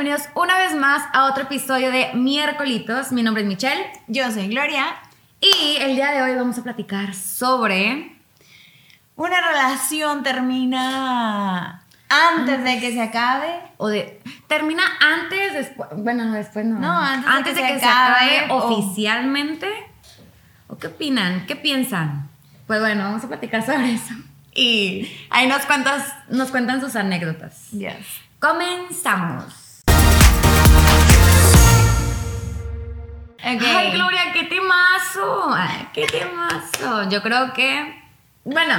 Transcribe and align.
bienvenidos 0.00 0.30
una 0.34 0.56
vez 0.56 0.74
más 0.74 1.02
a 1.12 1.26
otro 1.26 1.42
episodio 1.42 1.92
de 1.92 2.14
Miércolitos. 2.14 3.12
Mi 3.12 3.22
nombre 3.22 3.42
es 3.42 3.48
Michelle. 3.48 3.84
Yo 4.06 4.30
soy 4.32 4.48
Gloria. 4.48 4.86
Y 5.42 5.76
el 5.78 5.94
día 5.94 6.12
de 6.12 6.22
hoy 6.22 6.34
vamos 6.36 6.56
a 6.56 6.62
platicar 6.62 7.14
sobre... 7.14 8.16
Una 9.16 9.42
relación 9.46 10.22
termina 10.22 11.82
antes 12.08 12.64
de 12.64 12.80
que 12.80 12.92
se 12.92 13.02
acabe. 13.02 13.60
O 13.76 13.88
de... 13.88 14.22
Termina 14.46 14.84
antes, 15.02 15.52
después... 15.52 15.90
Bueno, 15.94 16.24
no, 16.24 16.32
después 16.32 16.64
no. 16.64 16.78
No, 16.78 16.98
antes 16.98 17.54
de 17.54 17.60
que 17.60 17.78
se 17.78 17.84
acabe, 17.84 18.46
o- 18.48 18.56
oficialmente. 18.56 19.68
¿O 20.68 20.78
qué 20.78 20.86
opinan? 20.86 21.44
¿Qué 21.44 21.56
piensan? 21.56 22.30
Pues 22.66 22.80
bueno, 22.80 23.04
vamos 23.04 23.22
a 23.22 23.28
platicar 23.28 23.66
sobre 23.66 23.92
eso. 23.92 24.14
Y 24.54 25.12
ahí 25.28 25.46
nos 25.46 25.66
cuentas, 25.66 26.14
nos 26.30 26.50
cuentan 26.50 26.80
sus 26.80 26.96
anécdotas. 26.96 27.70
Yes. 27.72 28.06
Comenzamos. 28.38 29.66
Ay, 33.42 33.90
Gloria, 33.92 34.32
qué 34.32 34.44
temazo. 34.44 35.52
Ay, 35.54 35.88
qué 35.92 36.06
temazo. 36.06 37.08
Yo 37.08 37.22
creo 37.22 37.52
que, 37.52 38.02
bueno, 38.44 38.74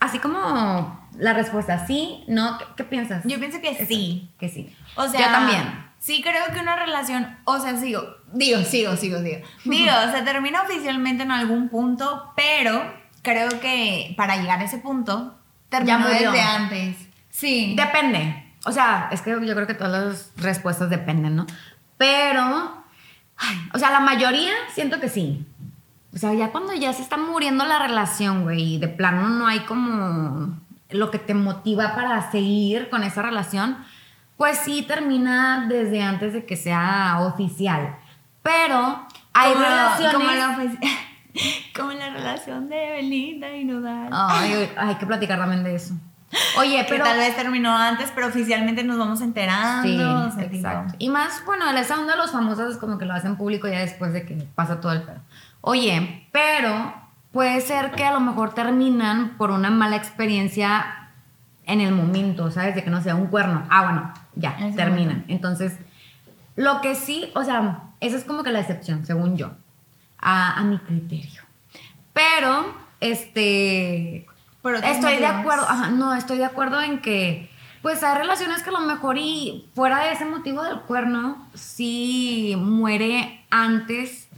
así 0.00 0.18
como 0.18 1.08
la 1.18 1.32
respuesta 1.32 1.86
sí, 1.86 2.24
no, 2.26 2.58
¿qué, 2.58 2.64
qué 2.76 2.84
piensas? 2.84 3.22
Yo 3.24 3.38
pienso 3.38 3.60
que 3.60 3.70
Eso, 3.70 3.84
sí. 3.86 4.30
Que 4.38 4.48
sí. 4.48 4.74
O 4.96 5.08
sea, 5.08 5.20
yo 5.20 5.26
también. 5.26 5.84
Sí 5.98 6.22
creo 6.22 6.44
que 6.52 6.60
una 6.60 6.76
relación, 6.76 7.38
o 7.44 7.58
sea, 7.58 7.78
sigo, 7.78 8.02
digo, 8.32 8.60
sigo, 8.62 8.94
sigo, 8.96 9.20
sigo. 9.20 9.38
Digo, 9.64 9.92
se 10.12 10.22
termina 10.22 10.62
oficialmente 10.62 11.22
en 11.22 11.30
algún 11.30 11.70
punto, 11.70 12.32
pero 12.36 12.92
creo 13.22 13.48
que 13.60 14.12
para 14.16 14.36
llegar 14.36 14.60
a 14.60 14.64
ese 14.64 14.78
punto, 14.78 15.34
terminó 15.70 16.00
murió. 16.00 16.30
desde 16.30 16.42
antes. 16.42 16.96
Sí. 17.30 17.74
Depende. 17.76 18.52
O 18.66 18.72
sea, 18.72 19.08
es 19.12 19.22
que 19.22 19.30
yo 19.30 19.54
creo 19.54 19.66
que 19.66 19.74
todas 19.74 19.92
las 20.04 20.32
respuestas 20.36 20.90
dependen, 20.90 21.36
¿no? 21.36 21.46
Pero, 21.96 22.83
ay, 23.36 23.56
o 23.72 23.78
sea, 23.78 23.90
la 23.90 24.00
mayoría 24.00 24.52
siento 24.72 25.00
que 25.00 25.08
sí. 25.08 25.46
O 26.14 26.18
sea, 26.18 26.32
ya 26.34 26.50
cuando 26.52 26.72
ya 26.74 26.92
se 26.92 27.02
está 27.02 27.16
muriendo 27.16 27.64
la 27.64 27.78
relación, 27.80 28.42
güey, 28.44 28.74
y 28.74 28.78
de 28.78 28.88
plano 28.88 29.28
no 29.28 29.46
hay 29.48 29.60
como 29.60 30.58
lo 30.90 31.10
que 31.10 31.18
te 31.18 31.34
motiva 31.34 31.94
para 31.96 32.30
seguir 32.30 32.88
con 32.88 33.02
esa 33.02 33.22
relación, 33.22 33.76
pues 34.36 34.58
sí 34.58 34.82
termina 34.82 35.66
desde 35.68 36.02
antes 36.02 36.32
de 36.32 36.44
que 36.46 36.56
sea 36.56 37.18
oficial. 37.22 37.96
Pero 38.42 39.04
hay 39.32 39.52
Como- 39.52 39.64
relaciones... 39.64 40.14
Como 40.14 40.30
la, 40.30 40.56
ofici- 40.56 40.96
como 41.76 41.90
la 41.92 42.10
relación 42.10 42.68
de 42.68 42.90
Belinda 42.92 43.56
y 43.56 43.64
Nodal. 43.64 44.08
Ay, 44.12 44.68
hay 44.76 44.94
que 44.96 45.06
platicar 45.06 45.38
también 45.38 45.64
de 45.64 45.74
eso. 45.74 45.94
Oye, 46.58 46.78
que 46.84 46.92
pero... 46.94 47.04
tal 47.04 47.18
vez 47.18 47.36
terminó 47.36 47.76
antes, 47.76 48.10
pero 48.14 48.28
oficialmente 48.28 48.82
nos 48.84 48.98
vamos 48.98 49.20
enterando. 49.20 50.30
Sí, 50.32 50.40
exacto. 50.42 50.94
Y 50.98 51.08
más, 51.08 51.44
bueno, 51.46 51.70
el 51.70 51.84
sound 51.84 52.10
de 52.10 52.16
los 52.16 52.32
famosos 52.32 52.72
es 52.72 52.78
como 52.78 52.98
que 52.98 53.04
lo 53.04 53.14
hacen 53.14 53.36
público 53.36 53.68
ya 53.68 53.80
después 53.80 54.12
de 54.12 54.24
que 54.24 54.34
pasa 54.54 54.80
todo 54.80 54.92
el 54.92 55.02
pedo. 55.02 55.20
Oye, 55.60 56.26
pero 56.32 56.94
puede 57.32 57.60
ser 57.60 57.92
que 57.92 58.04
a 58.04 58.12
lo 58.12 58.20
mejor 58.20 58.54
terminan 58.54 59.36
por 59.36 59.50
una 59.50 59.70
mala 59.70 59.96
experiencia 59.96 61.08
en 61.66 61.80
el 61.80 61.94
momento, 61.94 62.50
¿sabes? 62.50 62.74
De 62.74 62.84
que 62.84 62.90
no 62.90 63.02
sea 63.02 63.14
un 63.14 63.28
cuerno. 63.28 63.66
Ah, 63.70 63.84
bueno, 63.84 64.14
ya, 64.34 64.56
terminan. 64.76 65.24
Entonces, 65.28 65.76
lo 66.56 66.80
que 66.80 66.94
sí, 66.94 67.30
o 67.34 67.42
sea, 67.44 67.84
esa 68.00 68.16
es 68.16 68.24
como 68.24 68.42
que 68.42 68.52
la 68.52 68.60
excepción, 68.60 69.06
según 69.06 69.36
yo, 69.36 69.52
a, 70.18 70.58
a 70.58 70.62
mi 70.64 70.78
criterio. 70.78 71.42
Pero, 72.12 72.74
este, 73.00 74.26
Estoy 74.72 75.16
de 75.16 75.26
acuerdo, 75.26 75.68
ajá, 75.68 75.90
no, 75.90 76.14
estoy 76.14 76.38
de 76.38 76.46
acuerdo 76.46 76.80
en 76.80 77.00
que, 77.00 77.50
pues 77.82 78.02
hay 78.02 78.16
relaciones 78.16 78.62
que 78.62 78.70
a 78.70 78.72
lo 78.72 78.80
mejor 78.80 79.18
y 79.18 79.68
fuera 79.74 79.98
de 80.00 80.12
ese 80.12 80.24
motivo 80.24 80.62
del 80.62 80.80
cuerno, 80.80 81.46
sí 81.52 82.54
muere 82.56 83.44
antes 83.50 84.28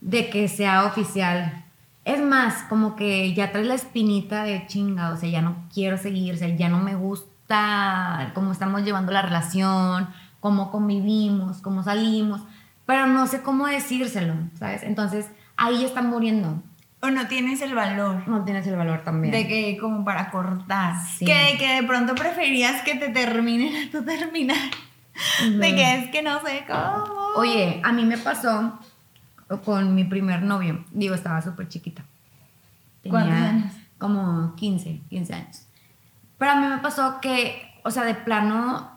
de 0.00 0.30
que 0.30 0.46
sea 0.48 0.84
oficial. 0.84 1.64
Es 2.04 2.20
más, 2.20 2.62
como 2.68 2.94
que 2.94 3.34
ya 3.34 3.50
traes 3.50 3.66
la 3.66 3.74
espinita 3.74 4.44
de 4.44 4.66
chinga, 4.66 5.10
o 5.10 5.16
sea, 5.16 5.28
ya 5.28 5.42
no 5.42 5.56
quiero 5.72 5.96
seguir, 5.98 6.34
o 6.34 6.36
sea, 6.36 6.48
ya 6.48 6.68
no 6.68 6.78
me 6.78 6.94
gusta 6.94 8.30
cómo 8.34 8.52
estamos 8.52 8.84
llevando 8.84 9.10
la 9.10 9.22
relación, 9.22 10.08
cómo 10.40 10.70
convivimos, 10.70 11.60
cómo 11.62 11.82
salimos, 11.82 12.42
pero 12.86 13.06
no 13.06 13.26
sé 13.26 13.42
cómo 13.42 13.66
decírselo, 13.66 14.34
¿sabes? 14.58 14.82
Entonces, 14.82 15.26
ahí 15.56 15.80
ya 15.80 15.86
están 15.86 16.10
muriendo. 16.10 16.62
O 17.04 17.10
no 17.10 17.26
tienes 17.26 17.60
el 17.60 17.74
valor. 17.74 18.26
No 18.26 18.44
tienes 18.44 18.66
el 18.66 18.76
valor 18.76 19.02
también. 19.02 19.30
De 19.30 19.46
que 19.46 19.76
como 19.76 20.06
para 20.06 20.30
cortar. 20.30 20.94
Sí. 21.06 21.26
Que, 21.26 21.56
que 21.58 21.74
de 21.74 21.82
pronto 21.82 22.14
preferías 22.14 22.80
que 22.80 22.94
te 22.94 23.10
terminen 23.10 23.88
a 23.88 23.90
tu 23.92 24.02
terminar. 24.02 24.56
De 25.42 25.74
que 25.74 25.94
es 25.96 26.10
que 26.10 26.22
no 26.22 26.40
sé 26.40 26.64
cómo. 26.66 27.04
Oye, 27.36 27.82
a 27.84 27.92
mí 27.92 28.06
me 28.06 28.16
pasó 28.16 28.78
con 29.66 29.94
mi 29.94 30.04
primer 30.04 30.42
novio. 30.42 30.82
Digo, 30.92 31.14
estaba 31.14 31.42
súper 31.42 31.68
chiquita. 31.68 32.02
Tenía 33.02 33.20
¿Cuántos 33.20 33.38
años? 33.38 33.72
Como 33.98 34.56
15, 34.56 35.02
15 35.10 35.34
años. 35.34 35.66
Pero 36.38 36.52
a 36.52 36.56
mí 36.56 36.66
me 36.68 36.78
pasó 36.78 37.20
que, 37.20 37.70
o 37.84 37.90
sea, 37.90 38.04
de 38.04 38.14
plano, 38.14 38.90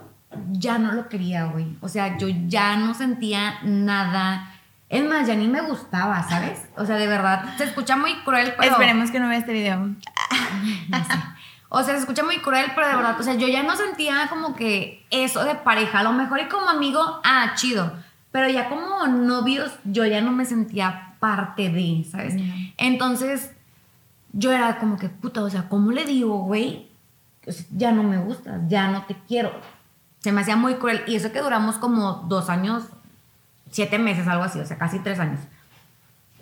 ya 0.52 0.78
no 0.78 0.94
lo 0.94 1.10
quería, 1.10 1.44
güey. 1.44 1.76
O 1.82 1.90
sea, 1.90 2.18
yo 2.18 2.30
ya 2.48 2.78
no 2.78 2.94
sentía 2.94 3.56
nada. 3.64 4.54
Es 4.90 5.04
más, 5.04 5.28
ya 5.28 5.36
ni 5.36 5.48
me 5.48 5.62
gustaba, 5.62 6.24
¿sabes? 6.28 6.62
O 6.78 6.86
sea, 6.86 6.96
de 6.96 7.08
verdad, 7.08 7.58
se 7.58 7.66
escucha 7.66 7.98
muy 7.98 8.14
cruel, 8.24 8.54
pero... 8.58 8.72
Esperemos 8.72 9.12
que 9.12 9.20
no 9.20 9.28
vea 9.28 9.40
este 9.40 9.54
video. 9.54 9.90
O 11.70 11.84
sea, 11.84 11.96
se 11.96 12.00
escucha 12.00 12.24
muy 12.24 12.38
cruel, 12.40 12.68
pero 12.76 12.88
de 12.88 12.96
verdad, 12.96 13.20
o 13.20 13.24
sea, 13.24 13.34
yo 13.34 13.48
ya 13.48 13.62
no 13.62 13.76
sentía 13.76 14.28
como 14.30 14.56
que 14.56 15.06
eso 15.12 15.44
de 15.44 15.56
pareja. 15.56 16.00
A 16.00 16.04
lo 16.04 16.14
mejor 16.14 16.40
y 16.40 16.48
como 16.48 16.70
amigo, 16.70 17.02
ah, 17.26 17.54
chido. 17.56 17.92
Pero 18.32 18.48
ya 18.48 18.70
como 18.70 19.06
novios, 19.08 19.72
yo 19.84 20.06
ya 20.06 20.22
no 20.22 20.32
me 20.32 20.46
sentía 20.46 21.16
parte 21.20 21.70
de, 21.70 22.06
¿sabes? 22.10 22.36
Entonces, 22.78 23.52
yo 24.32 24.52
era 24.52 24.78
como 24.80 24.98
que, 24.98 25.10
puta, 25.10 25.44
o 25.44 25.50
sea, 25.50 25.68
¿cómo 25.68 25.92
le 25.92 26.06
digo, 26.06 26.40
güey? 26.40 26.90
O 27.46 27.52
sea, 27.52 27.66
ya 27.72 27.92
no 27.92 28.04
me 28.04 28.18
gustas, 28.18 28.62
ya 28.68 28.88
no 28.88 29.04
te 29.04 29.18
quiero. 29.28 29.52
Se 30.20 30.32
me 30.32 30.42
hacía 30.42 30.56
muy 30.56 30.76
cruel. 30.76 31.04
Y 31.08 31.16
eso 31.16 31.32
que 31.32 31.42
duramos 31.42 31.78
como 31.78 32.26
dos 32.28 32.50
años, 32.50 32.84
siete 33.72 34.00
meses, 34.00 34.28
algo 34.28 34.44
así, 34.44 34.60
o 34.60 34.66
sea, 34.66 34.78
casi 34.78 35.00
tres 35.00 35.20
años. 35.20 35.40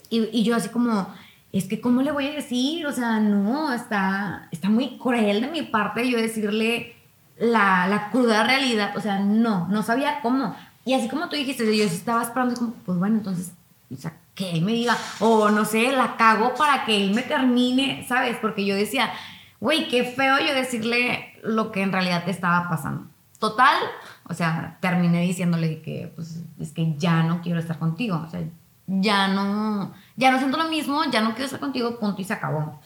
Y, 0.10 0.44
yo 0.44 0.56
así 0.56 0.70
como, 0.70 1.14
es 1.52 1.66
que 1.66 1.82
¿cómo 1.82 2.02
le 2.02 2.12
voy 2.12 2.28
a 2.28 2.32
decir? 2.34 2.86
O 2.86 2.92
sea, 2.92 3.20
no, 3.20 3.74
está, 3.74 4.48
está 4.52 4.70
muy 4.70 4.98
cruel 4.98 5.42
de 5.42 5.48
mi 5.48 5.64
parte 5.64 6.10
yo 6.10 6.18
decirle 6.18 6.96
la, 7.38 7.88
la 7.88 8.10
cruda 8.12 8.44
realidad. 8.44 8.96
O 8.96 9.02
sea, 9.02 9.20
no, 9.20 9.68
no 9.68 9.84
sabía 9.84 10.22
cómo. 10.22 10.56
Y 10.86 10.94
así 10.94 11.10
como 11.10 11.28
tú 11.28 11.36
dijiste, 11.36 11.76
yo 11.76 11.84
estaba 11.84 12.22
esperando, 12.22 12.56
como, 12.56 12.74
pues 12.86 12.98
bueno, 12.98 13.18
entonces, 13.18 13.52
o 13.92 13.98
sea, 13.98 14.14
que 14.36 14.52
él 14.52 14.62
me 14.62 14.74
diga, 14.74 14.98
o 15.20 15.50
no 15.50 15.66
sé, 15.66 15.92
la 15.92 16.18
cago 16.18 16.54
para 16.56 16.86
que 16.86 17.04
él 17.04 17.14
me 17.14 17.24
termine, 17.24 18.06
¿sabes? 18.08 18.38
Porque 18.40 18.66
yo 18.66 18.76
decía, 18.76 19.12
güey, 19.60 19.88
qué 19.88 20.04
feo 20.04 20.38
yo 20.40 20.54
decirle 20.54 21.34
lo 21.44 21.72
que 21.72 21.82
en 21.82 21.92
realidad 21.92 22.26
te 22.26 22.32
estaba 22.32 22.70
pasando. 22.70 23.08
Total, 23.40 23.78
o 24.28 24.34
sea, 24.34 24.78
terminé 24.82 25.22
diciéndole 25.22 25.82
que, 25.82 26.12
pues, 26.16 26.42
es 26.60 26.72
que 26.72 26.96
ya 26.98 27.24
no 27.24 27.42
quiero 27.42 27.60
estar 27.60 27.78
contigo. 27.80 28.24
O 28.26 28.30
sea, 28.30 28.42
ya 28.88 29.28
no, 29.30 29.94
ya 30.16 30.32
no 30.32 30.40
siento 30.40 30.58
lo 30.58 30.70
mismo, 30.70 31.04
ya 31.12 31.22
no 31.22 31.32
quiero 31.32 31.46
estar 31.46 31.60
contigo, 31.60 32.00
punto 32.00 32.22
y 32.22 32.26
se 32.26 32.34
acabó. 32.34 32.80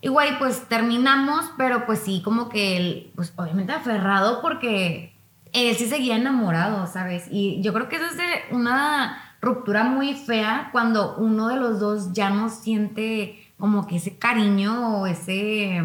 Igual, 0.00 0.38
pues 0.38 0.68
terminamos, 0.68 1.46
pero 1.56 1.84
pues 1.84 1.98
sí, 2.00 2.22
como 2.24 2.48
que 2.48 2.76
él, 2.76 3.12
pues 3.16 3.32
obviamente 3.36 3.72
aferrado 3.72 4.40
porque 4.40 5.12
él 5.52 5.74
sí 5.76 5.88
seguía 5.88 6.16
enamorado, 6.16 6.86
¿sabes? 6.86 7.26
Y 7.30 7.60
yo 7.62 7.72
creo 7.72 7.88
que 7.88 7.96
eso 7.96 8.04
es 8.06 8.16
una 8.52 9.34
ruptura 9.40 9.84
muy 9.84 10.14
fea 10.14 10.68
cuando 10.72 11.16
uno 11.16 11.48
de 11.48 11.56
los 11.56 11.80
dos 11.80 12.12
ya 12.12 12.30
no 12.30 12.48
siente 12.48 13.52
como 13.58 13.86
que 13.88 13.96
ese 13.96 14.16
cariño 14.18 14.98
o 15.00 15.06
ese 15.06 15.82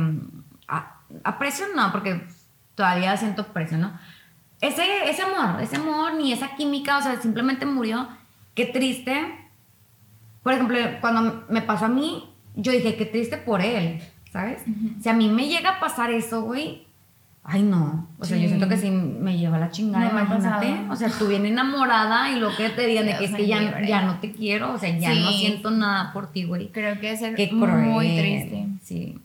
a- 0.67 0.99
aprecio, 1.23 1.66
no, 1.75 1.91
porque 1.91 2.27
todavía 2.75 3.17
siento 3.17 3.43
aprecio, 3.43 3.77
¿no? 3.79 3.93
Ese, 4.63 5.09
ese 5.09 5.24
amor, 5.24 5.62
ese 5.62 5.76
amor 5.76 6.14
ni 6.14 6.32
esa 6.32 6.55
química, 6.55 6.97
o 6.97 7.02
sea, 7.02 7.22
simplemente 7.22 7.66
murió. 7.66 8.08
Qué 8.55 8.66
triste. 8.66 9.14
Por 10.41 10.53
ejemplo, 10.53 10.78
cuando 11.02 11.43
me 11.49 11.61
pasó 11.61 11.85
a 11.85 11.90
mí, 11.90 12.29
yo 12.55 12.72
dije, 12.72 12.96
qué 12.96 13.05
triste 13.05 13.35
por 13.35 13.59
él, 13.59 14.02
¿sabes? 14.32 14.61
Si 15.02 15.09
a 15.09 15.14
mí 15.14 15.28
me 15.28 15.49
llega 15.49 15.72
a 15.72 15.79
pasar 15.82 16.11
eso, 16.11 16.43
güey, 16.43 16.87
ay 17.43 17.61
no. 17.61 18.08
O 18.20 18.23
sea, 18.23 18.37
yo 18.37 18.47
siento 18.47 18.70
que 18.70 18.78
sí 18.78 18.90
me 18.90 19.37
lleva 19.37 19.58
la 19.58 19.70
chingada, 19.70 20.05
No 20.05 20.22
imagínate. 20.22 20.90
O 20.90 20.96
sea, 20.96 21.09
tú 21.09 21.28
bien 21.28 21.46
enamorada 21.46 22.32
y 22.32 22.40
lo 22.40 22.55
que 22.55 22.70
te 22.70 22.87
digan 22.87 23.05
de 23.05 23.17
que 23.17 23.26
es 23.26 23.35
que 23.35 23.46
ya, 23.46 24.02
no 24.03 24.20
te 24.20 24.32
quiero, 24.32 24.72
o 24.72 24.78
sea, 24.78 24.97
ya 24.97 25.14
no 25.14 25.34
siento 25.34 25.72
nada 25.72 26.14
por 26.14 26.32
ti, 26.32 26.46
güey. 26.46 26.70
Creo 26.70 27.02
que 27.02 27.11
es 27.11 27.20
Qué 27.35 27.49
cruel. 27.49 27.79
muy 27.79 28.17
triste. 28.17 28.67
Sí. 28.82 29.20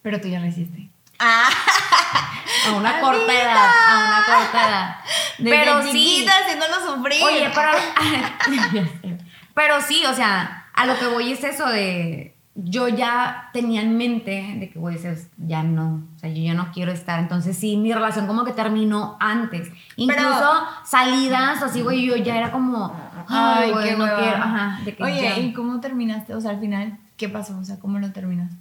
Pero 0.00 0.18
tú 0.18 0.28
ya 0.28 0.40
lo 0.40 0.46
hiciste. 0.46 0.88
A 1.24 2.72
una 2.76 3.00
corta 3.00 3.24
Amiga. 3.24 3.42
edad, 3.42 3.70
a 3.88 4.04
una 4.06 4.24
corta 4.26 4.68
edad. 4.68 4.96
Pero 5.38 5.76
Desde 5.78 5.92
sí. 5.92 5.98
chiquita 5.98 6.32
haciéndolo 6.38 6.74
sufrir. 6.86 7.22
Oye, 7.24 7.50
pero. 7.54 9.18
Pero 9.54 9.82
sí, 9.82 10.02
o 10.06 10.14
sea, 10.14 10.66
a 10.72 10.86
lo 10.86 10.98
que 10.98 11.06
voy 11.06 11.32
es 11.32 11.44
eso 11.44 11.66
de. 11.68 12.34
yo 12.54 12.88
ya 12.88 13.50
tenía 13.52 13.82
en 13.82 13.98
mente 13.98 14.56
de 14.58 14.70
que, 14.70 14.78
güey, 14.78 14.98
ya 15.36 15.62
no, 15.62 16.06
o 16.16 16.18
sea, 16.18 16.30
yo 16.30 16.42
ya 16.42 16.54
no 16.54 16.72
quiero 16.72 16.90
estar. 16.90 17.18
Entonces, 17.18 17.58
sí, 17.58 17.76
mi 17.76 17.92
relación 17.92 18.26
como 18.26 18.44
que 18.44 18.52
terminó 18.52 19.16
antes. 19.20 19.68
Incluso 19.96 20.66
salidas, 20.84 21.62
así, 21.62 21.82
güey, 21.82 22.04
yo 22.06 22.16
ya 22.16 22.38
era 22.38 22.50
como, 22.50 22.94
ay, 23.28 23.72
güey, 23.72 23.96
no 23.96 24.04
quiero. 24.04 24.36
Ajá, 24.36 24.80
de 24.84 24.96
que 24.96 25.02
Oye, 25.02 25.40
¿y 25.40 25.52
cómo 25.52 25.80
terminaste? 25.80 26.34
O 26.34 26.40
sea, 26.40 26.52
al 26.52 26.60
final, 26.60 26.98
¿qué 27.18 27.28
pasó? 27.28 27.58
O 27.58 27.64
sea, 27.64 27.78
¿cómo 27.78 27.98
lo 27.98 28.10
terminaste? 28.12 28.56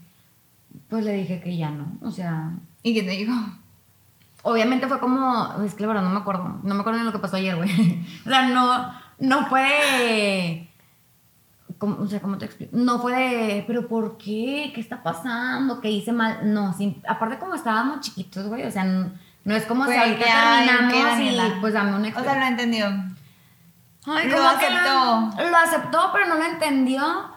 Pues 0.91 1.03
le 1.05 1.13
dije 1.13 1.41
que 1.41 1.57
ya 1.57 1.71
no, 1.71 1.97
o 2.01 2.11
sea. 2.11 2.51
¿Y 2.83 2.93
qué 2.93 3.01
te 3.01 3.11
dijo? 3.11 3.33
Obviamente 4.43 4.88
fue 4.88 4.99
como, 4.99 5.63
es 5.63 5.73
que 5.73 5.81
la 5.83 5.88
verdad 5.88 6.03
no 6.03 6.09
me 6.09 6.19
acuerdo, 6.19 6.59
no 6.61 6.75
me 6.75 6.81
acuerdo 6.81 6.99
de 6.99 7.05
lo 7.05 7.11
que 7.11 7.19
pasó 7.19 7.38
ayer, 7.38 7.55
güey. 7.55 7.69
o 8.25 8.29
sea, 8.29 8.49
no, 8.49 8.93
no 9.17 9.47
fue 9.47 10.67
o 11.81 12.07
sea, 12.07 12.21
¿cómo 12.21 12.38
te 12.38 12.45
explico? 12.45 12.75
No 12.75 12.99
fue 12.99 13.15
de, 13.15 13.63
pero 13.65 13.88
¿por 13.88 14.17
qué? 14.17 14.71
¿Qué 14.75 14.81
está 14.81 15.01
pasando? 15.01 15.81
¿Qué 15.81 15.89
hice 15.89 16.11
mal? 16.11 16.53
No, 16.53 16.73
sí, 16.73 17.01
aparte 17.07 17.39
como 17.39 17.55
estábamos 17.55 18.01
chiquitos, 18.01 18.47
güey, 18.47 18.63
o 18.65 18.71
sea, 18.71 18.83
no, 18.83 19.55
es 19.55 19.65
como 19.65 19.87
si 19.87 19.95
ahorita 19.95 20.25
terminamos 20.65 21.19
y 21.19 21.59
pues 21.59 21.73
dame 21.73 21.95
un 21.95 22.05
O 22.05 22.23
sea, 22.23 22.37
lo 22.37 22.45
entendió. 22.45 22.85
Ay, 24.05 24.29
lo 24.29 24.47
aceptó. 24.47 25.49
lo 25.49 25.57
aceptó, 25.57 26.09
pero 26.13 26.27
no 26.27 26.35
lo 26.35 26.44
entendió. 26.44 27.31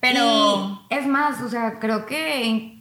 Pero... 0.00 0.86
es 0.90 1.06
más, 1.06 1.40
o 1.40 1.48
sea, 1.48 1.78
creo 1.78 2.06
que 2.06 2.73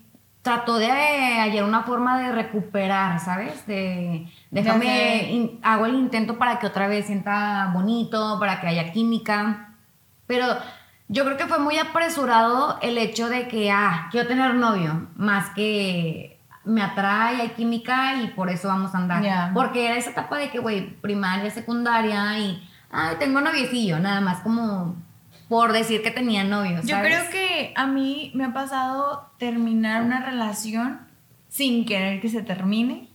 trató 0.43 0.77
de 0.77 0.91
hallar 0.91 1.63
una 1.63 1.83
forma 1.83 2.19
de 2.19 2.31
recuperar, 2.33 3.19
¿sabes? 3.21 3.65
De 3.65 4.27
déjame, 4.51 5.57
hago 5.63 5.85
el 5.85 5.95
intento 5.95 6.37
para 6.37 6.59
que 6.59 6.67
otra 6.67 6.87
vez 6.87 7.07
sienta 7.07 7.71
bonito, 7.73 8.37
para 8.39 8.59
que 8.59 8.67
haya 8.67 8.91
química. 8.91 9.73
Pero 10.27 10.45
yo 11.07 11.23
creo 11.23 11.37
que 11.37 11.47
fue 11.47 11.59
muy 11.59 11.77
apresurado 11.77 12.77
el 12.81 12.97
hecho 12.97 13.29
de 13.29 13.47
que, 13.47 13.71
ah, 13.71 14.09
quiero 14.11 14.27
tener 14.27 14.53
novio, 14.55 15.07
más 15.15 15.49
que 15.51 16.41
me 16.65 16.81
atrae, 16.81 17.41
hay 17.41 17.49
química 17.49 18.21
y 18.21 18.27
por 18.27 18.49
eso 18.49 18.67
vamos 18.67 18.93
a 18.93 18.97
andar. 18.97 19.53
Porque 19.53 19.85
era 19.85 19.95
esa 19.95 20.09
etapa 20.09 20.37
de 20.37 20.49
que, 20.49 20.59
güey, 20.59 20.89
primaria, 20.99 21.49
secundaria 21.51 22.37
y, 22.37 22.69
ay, 22.91 23.15
tengo 23.17 23.39
noviecillo, 23.39 23.97
nada 23.99 24.19
más 24.19 24.41
como 24.41 24.97
por 25.53 25.71
decir 25.71 26.01
que 26.01 26.09
tenía 26.09 26.43
novio. 26.43 26.81
Yo 26.83 26.99
creo 26.99 27.29
que 27.29 27.73
a 27.75 27.85
mí 27.85 28.31
me 28.33 28.45
ha 28.45 28.53
pasado 28.53 29.31
terminar 29.37 30.01
una 30.01 30.25
relación 30.25 31.01
sin 31.47 31.85
querer 31.85 32.19
que 32.21 32.29
se 32.29 32.41
termine 32.41 33.13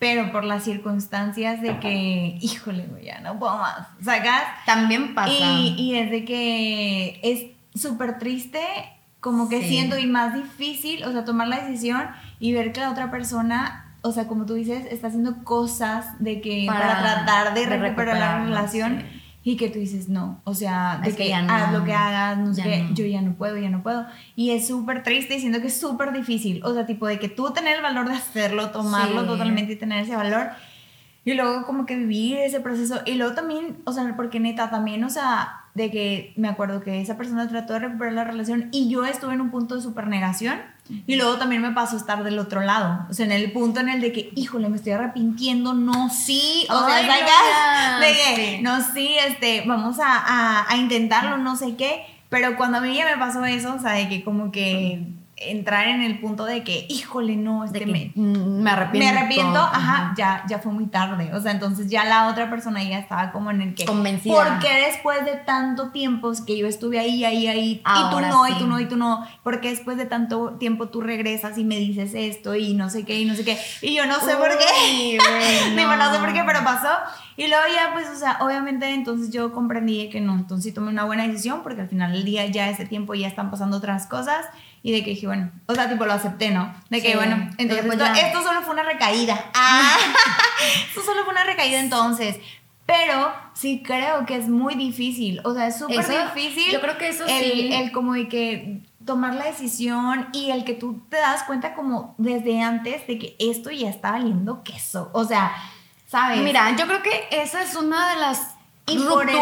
pero 0.00 0.32
por 0.32 0.44
las 0.44 0.64
circunstancias 0.64 1.60
de 1.60 1.78
que, 1.78 2.38
híjole, 2.40 2.88
ya 3.04 3.20
no 3.20 3.38
puedo 3.38 3.58
más, 3.58 3.86
¿sacas? 4.02 4.42
También 4.64 5.14
pasa. 5.14 5.30
Y, 5.30 5.74
y 5.78 5.94
es 5.94 6.10
de 6.10 6.24
que 6.24 7.20
es 7.22 7.44
súper 7.78 8.18
triste, 8.18 8.62
como 9.20 9.50
que 9.50 9.62
siento 9.62 9.98
y 9.98 10.06
más 10.06 10.34
difícil, 10.34 11.04
o 11.04 11.12
sea, 11.12 11.26
tomar 11.26 11.48
la 11.48 11.60
decisión 11.60 12.08
y 12.38 12.54
ver 12.54 12.72
que 12.72 12.80
la 12.80 12.90
otra 12.90 13.10
persona, 13.10 13.94
o 14.00 14.10
sea, 14.10 14.26
como 14.26 14.46
tú 14.46 14.54
dices, 14.54 14.86
está 14.90 15.08
haciendo 15.08 15.44
cosas 15.44 16.18
de 16.18 16.40
que 16.40 16.64
para, 16.66 16.98
tratar 16.98 17.52
de, 17.52 17.66
recuperar, 17.66 18.16
la 18.16 18.44
relación 18.44 19.04
y 19.42 19.56
que 19.56 19.70
tú 19.70 19.78
dices, 19.78 20.08
no, 20.08 20.40
o 20.44 20.54
sea, 20.54 21.00
de 21.02 21.14
que, 21.14 21.32
haz 21.32 21.72
lo 21.72 21.84
que 21.84 21.94
hagas, 21.94 22.38
no 22.38 22.52
sé 22.52 22.86
yo 22.92 23.06
ya 23.06 23.22
no 23.22 23.34
puedo, 23.34 23.56
ya 23.56 23.70
no 23.70 23.82
puedo. 23.82 24.06
Y 24.36 24.50
es 24.50 24.68
súper 24.68 25.02
triste 25.02 25.36
y 25.36 25.40
siento 25.40 25.60
que 25.60 25.68
es 25.68 25.80
súper 25.80 26.12
difícil, 26.12 26.62
o 26.62 26.74
sea, 26.74 26.84
tipo 26.84 27.06
de 27.06 27.18
que 27.18 27.28
tú 27.28 27.50
tener 27.52 27.76
el 27.76 27.82
valor 27.82 28.08
de 28.08 28.14
hacerlo, 28.14 28.70
tomarlo 28.70 29.24
totalmente 29.24 29.72
y 29.72 29.76
tener 29.76 30.04
ese 30.04 30.14
valor. 30.14 30.48
Y 31.24 31.34
luego 31.34 31.64
como 31.64 31.86
que 31.86 31.96
vivir 31.96 32.38
ese 32.38 32.60
proceso. 32.60 33.00
Y 33.04 33.14
luego 33.14 33.34
también, 33.34 33.78
o 33.84 33.92
sea, 33.92 34.14
porque 34.16 34.40
neta, 34.40 34.70
también, 34.70 35.04
o 35.04 35.10
sea, 35.10 35.64
de 35.74 35.90
que 35.90 36.32
me 36.36 36.48
acuerdo 36.48 36.80
que 36.80 37.00
esa 37.00 37.16
persona 37.16 37.48
trató 37.48 37.74
de 37.74 37.80
recuperar 37.80 38.12
la 38.12 38.24
relación 38.24 38.68
y 38.72 38.88
yo 38.88 39.04
estuve 39.04 39.34
en 39.34 39.40
un 39.40 39.50
punto 39.50 39.76
de 39.76 39.82
super 39.82 40.06
negación 40.06 40.58
y 41.06 41.16
luego 41.16 41.36
también 41.36 41.62
me 41.62 41.72
pasó 41.72 41.96
estar 41.96 42.22
del 42.24 42.38
otro 42.38 42.60
lado, 42.62 43.06
o 43.08 43.12
sea, 43.12 43.26
en 43.26 43.32
el 43.32 43.52
punto 43.52 43.80
en 43.80 43.88
el 43.88 44.00
de 44.00 44.12
que, 44.12 44.30
híjole, 44.34 44.68
me 44.68 44.76
estoy 44.76 44.92
arrepintiendo, 44.92 45.74
no, 45.74 46.10
sí, 46.10 46.66
o 46.70 46.86
sea, 46.86 47.02
no, 47.02 48.00
de 48.06 48.12
que, 48.12 48.60
no, 48.62 48.80
sí, 48.92 49.16
este, 49.26 49.64
vamos 49.66 49.98
a, 50.00 50.70
a 50.70 50.76
intentarlo, 50.76 51.38
no 51.38 51.56
sé 51.56 51.76
qué, 51.76 52.04
pero 52.28 52.56
cuando 52.56 52.78
a 52.78 52.80
mí 52.80 52.94
ya 52.94 53.04
me 53.04 53.18
pasó 53.18 53.44
eso, 53.44 53.74
o 53.74 53.80
sea, 53.80 53.92
de 53.92 54.08
que 54.08 54.22
como 54.22 54.52
que 54.52 55.04
entrar 55.40 55.88
en 55.88 56.02
el 56.02 56.20
punto 56.20 56.44
de 56.44 56.62
que, 56.62 56.86
híjole, 56.88 57.34
no, 57.36 57.64
este 57.64 57.86
me, 57.86 58.12
me 58.14 58.70
arrepiento. 58.70 58.98
Me 58.98 59.18
arrepiento, 59.18 59.58
ajá, 59.58 60.14
ya, 60.16 60.44
ya 60.46 60.58
fue 60.58 60.70
muy 60.70 60.86
tarde. 60.86 61.34
O 61.34 61.40
sea, 61.40 61.52
entonces 61.52 61.88
ya 61.88 62.04
la 62.04 62.28
otra 62.28 62.50
persona 62.50 62.82
ya 62.82 62.98
estaba 62.98 63.32
como 63.32 63.50
en 63.50 63.62
el 63.62 63.74
que. 63.74 63.86
Convencida. 63.86 64.34
Porque 64.34 64.68
después 64.86 65.24
de 65.24 65.36
tanto 65.36 65.90
tiempo 65.90 66.30
que 66.46 66.58
yo 66.58 66.66
estuve 66.66 66.98
ahí, 66.98 67.24
ahí, 67.24 67.46
ahí, 67.46 67.82
y 67.84 68.10
tú 68.10 68.20
no, 68.20 68.48
y 68.48 68.54
tú 68.54 68.66
no, 68.66 68.80
y 68.80 68.86
tú 68.86 68.96
no, 68.96 69.26
porque 69.42 69.70
después 69.70 69.96
de 69.96 70.04
tanto 70.04 70.56
tiempo 70.58 70.88
tú 70.88 71.00
regresas 71.00 71.56
y 71.56 71.64
me 71.64 71.76
dices 71.76 72.12
esto 72.14 72.54
y 72.54 72.74
no 72.74 72.90
sé 72.90 73.04
qué, 73.04 73.18
y 73.18 73.24
no 73.24 73.34
sé 73.34 73.44
qué. 73.44 73.58
Y 73.80 73.94
yo 73.94 74.06
no 74.06 74.20
sé 74.20 74.36
por 74.36 74.50
qué. 74.50 75.18
Digo, 75.76 75.96
no 75.96 76.12
sé 76.12 76.18
por 76.18 76.32
qué, 76.34 76.42
pero 76.46 76.62
pasó. 76.64 76.90
Y 77.36 77.48
luego 77.48 77.62
ya, 77.74 77.94
pues, 77.94 78.08
o 78.10 78.16
sea, 78.16 78.36
obviamente 78.42 78.92
entonces 78.92 79.30
yo 79.30 79.52
comprendí 79.52 80.10
que 80.10 80.20
no, 80.20 80.34
entonces 80.34 80.64
sí 80.64 80.72
tomé 80.72 80.90
una 80.90 81.04
buena 81.04 81.26
decisión 81.26 81.62
porque 81.62 81.80
al 81.80 81.88
final 81.88 82.12
del 82.12 82.24
día 82.24 82.44
ya 82.46 82.68
ese 82.68 82.84
tiempo 82.84 83.14
ya 83.14 83.28
están 83.28 83.50
pasando 83.50 83.78
otras 83.78 84.06
cosas 84.06 84.44
y 84.82 84.92
de 84.92 85.04
que 85.04 85.10
dije, 85.10 85.26
bueno, 85.26 85.50
o 85.66 85.74
sea, 85.74 85.88
tipo 85.88 86.06
lo 86.06 86.12
acepté, 86.12 86.50
¿no? 86.50 86.74
De 86.88 87.02
que, 87.02 87.16
bueno, 87.16 87.50
entonces 87.58 87.84
pues 87.86 88.00
esto, 88.00 88.42
solo 88.42 88.62
fue 88.62 88.72
una 88.72 88.82
recaída. 88.82 89.50
Ah, 89.54 89.96
esto 90.88 91.02
solo 91.02 91.24
fue 91.24 91.32
una 91.32 91.44
recaída 91.44 91.80
entonces. 91.80 92.38
Pero 92.86 93.32
sí 93.54 93.82
creo 93.84 94.26
que 94.26 94.36
es 94.36 94.48
muy 94.48 94.74
difícil, 94.74 95.40
o 95.44 95.54
sea, 95.54 95.68
es 95.68 95.78
súper 95.78 96.04
difícil. 96.34 96.72
Yo 96.72 96.80
creo 96.80 96.98
que 96.98 97.08
eso 97.08 97.24
el, 97.24 97.44
sí. 97.44 97.70
El 97.72 97.92
como 97.92 98.14
de 98.14 98.26
que 98.26 98.80
tomar 99.04 99.34
la 99.34 99.44
decisión 99.44 100.28
y 100.32 100.50
el 100.50 100.64
que 100.64 100.74
tú 100.74 101.00
te 101.08 101.16
das 101.16 101.44
cuenta 101.44 101.74
como 101.74 102.14
desde 102.18 102.60
antes 102.62 103.06
de 103.06 103.18
que 103.18 103.36
esto 103.38 103.70
ya 103.70 103.88
está 103.88 104.12
valiendo 104.12 104.64
queso. 104.64 105.10
O 105.12 105.24
sea, 105.24 105.52
¿sabes? 106.06 106.40
Mira, 106.40 106.74
yo 106.76 106.86
creo 106.86 107.02
que 107.02 107.28
esa 107.30 107.62
es 107.62 107.76
una 107.76 108.10
de 108.10 108.20
las 108.20 108.49
y 108.90 108.98
por 108.98 109.28
el 109.28 109.36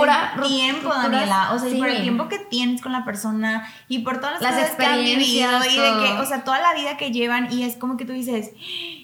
tiempo, 0.47 0.89
Daniela, 0.89 1.53
o 1.53 1.59
sea, 1.59 1.69
y 1.69 1.79
por 1.79 1.89
el 1.89 2.03
tiempo 2.03 2.29
que 2.29 2.39
tienes 2.39 2.81
con 2.81 2.93
la 2.93 3.05
persona 3.05 3.69
y 3.89 4.01
por 4.01 4.21
todas 4.21 4.41
las, 4.41 4.55
cosas 4.55 4.71
que 4.77 4.87
han 4.87 4.99
vivido 4.99 5.51
y 5.65 5.79
de 5.79 6.07
que, 6.07 6.21
o 6.21 6.25
sea, 6.27 6.45
toda 6.45 6.61
la 6.61 6.75
vida 6.75 6.97
que 6.97 7.11
llevan 7.11 7.53
y 7.53 7.63
es 7.65 7.77
como 7.77 7.97
que 7.97 8.05
tú 8.05 8.13
dices, 8.13 8.51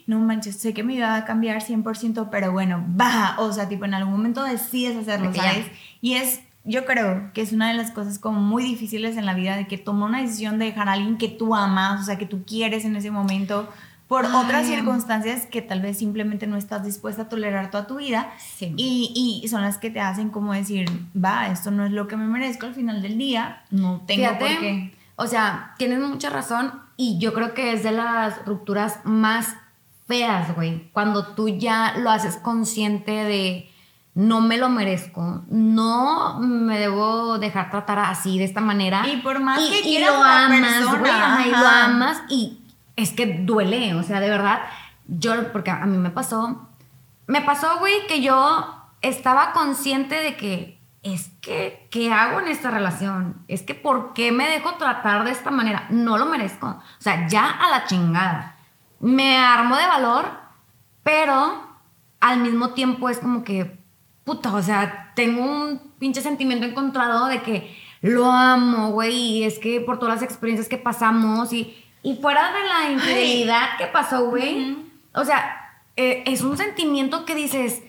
no 0.07 0.19
manches, 0.21 0.57
sé 0.57 0.75
que 0.75 0.83
mi 0.83 0.97
vida 0.97 1.09
va 1.09 1.17
a 1.17 1.25
cambiar 1.25 1.63
100%, 1.63 2.29
pero 2.31 2.53
bueno, 2.53 2.85
va, 3.01 3.37
o 3.39 3.53
sea, 3.53 3.69
tipo 3.69 3.85
en 3.85 3.95
algún 3.95 4.13
momento 4.13 4.43
decides 4.43 4.97
hacerlo, 4.97 5.33
¿sabes? 5.35 5.67
Y 6.01 6.15
es 6.15 6.41
yo 6.65 6.87
creo 6.87 7.31
que 7.35 7.43
es 7.43 7.53
una 7.53 7.69
de 7.69 7.75
las 7.75 7.91
cosas 7.91 8.19
como 8.19 8.41
muy 8.41 8.63
difíciles 8.63 9.19
en 9.19 9.27
la 9.27 9.35
vida 9.35 9.57
de 9.57 9.67
que 9.67 9.77
toma 9.77 10.07
una 10.07 10.23
decisión 10.23 10.59
de 10.59 10.65
dejar 10.67 10.89
a 10.89 10.93
alguien 10.93 11.19
que 11.19 11.29
tú 11.29 11.55
amas, 11.55 12.01
o 12.01 12.05
sea, 12.05 12.17
que 12.17 12.27
tú 12.27 12.45
quieres 12.47 12.87
en 12.87 12.97
ese 12.97 13.11
momento 13.11 13.69
por 14.15 14.27
otras 14.27 14.69
circunstancias 14.69 15.45
que 15.47 15.61
tal 15.61 15.81
vez 15.81 15.99
simplemente 15.99 16.47
no 16.47 16.57
estás 16.57 16.85
dispuesta 16.85 17.23
a 17.23 17.29
tolerar 17.29 17.73
toda 17.73 17.89
tu 17.89 17.97
vida 17.97 18.33
y, 18.61 19.41
y, 19.43 19.49
son 19.49 19.63
las 19.63 19.77
que 19.77 19.91
te 19.91 19.99
hacen 19.99 20.31
como 20.31 20.53
decir, 20.53 20.89
va, 21.17 21.49
esto 21.49 21.73
no 21.73 21.85
es 21.85 21.91
lo 21.91 22.07
que 22.07 22.17
me 22.17 22.29
merezco 22.29 22.67
al 22.67 22.75
final 22.75 23.03
del 23.03 23.19
día, 23.19 23.65
no 23.73 24.03
tengo 24.07 24.39
por 24.39 24.47
qué. 24.47 24.95
O 25.17 25.27
sea, 25.27 25.75
tienes 25.79 25.99
mucha 25.99 26.31
razón 26.31 26.81
y 26.97 27.19
yo 27.19 27.35
creo 27.35 27.55
que 27.55 27.73
es 27.73 27.83
de 27.83 27.91
las 27.91 28.47
rupturas 28.47 29.01
más 29.03 29.57
feas, 30.07 30.55
güey, 30.55 30.91
cuando 30.93 31.27
tú 31.35 31.49
ya 31.49 31.97
lo 31.99 32.09
haces 32.09 32.37
consciente 32.37 33.11
de 33.11 33.69
no 34.15 34.41
me 34.41 34.59
lo 34.59 34.69
merezco, 34.69 35.43
no 35.49 36.39
me 36.39 36.79
debo 36.79 37.39
dejar 37.41 37.73
tratar 37.73 37.99
así 37.99 38.39
de 38.39 38.45
esta 38.45 38.61
manera. 38.61 39.09
Y 39.13 39.17
por 39.23 39.41
más 39.41 39.59
que 39.59 39.81
quieras 39.81 40.13
lo 40.13 40.23
amas, 40.23 41.01
güey, 41.01 41.49
y 41.49 41.51
lo 41.51 41.67
amas 41.67 42.23
y 42.29 42.59
es 42.97 43.13
que 43.13 43.27
duele, 43.27 43.95
o 43.95 44.03
sea, 44.03 44.21
de 44.21 44.31
verdad, 44.31 44.61
yo, 45.07 45.53
porque 45.53 45.71
a 45.71 45.87
mí 45.87 45.97
me 45.99 46.11
pasó, 46.11 46.69
me 47.27 47.41
pasó, 47.41 47.79
güey, 47.79 48.07
que 48.07 48.23
yo 48.23 48.83
estaba 49.01 49.53
consciente 49.53 50.15
de 50.15 50.37
que 50.37 50.81
es 51.03 51.31
que, 51.43 51.87
¿qué 51.91 52.11
hago 52.11 52.41
en 52.41 52.49
esta 52.49 52.71
relación? 52.71 53.45
Es 53.47 53.63
que, 53.63 53.75
¿por 53.75 54.15
qué 54.15 54.33
me 54.33 54.49
dejo 54.49 54.75
tratar 54.75 55.25
de 55.25 55.33
esta 55.33 55.51
manera? 55.51 55.87
No 55.91 56.17
lo 56.17 56.25
merezco. 56.25 56.67
O 56.67 56.83
sea, 57.03 57.29
ya 57.29 57.51
a 57.51 57.69
la 57.69 57.85
chingada. 57.85 58.57
Me 59.01 59.37
armo 59.37 59.77
de 59.77 59.87
valor, 59.87 60.25
pero 61.03 61.63
al 62.21 62.41
mismo 62.41 62.71
tiempo 62.71 63.11
es 63.11 63.19
como 63.19 63.45
que, 63.45 63.79
puta, 64.25 64.55
o 64.55 64.63
sea, 64.63 65.13
tengo 65.15 65.45
un 65.45 65.79
pinche 65.99 66.23
sentimiento 66.23 66.65
encontrado 66.65 67.27
de 67.27 67.43
que 67.43 67.77
lo 68.01 68.31
amo, 68.33 68.91
güey, 68.91 69.15
y 69.15 69.45
es 69.45 69.59
que 69.59 69.83
por 69.83 69.99
todas 69.99 70.15
las 70.15 70.23
experiencias 70.23 70.69
que 70.71 70.79
pasamos 70.79 71.53
y 71.53 71.84
y 72.05 72.17
fuera 72.17 72.53
de 72.53 72.69
la 72.69 72.91
infidelidad 72.91 73.79
que 73.79 73.87
pasó, 73.87 74.27
güey, 74.27 74.77
o 75.15 75.25
sea, 75.25 75.81
eh, 75.97 76.23
es 76.27 76.43
un 76.43 76.59
sentimiento 76.59 77.25
que 77.25 77.35
dices, 77.35 77.83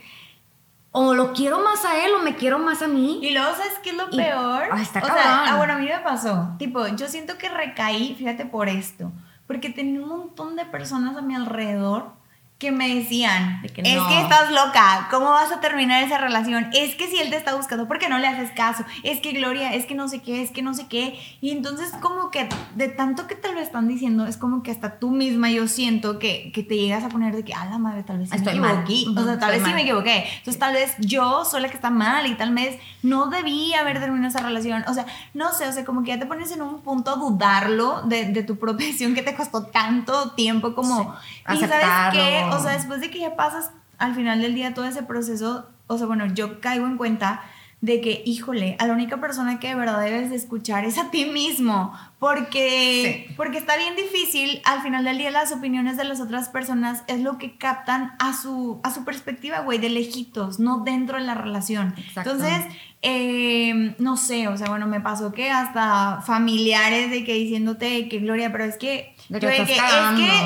o 0.92 1.14
lo 1.14 1.34
quiero 1.34 1.60
más 1.60 1.84
a 1.84 2.06
él 2.06 2.14
o 2.18 2.24
me 2.24 2.38
quiero 2.38 2.58
más 2.58 2.82
a 2.82 2.88
mí. 2.88 3.20
Y 3.22 3.32
luego, 3.32 3.54
¿sabes 3.54 3.78
qué 3.84 3.90
es 3.90 3.98
lo 3.98 4.10
peor? 4.10 4.70
Ah, 4.72 4.82
está 4.82 5.02
o 5.02 5.06
sea, 5.06 5.44
ah, 5.52 5.58
bueno, 5.58 5.74
a 5.74 5.78
mí 5.78 5.88
me 5.88 6.00
pasó. 6.00 6.56
Tipo, 6.58 6.88
yo 6.88 7.10
siento 7.10 7.38
que 7.38 7.50
recaí, 7.50 8.16
fíjate, 8.16 8.46
por 8.46 8.70
esto. 8.70 9.12
Porque 9.48 9.70
tenía 9.70 10.00
un 10.00 10.08
montón 10.08 10.56
de 10.56 10.64
personas 10.64 11.18
a 11.18 11.22
mi 11.22 11.36
alrededor 11.36 12.14
que 12.58 12.72
me 12.72 12.88
decían, 12.96 13.62
De 13.62 13.68
que 13.70 13.82
es 13.82 13.96
no. 13.98 14.08
que 14.08 14.22
estás 14.22 14.50
loca, 14.50 15.10
¿cómo 15.12 15.30
vas 15.32 15.52
a 15.52 15.60
terminar 15.60 16.02
esa 16.04 16.18
relación? 16.18 16.70
Es 16.74 16.96
que 16.96 17.08
si 17.08 17.18
él 17.18 17.30
te 17.30 17.36
está 17.36 17.54
buscando, 17.54 17.86
¿por 17.86 18.00
qué 18.00 18.08
no 18.08 18.18
le 18.18 18.28
haces 18.28 18.50
caso? 18.52 18.86
Es 19.04 19.20
que 19.20 19.34
Gloria, 19.34 19.74
es 19.74 19.86
que 19.86 19.94
no 19.94 20.08
sé 20.08 20.22
qué, 20.22 20.42
es 20.42 20.52
que 20.52 20.62
no 20.62 20.74
sé 20.74 20.88
qué. 20.88 21.20
Y 21.42 21.52
entonces 21.52 21.92
como 22.00 22.32
que 22.32 22.48
de 22.76 22.88
tanto 22.88 23.28
que 23.28 23.36
te 23.36 23.52
lo 23.52 23.60
están 23.60 23.90
diciendo, 23.90 24.26
es 24.26 24.38
como 24.38 24.64
que 24.64 24.72
hasta 24.72 25.00
tú 25.00 25.12
misma 25.12 25.50
yo 25.50 25.68
siento 25.68 26.18
que, 26.18 26.52
que 26.54 26.64
te 26.64 26.78
llegas 26.78 27.04
a 27.04 27.10
poner 27.10 27.36
de 27.36 27.44
que, 27.44 27.54
a 27.54 27.66
la 27.66 27.78
madre, 27.78 28.04
tal 28.04 28.20
vez 28.20 28.30
sí 28.30 28.38
Estoy 28.38 28.54
me 28.56 28.62
mal. 28.62 28.84
equivoqué. 28.84 29.10
Ujú, 29.12 29.20
O 29.20 29.24
sea, 29.26 29.38
tal 29.38 29.50
estoy 29.50 29.50
vez 29.52 29.58
sí 29.58 29.64
mal. 29.66 29.76
me 29.76 29.82
equivoqué. 29.82 30.26
Entonces 30.38 30.60
tal 30.60 30.74
vez 30.74 30.96
yo 31.00 31.44
soy 31.44 31.62
la 31.62 31.68
que 31.68 31.76
está 31.76 31.90
mal 31.90 32.26
y 32.26 32.36
tal 32.36 32.54
vez 32.54 32.80
no 33.04 33.28
debí 33.28 33.74
haber 33.74 34.00
terminado 34.00 34.30
esa 34.30 34.40
relación. 34.46 34.86
O 34.88 34.94
sea, 34.94 35.06
no 35.34 35.52
sé, 35.52 35.68
o 35.68 35.74
sea, 35.74 35.84
como 35.84 36.04
que 36.04 36.12
ya 36.12 36.20
te 36.20 36.26
pones 36.26 36.52
en 36.52 36.62
un 36.62 36.80
punto 36.80 37.12
a 37.12 37.16
dudarlo 37.18 38.02
de, 38.04 38.26
de 38.32 38.44
tu 38.44 38.56
propia 38.60 38.88
decisión 38.88 39.14
que 39.14 39.24
te 39.24 39.36
costó 39.36 39.66
tanto 39.66 40.32
tiempo 40.32 40.74
como... 40.74 41.14
Y 41.54 41.58
sabes 41.58 41.86
qué, 42.14 42.45
o 42.52 42.60
sea, 42.62 42.74
después 42.74 43.02
de 43.02 43.10
que 43.10 43.20
ya 43.20 43.36
pasas 43.36 43.72
al 43.98 44.14
final 44.16 44.42
del 44.42 44.56
día 44.56 44.74
todo 44.74 44.86
ese 44.86 45.04
proceso, 45.04 45.70
o 45.88 45.98
sea, 45.98 46.08
bueno, 46.08 46.26
yo 46.28 46.60
caigo 46.62 46.86
en 46.88 46.98
cuenta 46.98 47.42
de 47.82 48.02
que, 48.02 48.24
híjole, 48.26 48.76
a 48.80 48.88
la 48.88 48.94
única 48.94 49.18
persona 49.22 49.60
que 49.60 49.68
de 49.68 49.76
verdad 49.76 50.02
debes 50.02 50.32
de 50.32 50.36
escuchar 50.38 50.86
es 50.86 50.98
a 50.98 51.12
ti 51.12 51.26
mismo, 51.26 51.94
porque, 52.20 53.26
Sí. 53.28 53.34
porque 53.36 53.58
está 53.60 53.78
bien 53.78 53.96
difícil, 53.96 54.62
al 54.66 54.82
final 54.82 55.04
del 55.04 55.18
día 55.20 55.30
las 55.30 55.52
opiniones 55.52 55.96
de 55.96 56.04
las 56.06 56.20
otras 56.20 56.50
personas 56.50 57.04
es 57.08 57.20
lo 57.22 57.38
que 57.38 57.58
captan 57.58 58.14
a 58.18 58.34
su, 58.34 58.80
a 58.84 58.92
su 58.92 59.04
perspectiva, 59.06 59.60
güey, 59.60 59.78
de 59.78 59.90
lejitos, 59.90 60.60
no 60.60 60.80
dentro 60.80 61.18
de 61.20 61.26
la 61.26 61.36
relación. 61.36 61.94
Exacto. 61.98 62.32
Entonces, 62.32 62.66
eh, 63.04 63.96
no 64.00 64.18
sé, 64.18 64.48
o 64.48 64.58
sea, 64.58 64.68
bueno, 64.70 64.88
me 64.88 65.00
pasó 65.02 65.32
que 65.32 65.52
hasta 65.52 66.22
familiares 66.26 67.12
de 67.12 67.24
que 67.24 67.34
diciéndote 67.34 68.10
que 68.10 68.18
Gloria, 68.20 68.52
pero 68.52 68.64
es 68.64 68.78
que, 68.78 69.15
De 69.30 69.40
que 69.40 69.46
yo 69.48 69.66
que, 69.66 69.74
es 69.74 69.80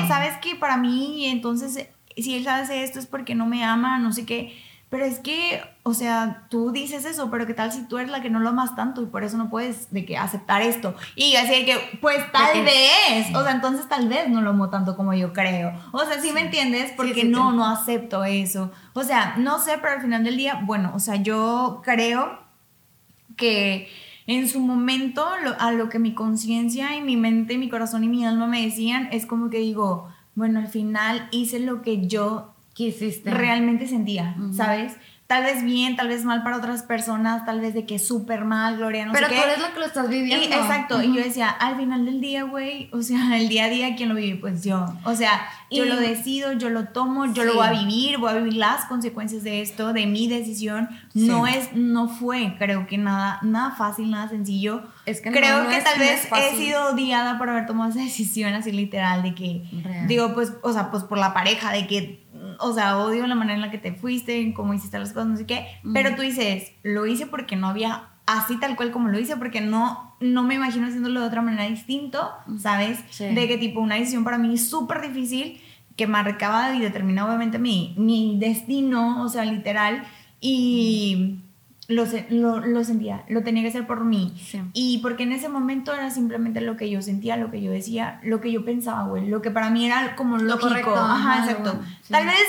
que, 0.02 0.08
¿sabes 0.08 0.36
que 0.38 0.56
Para 0.56 0.76
mí, 0.76 1.26
entonces, 1.26 1.88
si 2.16 2.34
él 2.36 2.46
hace 2.48 2.82
esto 2.84 2.98
es 2.98 3.06
porque 3.06 3.34
no 3.34 3.46
me 3.46 3.64
ama, 3.64 3.98
no 3.98 4.12
sé 4.12 4.24
qué. 4.26 4.56
Pero 4.88 5.04
es 5.04 5.20
que, 5.20 5.62
o 5.84 5.94
sea, 5.94 6.46
tú 6.50 6.72
dices 6.72 7.04
eso, 7.04 7.30
pero 7.30 7.46
¿qué 7.46 7.54
tal 7.54 7.70
si 7.70 7.86
tú 7.86 7.98
eres 7.98 8.10
la 8.10 8.20
que 8.22 8.28
no 8.28 8.40
lo 8.40 8.48
amas 8.48 8.74
tanto 8.74 9.00
y 9.02 9.06
por 9.06 9.22
eso 9.22 9.36
no 9.36 9.48
puedes 9.48 9.92
de 9.92 10.04
que 10.04 10.16
aceptar 10.18 10.62
esto? 10.62 10.96
Y 11.14 11.36
así 11.36 11.50
de 11.60 11.64
que, 11.64 11.98
pues 12.00 12.18
tal 12.32 12.52
que- 12.54 12.62
vez, 12.62 13.32
o 13.36 13.40
sea, 13.44 13.52
entonces 13.52 13.88
tal 13.88 14.08
vez 14.08 14.28
no 14.28 14.40
lo 14.40 14.50
amo 14.50 14.68
tanto 14.68 14.96
como 14.96 15.14
yo 15.14 15.32
creo. 15.32 15.72
O 15.92 16.04
sea, 16.04 16.20
¿sí, 16.20 16.32
me 16.32 16.40
entiendes? 16.40 16.92
Porque 16.96 17.14
sí, 17.22 17.28
no, 17.28 17.52
no 17.52 17.66
acepto 17.66 18.24
eso. 18.24 18.72
O 18.92 19.04
sea, 19.04 19.34
no 19.38 19.60
sé, 19.60 19.78
pero 19.80 19.92
al 19.94 20.02
final 20.02 20.24
del 20.24 20.36
día, 20.36 20.58
bueno, 20.64 20.90
o 20.92 20.98
sea, 20.98 21.14
yo 21.14 21.82
creo 21.84 22.40
que 23.36 23.88
en 24.32 24.46
su 24.48 24.60
momento 24.60 25.26
lo- 25.44 25.60
a 25.60 25.72
lo 25.72 25.88
que 25.88 25.98
mi 25.98 26.14
conciencia 26.14 26.96
y 26.96 27.02
mi 27.02 27.16
mente, 27.16 27.58
mi 27.58 27.68
corazón 27.68 28.04
y 28.04 28.08
mi 28.08 28.24
alma 28.24 28.46
me 28.46 28.62
decían 28.64 29.08
es 29.10 29.26
como 29.26 29.50
que 29.50 29.58
digo, 29.58 30.08
bueno, 30.36 30.60
al 30.60 30.68
final 30.68 31.28
hice 31.32 31.58
lo 31.58 31.82
que 31.82 32.06
yo 32.06 32.54
Quisiste. 32.72 33.30
realmente 33.30 33.86
sentía. 33.88 34.36
¿sabes? 34.52 34.96
Tal 35.30 35.44
vez 35.44 35.62
bien, 35.62 35.94
tal 35.94 36.08
vez 36.08 36.24
mal 36.24 36.42
para 36.42 36.56
otras 36.56 36.82
personas, 36.82 37.44
tal 37.46 37.60
vez 37.60 37.72
de 37.72 37.86
que 37.86 38.00
súper 38.00 38.44
mal, 38.44 38.78
Gloria, 38.78 39.06
no 39.06 39.12
Pero 39.12 39.28
sé 39.28 39.34
tú 39.36 39.40
qué. 39.40 39.46
eres 39.48 39.60
la 39.62 39.70
que 39.72 39.78
lo 39.78 39.86
estás 39.86 40.08
viviendo. 40.08 40.44
Y- 40.44 40.48
exacto, 40.52 41.00
y 41.00 41.14
yo 41.14 41.22
decía, 41.22 41.48
al 41.48 41.76
final 41.76 42.04
del 42.04 42.20
día, 42.20 42.42
güey, 42.42 42.90
o 42.92 43.00
sea, 43.00 43.38
el 43.38 43.48
día 43.48 43.66
a 43.66 43.68
día, 43.68 43.94
¿quién 43.94 44.08
lo 44.08 44.16
vive? 44.16 44.40
Pues 44.40 44.64
yo. 44.64 44.86
O 45.04 45.14
sea, 45.14 45.40
yo 45.70 45.84
Y- 45.84 45.88
lo 45.88 45.94
decido, 46.00 46.52
yo 46.54 46.68
lo 46.68 46.88
tomo, 46.88 47.26
yo 47.32 47.44
lo 47.44 47.54
voy 47.54 47.64
a 47.68 47.70
vivir, 47.70 48.18
voy 48.18 48.30
a 48.30 48.34
vivir 48.38 48.54
las 48.54 48.86
consecuencias 48.86 49.44
de 49.44 49.62
esto, 49.62 49.92
de 49.92 50.06
mi 50.08 50.26
decisión. 50.26 50.88
Sí. 51.12 51.28
No 51.28 51.46
es, 51.46 51.74
no 51.74 52.08
fue, 52.08 52.56
creo 52.58 52.88
que 52.88 52.98
nada, 52.98 53.38
nada 53.42 53.70
fácil, 53.76 54.10
nada 54.10 54.28
sencillo. 54.28 54.82
Es 55.06 55.20
que 55.20 55.30
no, 55.30 55.36
creo 55.36 55.62
no 55.62 55.68
que 55.70 55.76
es- 55.76 55.84
tal 55.84 55.96
vez 56.00 56.28
he 56.28 56.56
sido 56.56 56.86
odiada 56.92 57.38
por 57.38 57.48
haber 57.50 57.66
tomado 57.66 57.88
esa 57.90 58.00
decisión 58.04 58.52
así 58.54 58.72
literal 58.72 59.22
de 59.22 59.32
que, 59.36 59.62
Real. 59.84 60.08
digo, 60.08 60.34
pues, 60.34 60.54
o 60.64 60.72
sea, 60.72 60.90
pues 60.90 61.04
por 61.04 61.18
la 61.18 61.32
pareja, 61.32 61.70
de 61.70 61.86
que, 61.86 62.26
o 62.60 62.72
sea, 62.72 62.98
odio 62.98 63.26
la 63.26 63.34
manera 63.34 63.54
en 63.54 63.62
la 63.62 63.70
que 63.70 63.78
te 63.78 63.92
fuiste, 63.92 64.40
en 64.40 64.52
cómo 64.52 64.74
hiciste 64.74 64.98
las 64.98 65.12
cosas, 65.12 65.28
no 65.28 65.36
sé 65.36 65.46
qué, 65.46 65.66
pero 65.92 66.14
tú 66.14 66.22
dices, 66.22 66.72
lo 66.82 67.06
hice 67.06 67.26
porque 67.26 67.56
no 67.56 67.68
había 67.68 68.08
así 68.26 68.58
tal 68.58 68.76
cual 68.76 68.90
como 68.90 69.08
lo 69.08 69.18
hice, 69.18 69.36
porque 69.36 69.60
no, 69.60 70.14
no 70.20 70.42
me 70.42 70.54
imagino 70.54 70.86
haciéndolo 70.86 71.20
de 71.20 71.26
otra 71.26 71.42
manera 71.42 71.64
distinto, 71.64 72.30
¿sabes? 72.58 73.00
Sí. 73.10 73.26
De 73.26 73.48
que 73.48 73.58
tipo 73.58 73.80
una 73.80 73.96
decisión 73.96 74.24
para 74.24 74.38
mí 74.38 74.56
súper 74.58 75.00
difícil, 75.00 75.60
que 75.96 76.06
marcaba 76.06 76.74
y 76.74 76.80
determinaba 76.80 77.28
obviamente 77.28 77.58
mi, 77.58 77.94
mi 77.98 78.38
destino, 78.38 79.22
o 79.22 79.28
sea, 79.28 79.44
literal, 79.44 80.04
y 80.40 81.40
lo, 81.90 82.06
se- 82.06 82.26
lo, 82.30 82.60
lo 82.60 82.84
sentía, 82.84 83.24
lo 83.28 83.42
tenía 83.42 83.62
que 83.62 83.68
hacer 83.68 83.86
por 83.86 84.04
mí. 84.04 84.32
Sí. 84.42 84.60
Y 84.72 84.98
porque 84.98 85.24
en 85.24 85.32
ese 85.32 85.48
momento 85.48 85.92
era 85.92 86.10
simplemente 86.10 86.60
lo 86.60 86.76
que 86.76 86.88
yo 86.90 87.02
sentía, 87.02 87.36
lo 87.36 87.50
que 87.50 87.60
yo 87.60 87.70
decía, 87.70 88.20
lo 88.22 88.40
que 88.40 88.50
yo 88.52 88.64
pensaba, 88.64 89.04
güey, 89.06 89.26
lo 89.28 89.42
que 89.42 89.50
para 89.50 89.70
mí 89.70 89.84
era 89.86 90.16
como 90.16 90.36
Lo 90.38 90.44
lógico. 90.44 90.68
correcto, 90.68 90.94
Ajá, 90.96 91.14
ajá, 91.34 91.38
exacto. 91.44 91.72
bueno, 91.74 91.88
sí. 92.02 92.12
Tal 92.12 92.26
vez 92.26 92.44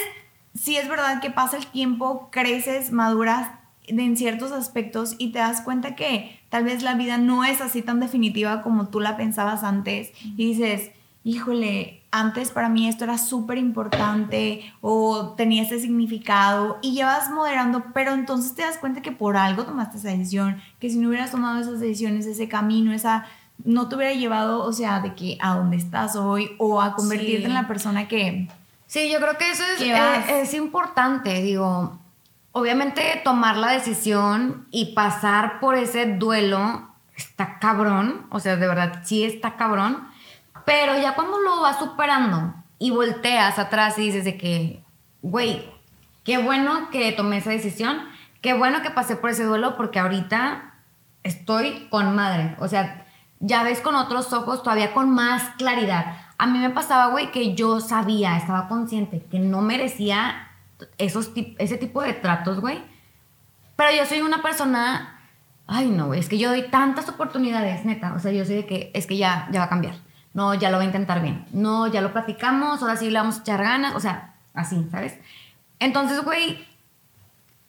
sí 0.54 0.78
es 0.78 0.88
verdad 0.88 1.22
que 1.22 1.32
pasa 1.32 1.58
el 1.58 1.66
tiempo, 1.68 2.30
creces, 2.32 2.92
maduras 2.92 3.50
en 3.88 4.16
ciertos 4.16 4.52
aspectos 4.52 5.16
y 5.18 5.32
te 5.32 5.40
das 5.40 5.62
cuenta 5.62 5.96
que 5.96 6.40
tal 6.50 6.64
vez 6.64 6.84
la 6.84 6.94
vida 6.96 7.18
no 7.18 7.44
es 7.44 7.62
así 7.62 7.82
tan 7.82 8.00
definitiva 8.00 8.62
como 8.62 8.88
tú 8.90 9.00
la 9.00 9.18
pensabas 9.18 9.64
antes 9.64 10.12
y 10.24 10.46
dices, 10.46 10.92
híjole, 11.24 12.01
antes 12.12 12.52
para 12.52 12.68
mí 12.70 12.88
esto 12.90 13.06
era 13.06 13.18
súper 13.18 13.58
importante 13.58 14.74
o 14.82 15.34
tenía 15.38 15.64
ese 15.64 15.80
significado 15.80 16.78
y 16.82 16.94
ya 16.96 17.06
vas 17.06 17.30
moderando, 17.30 17.86
pero 17.94 18.12
entonces 18.14 18.54
te 18.54 18.64
das 18.64 18.78
cuenta 18.78 19.02
que 19.02 19.12
por 19.12 19.38
algo 19.38 19.64
tomaste 19.64 19.98
esa 19.98 20.10
decisión, 20.10 20.62
que 20.80 20.90
si 20.90 20.98
no 21.00 21.08
hubieras 21.10 21.32
tomado 21.32 21.60
esas 21.62 21.80
decisiones, 21.80 22.26
ese 22.26 22.48
camino, 22.50 22.92
esa 22.94 23.26
no 23.64 23.88
te 23.88 23.96
hubiera 23.96 24.14
llevado, 24.14 24.64
o 24.64 24.74
sea, 24.74 25.00
de 25.02 25.14
que 25.14 25.38
a 25.40 25.56
donde 25.56 25.78
estás 25.78 26.16
hoy 26.16 26.52
o 26.58 26.82
a 26.82 26.94
convertirte 26.96 27.38
Sí. 27.40 27.46
en 27.46 27.54
la 27.54 27.68
persona 27.68 28.08
que 28.08 28.50
Sí, 28.88 29.10
yo 29.10 29.20
creo 29.20 29.38
que 29.38 29.50
eso 29.52 29.64
es, 29.76 29.82
¿Qué 29.82 29.94
vas? 29.94 30.28
eh, 30.28 30.42
es 30.42 30.54
importante, 30.54 31.42
digo, 31.42 31.98
obviamente 32.52 33.02
tomar 33.24 33.56
la 33.56 33.72
decisión 33.72 34.68
y 34.72 34.94
pasar 34.94 35.60
por 35.62 35.76
ese 35.76 36.06
duelo 36.18 36.90
está 37.16 37.60
cabrón, 37.60 38.26
o 38.32 38.40
sea, 38.42 38.58
de 38.58 38.68
verdad 38.68 39.02
sí 39.06 39.24
está 39.24 39.56
cabrón, 39.56 40.10
pero 40.66 41.00
ya 41.00 41.16
cuando 41.16 41.40
lo 41.40 41.62
vas 41.62 41.80
superando 41.80 42.54
y 42.80 42.92
volteas 42.92 43.60
atrás 43.60 43.98
y 43.98 44.02
dices 44.02 44.26
de 44.26 44.38
que, 44.38 44.84
güey, 45.22 45.70
qué 46.24 46.38
bueno 46.38 46.90
que 46.90 47.12
tomé 47.12 47.38
esa 47.38 47.52
decisión, 47.52 48.00
qué 48.42 48.54
bueno 48.54 48.82
que 48.82 48.92
pasé 48.92 49.16
por 49.16 49.30
ese 49.30 49.44
duelo 49.44 49.78
porque 49.78 50.00
ahorita 50.00 50.74
estoy 51.24 51.88
con 51.90 52.16
madre, 52.16 52.56
o 52.60 52.68
sea, 52.68 53.06
ya 53.40 53.64
ves 53.64 53.82
con 53.82 53.96
otros 53.96 54.34
ojos, 54.34 54.64
todavía 54.64 54.94
con 54.94 55.10
más 55.10 55.50
claridad. 55.58 56.16
A 56.38 56.48
mí 56.48 56.60
me 56.60 56.70
pasaba, 56.70 57.08
güey, 57.08 57.32
que 57.32 57.56
yo 57.56 57.80
sabía, 57.80 58.38
estaba 58.38 58.68
consciente 58.68 59.24
que 59.30 59.40
no 59.40 59.62
merecía 59.62 60.50
esos 60.98 61.32
ese 61.58 61.78
tipo 61.78 62.02
de 62.02 62.14
tratos, 62.14 62.60
güey. 62.60 62.82
Pero 63.76 63.96
yo 63.96 64.06
soy 64.06 64.22
una 64.22 64.42
persona, 64.42 65.20
ay 65.68 65.90
no, 65.90 66.08
güey, 66.08 66.20
es 66.20 66.30
que 66.30 66.38
yo 66.38 66.50
doy 66.50 66.64
tantas 66.70 67.10
oportunidades, 67.10 67.86
neta. 67.86 68.14
O 68.14 68.20
sea, 68.20 68.32
yo 68.32 68.46
soy 68.46 68.56
de 68.56 68.66
que 68.66 68.92
es 68.94 69.08
que 69.08 69.18
ya, 69.18 69.48
ya 69.52 69.60
va 69.60 69.66
a 69.66 69.70
cambiar. 69.70 69.96
No, 70.34 70.54
ya 70.54 70.70
lo 70.70 70.78
voy 70.78 70.86
a 70.86 70.88
intentar 70.88 71.22
bien. 71.22 71.46
No, 71.52 71.88
ya 71.88 72.02
lo 72.02 72.14
platicamos, 72.14 72.82
ahora 72.82 72.96
sí 72.96 73.10
le 73.10 73.20
vamos 73.20 73.38
a 73.38 73.42
echar 73.42 73.62
ganas. 73.62 73.96
O 73.96 74.00
sea, 74.00 74.34
así, 74.54 74.88
¿sabes? 74.92 75.18
Entonces, 75.80 76.24
güey, 76.24 76.66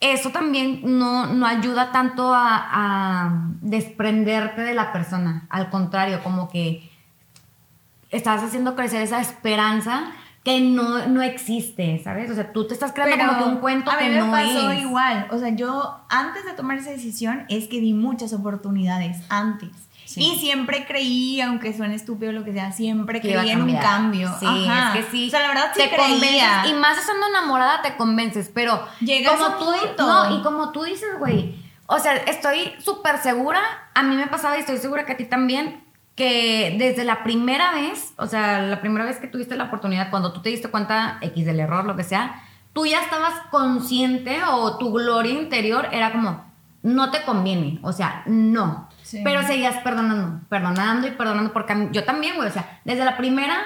eso 0.00 0.31
también 0.31 0.81
no, 0.99 1.26
no 1.26 1.47
ayuda 1.47 1.92
tanto 1.92 2.35
a, 2.35 2.47
a 2.73 3.47
desprenderte 3.61 4.62
de 4.62 4.75
la 4.75 4.92
persona. 4.92 5.47
Al 5.49 5.71
contrario, 5.71 6.23
como 6.23 6.49
que 6.49 6.90
estás 8.11 8.42
haciendo 8.42 8.76
crecer 8.76 9.02
esa 9.02 9.21
esperanza 9.21 10.12
que 10.45 10.61
no, 10.61 11.07
no 11.07 11.23
existe, 11.23 12.00
¿sabes? 12.02 12.31
O 12.31 12.35
sea, 12.35 12.52
tú 12.52 12.66
te 12.66 12.75
estás 12.75 12.92
creando 12.92 13.16
como 13.26 13.38
que 13.38 13.50
un 13.50 13.57
cuento 13.59 13.90
a 13.90 13.97
mí 13.97 14.02
que 14.02 14.09
me 14.11 14.19
no 14.19 14.31
pasó 14.31 14.73
es. 14.73 14.83
igual. 14.83 15.28
O 15.31 15.38
sea, 15.38 15.50
yo 15.50 16.00
antes 16.09 16.45
de 16.45 16.52
tomar 16.52 16.78
esa 16.78 16.90
decisión 16.90 17.45
es 17.49 17.69
que 17.69 17.81
di 17.81 17.95
muchas 17.95 18.33
oportunidades 18.33 19.19
antes. 19.28 19.71
Sí. 20.14 20.23
Y 20.33 20.38
siempre 20.38 20.85
creí, 20.87 21.40
aunque 21.40 21.76
suene 21.76 21.95
estúpido 21.95 22.33
lo 22.33 22.45
que 22.45 22.52
sea, 22.52 22.73
siempre 22.73 23.21
que 23.21 23.33
creí 23.33 23.50
en 23.50 23.62
un 23.62 23.76
cambio. 23.76 24.31
Sí, 24.38 24.47
Ajá. 24.47 24.99
es 24.99 25.04
que 25.07 25.11
sí. 25.11 25.26
O 25.28 25.31
sea, 25.31 25.40
la 25.40 25.49
verdad 25.49 25.71
sí 25.75 25.83
te 25.83 25.88
creía. 25.88 26.09
convences. 26.09 26.71
Y 26.71 26.75
más 26.75 26.99
estando 26.99 27.26
enamorada 27.28 27.83
te 27.83 27.97
convences, 27.97 28.50
pero 28.52 28.87
Llegas 29.00 29.33
como 29.35 29.45
a 29.45 29.49
un 29.50 29.59
tú, 29.59 29.64
punto. 29.87 30.07
no, 30.07 30.38
y 30.38 30.42
como 30.42 30.71
tú 30.73 30.85
dices, 30.85 31.09
güey, 31.19 31.54
o 31.87 31.99
sea, 31.99 32.14
estoy 32.16 32.73
súper 32.78 33.19
segura, 33.19 33.61
a 33.95 34.02
mí 34.02 34.14
me 34.16 34.26
pasaba 34.26 34.57
y 34.57 34.61
estoy 34.61 34.78
segura 34.78 35.04
que 35.04 35.12
a 35.12 35.16
ti 35.16 35.25
también, 35.25 35.85
que 36.14 36.76
desde 36.78 37.04
la 37.04 37.23
primera 37.25 37.73
vez, 37.73 38.12
o 38.19 38.26
sea, 38.26 38.61
la 38.61 38.81
primera 38.81 39.04
vez 39.04 39.19
que 39.19 39.26
tuviste 39.28 39.57
la 39.57 39.64
oportunidad, 39.64 40.11
cuando 40.11 40.33
tú 40.33 40.40
te 40.42 40.50
diste 40.50 40.69
cuenta 40.69 41.19
X 41.23 41.45
del 41.47 41.59
error, 41.61 41.85
lo 41.85 41.97
que 41.97 42.04
sea, 42.04 42.42
tú 42.73 42.87
ya 42.87 43.00
estabas 43.02 43.35
consciente 43.50 44.40
o 44.50 44.76
tu 44.78 44.92
gloria 44.92 45.33
interior 45.33 45.88
era 45.92 46.12
como, 46.12 46.45
no 46.83 47.11
te 47.11 47.23
conviene, 47.23 47.78
o 47.83 47.92
sea, 47.92 48.23
no. 48.26 48.88
Sí. 49.12 49.21
Pero 49.23 49.47
seguías 49.47 49.76
perdonando, 49.83 50.40
perdonando 50.49 51.07
y 51.07 51.11
perdonando, 51.11 51.52
porque 51.52 51.90
yo 51.92 52.02
también, 52.04 52.35
güey, 52.37 52.49
o 52.49 52.50
sea, 52.50 52.81
desde 52.87 53.04
la 53.04 53.19
primera, 53.19 53.59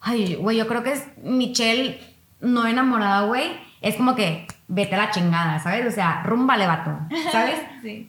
ay, 0.00 0.36
güey, 0.36 0.56
yo 0.56 0.66
creo 0.66 0.82
que 0.82 0.92
es 0.92 1.06
Michelle 1.22 2.00
no 2.40 2.66
enamorada, 2.66 3.26
güey, 3.26 3.60
es 3.82 3.96
como 3.96 4.14
que 4.14 4.46
vete 4.68 4.94
a 4.94 4.98
la 4.98 5.10
chingada, 5.10 5.60
¿sabes? 5.60 5.86
O 5.86 5.90
sea, 5.90 6.22
rúmbale, 6.22 6.66
vato, 6.66 6.98
¿sabes? 7.30 7.60
Sí. 7.82 8.08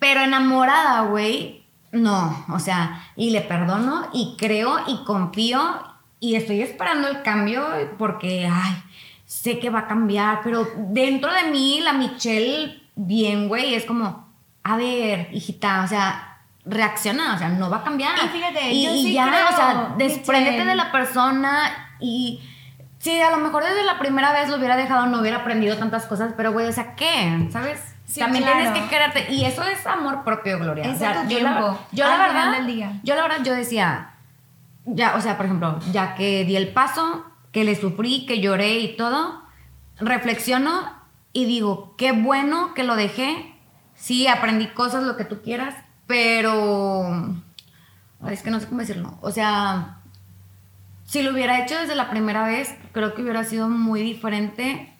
Pero 0.00 0.22
enamorada, 0.22 1.02
güey, 1.02 1.62
no, 1.92 2.44
o 2.48 2.58
sea, 2.58 3.04
y 3.14 3.30
le 3.30 3.42
perdono 3.42 4.08
y 4.12 4.34
creo 4.36 4.80
y 4.88 5.04
confío 5.04 5.60
y 6.18 6.34
estoy 6.34 6.60
esperando 6.60 7.06
el 7.06 7.22
cambio 7.22 7.68
porque, 7.98 8.48
ay, 8.50 8.82
sé 9.26 9.60
que 9.60 9.70
va 9.70 9.80
a 9.80 9.86
cambiar, 9.86 10.40
pero 10.42 10.66
dentro 10.76 11.32
de 11.32 11.52
mí, 11.52 11.78
la 11.80 11.92
Michelle, 11.92 12.82
bien, 12.96 13.46
güey, 13.46 13.74
es 13.74 13.84
como, 13.84 14.28
a 14.62 14.76
ver, 14.76 15.28
hijita, 15.32 15.82
o 15.84 15.88
sea, 15.88 16.38
reacciona, 16.64 17.34
o 17.34 17.38
sea, 17.38 17.48
no 17.48 17.70
va 17.70 17.78
a 17.78 17.84
cambiar. 17.84 18.16
Y 18.24 18.28
fíjate, 18.28 18.70
y, 18.70 18.84
yo 18.84 18.94
y 18.94 19.02
sí 19.02 19.12
ya, 19.14 19.28
creo, 19.28 19.48
o 19.48 19.56
sea, 19.56 19.94
despréndete 19.96 20.64
de 20.64 20.74
la 20.74 20.92
persona 20.92 21.96
y 21.98 22.40
sí, 22.98 23.20
a 23.20 23.30
lo 23.30 23.38
mejor 23.38 23.64
desde 23.64 23.84
la 23.84 23.98
primera 23.98 24.32
vez 24.32 24.48
lo 24.48 24.56
hubiera 24.56 24.76
dejado, 24.76 25.06
no 25.06 25.20
hubiera 25.20 25.38
aprendido 25.38 25.76
tantas 25.76 26.06
cosas, 26.06 26.34
pero 26.36 26.52
güey, 26.52 26.66
o 26.66 26.72
sea, 26.72 26.94
¿qué? 26.94 27.48
¿Sabes? 27.50 27.80
Sí, 28.04 28.20
También 28.20 28.44
claro. 28.44 28.60
tienes 28.60 28.82
que 28.82 28.88
quererte 28.88 29.32
y 29.32 29.44
eso 29.44 29.62
es 29.62 29.86
amor 29.86 30.24
propio, 30.24 30.58
Gloria. 30.58 30.84
Es 30.84 30.96
o 30.96 30.98
sea, 30.98 31.28
yo 31.28 31.40
la, 31.40 31.78
yo 31.92 32.04
la 32.06 32.18
verdad, 32.18 32.52
del 32.52 32.66
día. 32.66 32.92
yo 33.04 33.14
la 33.14 33.22
verdad, 33.22 33.44
yo 33.44 33.54
decía, 33.54 34.14
ya, 34.84 35.14
o 35.16 35.20
sea, 35.20 35.36
por 35.36 35.46
ejemplo, 35.46 35.78
ya 35.92 36.14
que 36.16 36.44
di 36.44 36.56
el 36.56 36.68
paso, 36.72 37.24
que 37.52 37.64
le 37.64 37.76
sufrí, 37.76 38.26
que 38.26 38.40
lloré 38.40 38.78
y 38.80 38.96
todo, 38.96 39.42
reflexiono 40.00 40.92
y 41.32 41.44
digo, 41.44 41.94
qué 41.96 42.12
bueno 42.12 42.74
que 42.74 42.82
lo 42.82 42.96
dejé. 42.96 43.54
Sí, 44.00 44.26
aprendí 44.26 44.68
cosas, 44.68 45.04
lo 45.04 45.16
que 45.16 45.26
tú 45.26 45.42
quieras, 45.42 45.74
pero 46.06 47.36
es 48.28 48.42
que 48.42 48.50
no 48.50 48.58
sé 48.58 48.66
cómo 48.66 48.80
decirlo. 48.80 49.18
O 49.20 49.30
sea, 49.30 49.98
si 51.04 51.22
lo 51.22 51.32
hubiera 51.32 51.62
hecho 51.62 51.78
desde 51.78 51.94
la 51.94 52.08
primera 52.08 52.46
vez, 52.46 52.74
creo 52.92 53.14
que 53.14 53.22
hubiera 53.22 53.44
sido 53.44 53.68
muy 53.68 54.02
diferente 54.02 54.96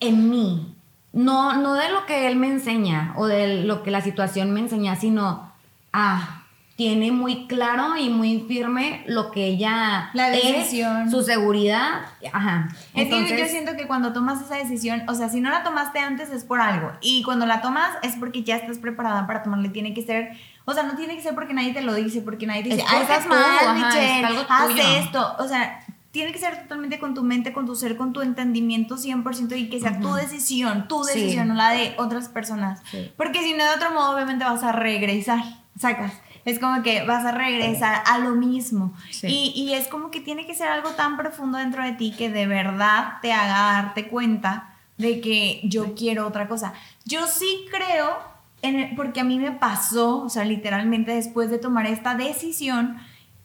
en 0.00 0.30
mí. 0.30 0.74
No, 1.12 1.54
no 1.60 1.74
de 1.74 1.90
lo 1.90 2.06
que 2.06 2.26
él 2.26 2.36
me 2.36 2.48
enseña 2.48 3.12
o 3.16 3.26
de 3.26 3.64
lo 3.64 3.82
que 3.82 3.90
la 3.90 4.00
situación 4.00 4.50
me 4.52 4.60
enseña, 4.60 4.96
sino, 4.96 5.52
ah, 5.92 6.41
tiene 6.76 7.12
muy 7.12 7.46
claro 7.46 7.96
y 7.96 8.08
muy 8.08 8.40
firme 8.48 9.04
lo 9.06 9.30
que 9.30 9.46
ella 9.46 10.10
La 10.14 10.32
es, 10.34 10.42
decisión. 10.56 11.10
su 11.10 11.22
seguridad. 11.22 12.00
Ajá. 12.32 12.68
Es 12.94 13.04
que 13.04 13.10
yo 13.10 13.16
Entonces, 13.18 13.50
siento 13.50 13.76
que 13.76 13.86
cuando 13.86 14.12
tomas 14.12 14.40
esa 14.40 14.56
decisión, 14.56 15.02
o 15.08 15.14
sea, 15.14 15.28
si 15.28 15.40
no 15.40 15.50
la 15.50 15.62
tomaste 15.64 15.98
antes 15.98 16.30
es 16.30 16.44
por 16.44 16.60
algo. 16.60 16.90
Y 17.00 17.22
cuando 17.24 17.44
la 17.46 17.60
tomas 17.60 17.90
es 18.02 18.16
porque 18.16 18.42
ya 18.42 18.56
estás 18.56 18.78
preparada 18.78 19.26
para 19.26 19.42
tomarla. 19.42 19.70
Tiene 19.70 19.92
que 19.94 20.02
ser, 20.02 20.30
o 20.64 20.72
sea, 20.72 20.82
no 20.84 20.96
tiene 20.96 21.14
que 21.14 21.22
ser 21.22 21.34
porque 21.34 21.52
nadie 21.54 21.72
te 21.74 21.82
lo 21.82 21.94
dice, 21.94 22.22
porque 22.22 22.46
nadie 22.46 22.62
te 22.62 22.70
Es 22.70 22.76
dice, 22.76 22.88
ah, 22.90 23.00
estás 23.02 23.26
mal, 23.26 23.38
ajá, 23.68 23.74
Michelle, 23.74 24.20
es 24.40 24.46
haz 24.48 24.68
tuyo". 24.68 24.82
esto. 24.98 25.36
O 25.40 25.46
sea, 25.48 25.80
tiene 26.10 26.32
que 26.32 26.38
ser 26.38 26.62
totalmente 26.62 26.98
con 26.98 27.14
tu 27.14 27.22
mente, 27.22 27.52
con 27.52 27.66
tu 27.66 27.74
ser, 27.74 27.96
con 27.96 28.12
tu 28.12 28.22
entendimiento 28.22 28.96
100% 28.96 29.56
y 29.56 29.68
que 29.68 29.78
sea 29.80 30.00
tu 30.00 30.08
Ujú. 30.08 30.16
decisión, 30.16 30.88
tu 30.88 31.04
Sí. 31.04 31.18
decisión, 31.20 31.48
no 31.48 31.54
la 31.54 31.70
de 31.70 31.94
otras 31.98 32.28
personas. 32.28 32.80
Sí. 32.90 33.12
Porque 33.16 33.42
si 33.42 33.52
no, 33.52 33.64
de 33.64 33.70
otro 33.76 33.92
modo, 33.92 34.14
obviamente 34.14 34.44
vas 34.44 34.62
a 34.62 34.72
regresar, 34.72 35.38
sacas. 35.78 36.12
Es 36.44 36.58
como 36.58 36.82
que 36.82 37.04
vas 37.04 37.24
a 37.24 37.32
regresar 37.32 38.02
a 38.06 38.18
lo 38.18 38.30
mismo. 38.32 38.92
Sí. 39.10 39.26
Y, 39.28 39.62
y 39.62 39.74
es 39.74 39.88
como 39.88 40.10
que 40.10 40.20
tiene 40.20 40.46
que 40.46 40.54
ser 40.54 40.68
algo 40.68 40.90
tan 40.90 41.16
profundo 41.16 41.58
dentro 41.58 41.84
de 41.84 41.92
ti 41.92 42.12
que 42.16 42.30
de 42.30 42.46
verdad 42.46 43.14
te 43.22 43.32
haga 43.32 43.72
darte 43.82 44.08
cuenta 44.08 44.74
de 44.98 45.20
que 45.20 45.60
yo 45.64 45.94
quiero 45.94 46.26
otra 46.26 46.48
cosa. 46.48 46.72
Yo 47.04 47.26
sí 47.26 47.64
creo, 47.70 48.18
en 48.62 48.78
el- 48.80 48.94
porque 48.96 49.20
a 49.20 49.24
mí 49.24 49.38
me 49.38 49.52
pasó, 49.52 50.18
o 50.22 50.28
sea, 50.28 50.44
literalmente 50.44 51.12
después 51.14 51.50
de 51.50 51.58
tomar 51.58 51.86
esta 51.86 52.14
decisión, 52.14 52.98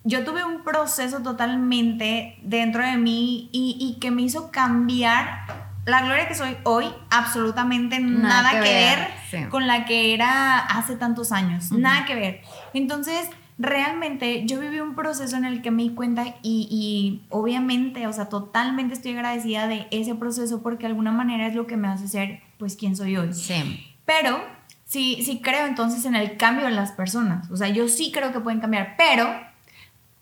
yo 0.04 0.24
tuve 0.24 0.44
un 0.46 0.64
proceso 0.64 1.20
totalmente 1.22 2.38
dentro 2.42 2.84
de 2.86 2.98
mí 2.98 3.50
y, 3.52 3.76
y 3.80 4.00
que 4.00 4.10
me 4.12 4.22
hizo 4.24 4.52
cambiar 4.52 5.67
la 5.88 6.02
gloria 6.04 6.28
que 6.28 6.36
soy 6.36 6.58
hoy, 6.64 6.86
absolutamente 7.10 8.00
nada, 8.00 8.44
Nada 8.44 8.52
que, 8.52 8.68
que 8.68 8.74
ver, 8.74 9.00
ver, 9.00 9.08
sí. 9.32 9.50
con 9.50 9.68
la 9.68 9.86
que 9.86 10.14
era 10.14 10.60
hace 10.60 10.98
tantos 10.98 11.32
años, 11.32 11.72
nada 11.72 12.06
que 12.06 12.14
ver. 12.14 12.42
Entonces, 12.74 13.30
realmente 13.58 14.46
yo 14.46 14.60
viví 14.60 14.82
un 14.82 14.96
proceso 14.96 15.38
en 15.38 15.46
el 15.46 15.62
que 15.62 15.72
me 15.72 15.84
di 15.84 15.92
cuenta 15.92 16.26
y, 16.44 16.68
y 16.70 17.26
obviamente, 17.30 18.06
o 18.06 18.12
sea, 18.14 18.26
totalmente 18.26 18.94
estoy 18.94 19.14
agradecida 19.14 19.68
de 19.68 19.88
ese 19.92 20.14
proceso 20.14 20.62
porque 20.62 20.82
de 20.82 20.88
alguna 20.88 21.12
manera 21.14 21.48
es 21.48 21.56
lo 21.56 21.68
que 21.68 21.78
me 21.78 21.88
hace 21.88 22.10
ser, 22.10 22.42
pues, 22.60 22.76
quien 22.76 22.96
soy 22.98 23.16
hoy. 23.16 23.34
Sí. 23.34 23.96
Pero 24.06 24.44
sí, 24.84 25.22
sí 25.24 25.40
creo 25.42 25.66
entonces 25.68 26.04
en 26.04 26.16
el 26.16 26.36
cambio 26.36 26.66
de 26.66 26.72
las 26.72 26.92
personas. 26.92 27.50
O 27.50 27.56
sea, 27.56 27.70
yo 27.70 27.88
sí 27.88 28.12
creo 28.12 28.34
que 28.34 28.42
pueden 28.42 28.60
cambiar, 28.60 28.96
pero 28.98 29.47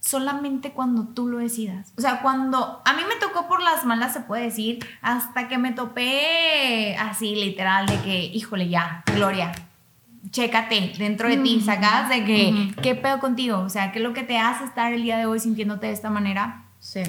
solamente 0.06 0.72
cuando 0.72 1.08
tú 1.08 1.28
lo 1.28 1.40
decidas. 1.40 1.92
O 1.98 2.02
sea, 2.02 2.22
cuando 2.22 2.82
a 2.86 2.94
mí 2.94 3.02
me 3.10 3.16
tocó 3.16 3.48
por 3.48 3.62
las 3.64 3.86
malas, 3.86 4.14
se 4.14 4.20
puede 4.20 4.44
decir, 4.44 4.86
hasta 5.02 5.48
que 5.48 5.58
me 5.58 5.72
topé 5.72 6.96
así, 6.98 7.36
literal, 7.36 7.88
de 7.88 8.00
que, 8.02 8.26
híjole, 8.26 8.70
ya, 8.70 9.04
Gloria, 9.16 9.52
chécate 10.30 10.94
dentro 10.98 11.28
de 11.28 11.38
ti, 11.38 11.60
sacas 11.60 12.10
de 12.10 12.24
que. 12.24 12.74
¿qué 12.84 12.94
pedo 12.94 13.20
contigo? 13.20 13.60
O 13.60 13.70
sea, 13.70 13.92
¿qué 13.92 14.00
es 14.00 14.04
lo 14.04 14.14
que 14.14 14.24
te 14.24 14.38
hace 14.38 14.64
estar 14.66 14.94
el 14.94 15.02
día 15.02 15.18
de 15.18 15.26
hoy 15.26 15.40
sintiéndote 15.40 15.88
de 15.88 15.94
esta 15.94 16.12
manera? 16.12 16.66
Sí. 16.80 17.02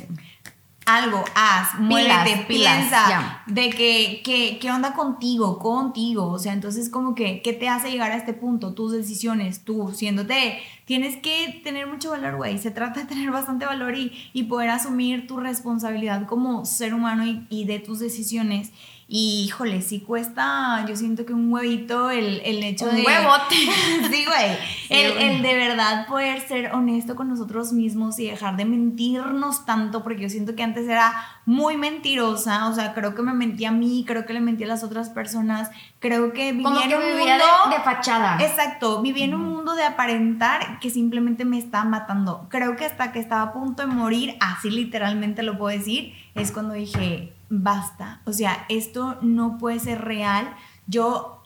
algo, 0.86 1.22
haz, 1.34 1.78
muévete, 1.78 2.46
piensa 2.48 3.42
de 3.46 3.68
que, 3.70 4.22
que, 4.24 4.58
qué 4.58 4.70
onda 4.70 4.94
contigo, 4.94 5.58
contigo, 5.58 6.28
o 6.28 6.38
sea, 6.38 6.54
entonces 6.54 6.88
como 6.88 7.14
que, 7.14 7.42
¿qué 7.42 7.52
te 7.52 7.68
hace 7.68 7.90
llegar 7.90 8.12
a 8.12 8.16
este 8.16 8.32
punto? 8.32 8.72
Tus 8.72 8.92
decisiones, 8.92 9.64
tú, 9.64 9.92
siéndote, 9.92 10.62
tienes 10.86 11.16
que 11.16 11.60
tener 11.64 11.88
mucho 11.88 12.10
valor, 12.10 12.36
güey, 12.36 12.58
se 12.58 12.70
trata 12.70 13.00
de 13.00 13.06
tener 13.06 13.30
bastante 13.30 13.66
valor 13.66 13.94
y, 13.96 14.12
y 14.32 14.44
poder 14.44 14.70
asumir 14.70 15.26
tu 15.26 15.36
responsabilidad 15.36 16.26
como 16.26 16.64
ser 16.64 16.94
humano 16.94 17.26
y, 17.26 17.46
y 17.50 17.64
de 17.66 17.80
tus 17.80 17.98
decisiones. 17.98 18.72
Y 19.08 19.44
híjole, 19.44 19.82
sí 19.82 20.00
cuesta, 20.00 20.84
yo 20.88 20.96
siento 20.96 21.24
que 21.24 21.32
un 21.32 21.52
huevito 21.52 22.10
el, 22.10 22.40
el 22.44 22.62
hecho 22.64 22.86
Un 22.86 22.96
de... 22.96 23.02
huevote. 23.02 23.54
sí, 24.10 24.24
güey. 24.24 24.56
Sí, 24.88 24.94
el, 24.94 25.12
güey. 25.12 25.28
el 25.28 25.42
de 25.42 25.54
verdad 25.54 26.08
poder 26.08 26.40
ser 26.40 26.72
honesto 26.72 27.14
con 27.14 27.28
nosotros 27.28 27.72
mismos 27.72 28.18
y 28.18 28.26
dejar 28.26 28.56
de 28.56 28.64
mentirnos 28.64 29.64
tanto, 29.64 30.02
porque 30.02 30.22
yo 30.22 30.28
siento 30.28 30.56
que 30.56 30.64
antes 30.64 30.88
era 30.88 31.14
muy 31.44 31.76
mentirosa, 31.76 32.68
o 32.68 32.74
sea, 32.74 32.94
creo 32.94 33.14
que 33.14 33.22
me 33.22 33.32
mentí 33.32 33.64
a 33.64 33.70
mí, 33.70 34.04
creo 34.04 34.26
que 34.26 34.32
le 34.32 34.40
mentí 34.40 34.64
a 34.64 34.66
las 34.66 34.82
otras 34.82 35.08
personas, 35.10 35.70
creo 36.06 36.32
que 36.32 36.52
vivía 36.52 36.64
Como 36.64 36.80
en 36.80 36.94
un 36.94 37.00
vivía 37.18 37.38
mundo... 37.38 37.70
de, 37.70 37.76
de 37.76 37.82
fachada. 37.82 38.36
Exacto, 38.40 39.02
vivía 39.02 39.24
en 39.24 39.34
un 39.34 39.42
mundo 39.44 39.74
de 39.74 39.84
aparentar 39.84 40.78
que 40.78 40.90
simplemente 40.90 41.44
me 41.44 41.58
está 41.58 41.84
matando. 41.84 42.46
Creo 42.48 42.76
que 42.76 42.84
hasta 42.84 43.12
que 43.12 43.18
estaba 43.18 43.42
a 43.42 43.52
punto 43.52 43.82
de 43.82 43.88
morir, 43.88 44.36
así 44.40 44.70
literalmente 44.70 45.42
lo 45.42 45.58
puedo 45.58 45.76
decir, 45.76 46.14
es 46.34 46.52
cuando 46.52 46.74
dije, 46.74 47.34
basta, 47.48 48.20
o 48.24 48.32
sea, 48.32 48.64
esto 48.68 49.18
no 49.22 49.58
puede 49.58 49.80
ser 49.80 50.02
real, 50.02 50.54
yo, 50.86 51.42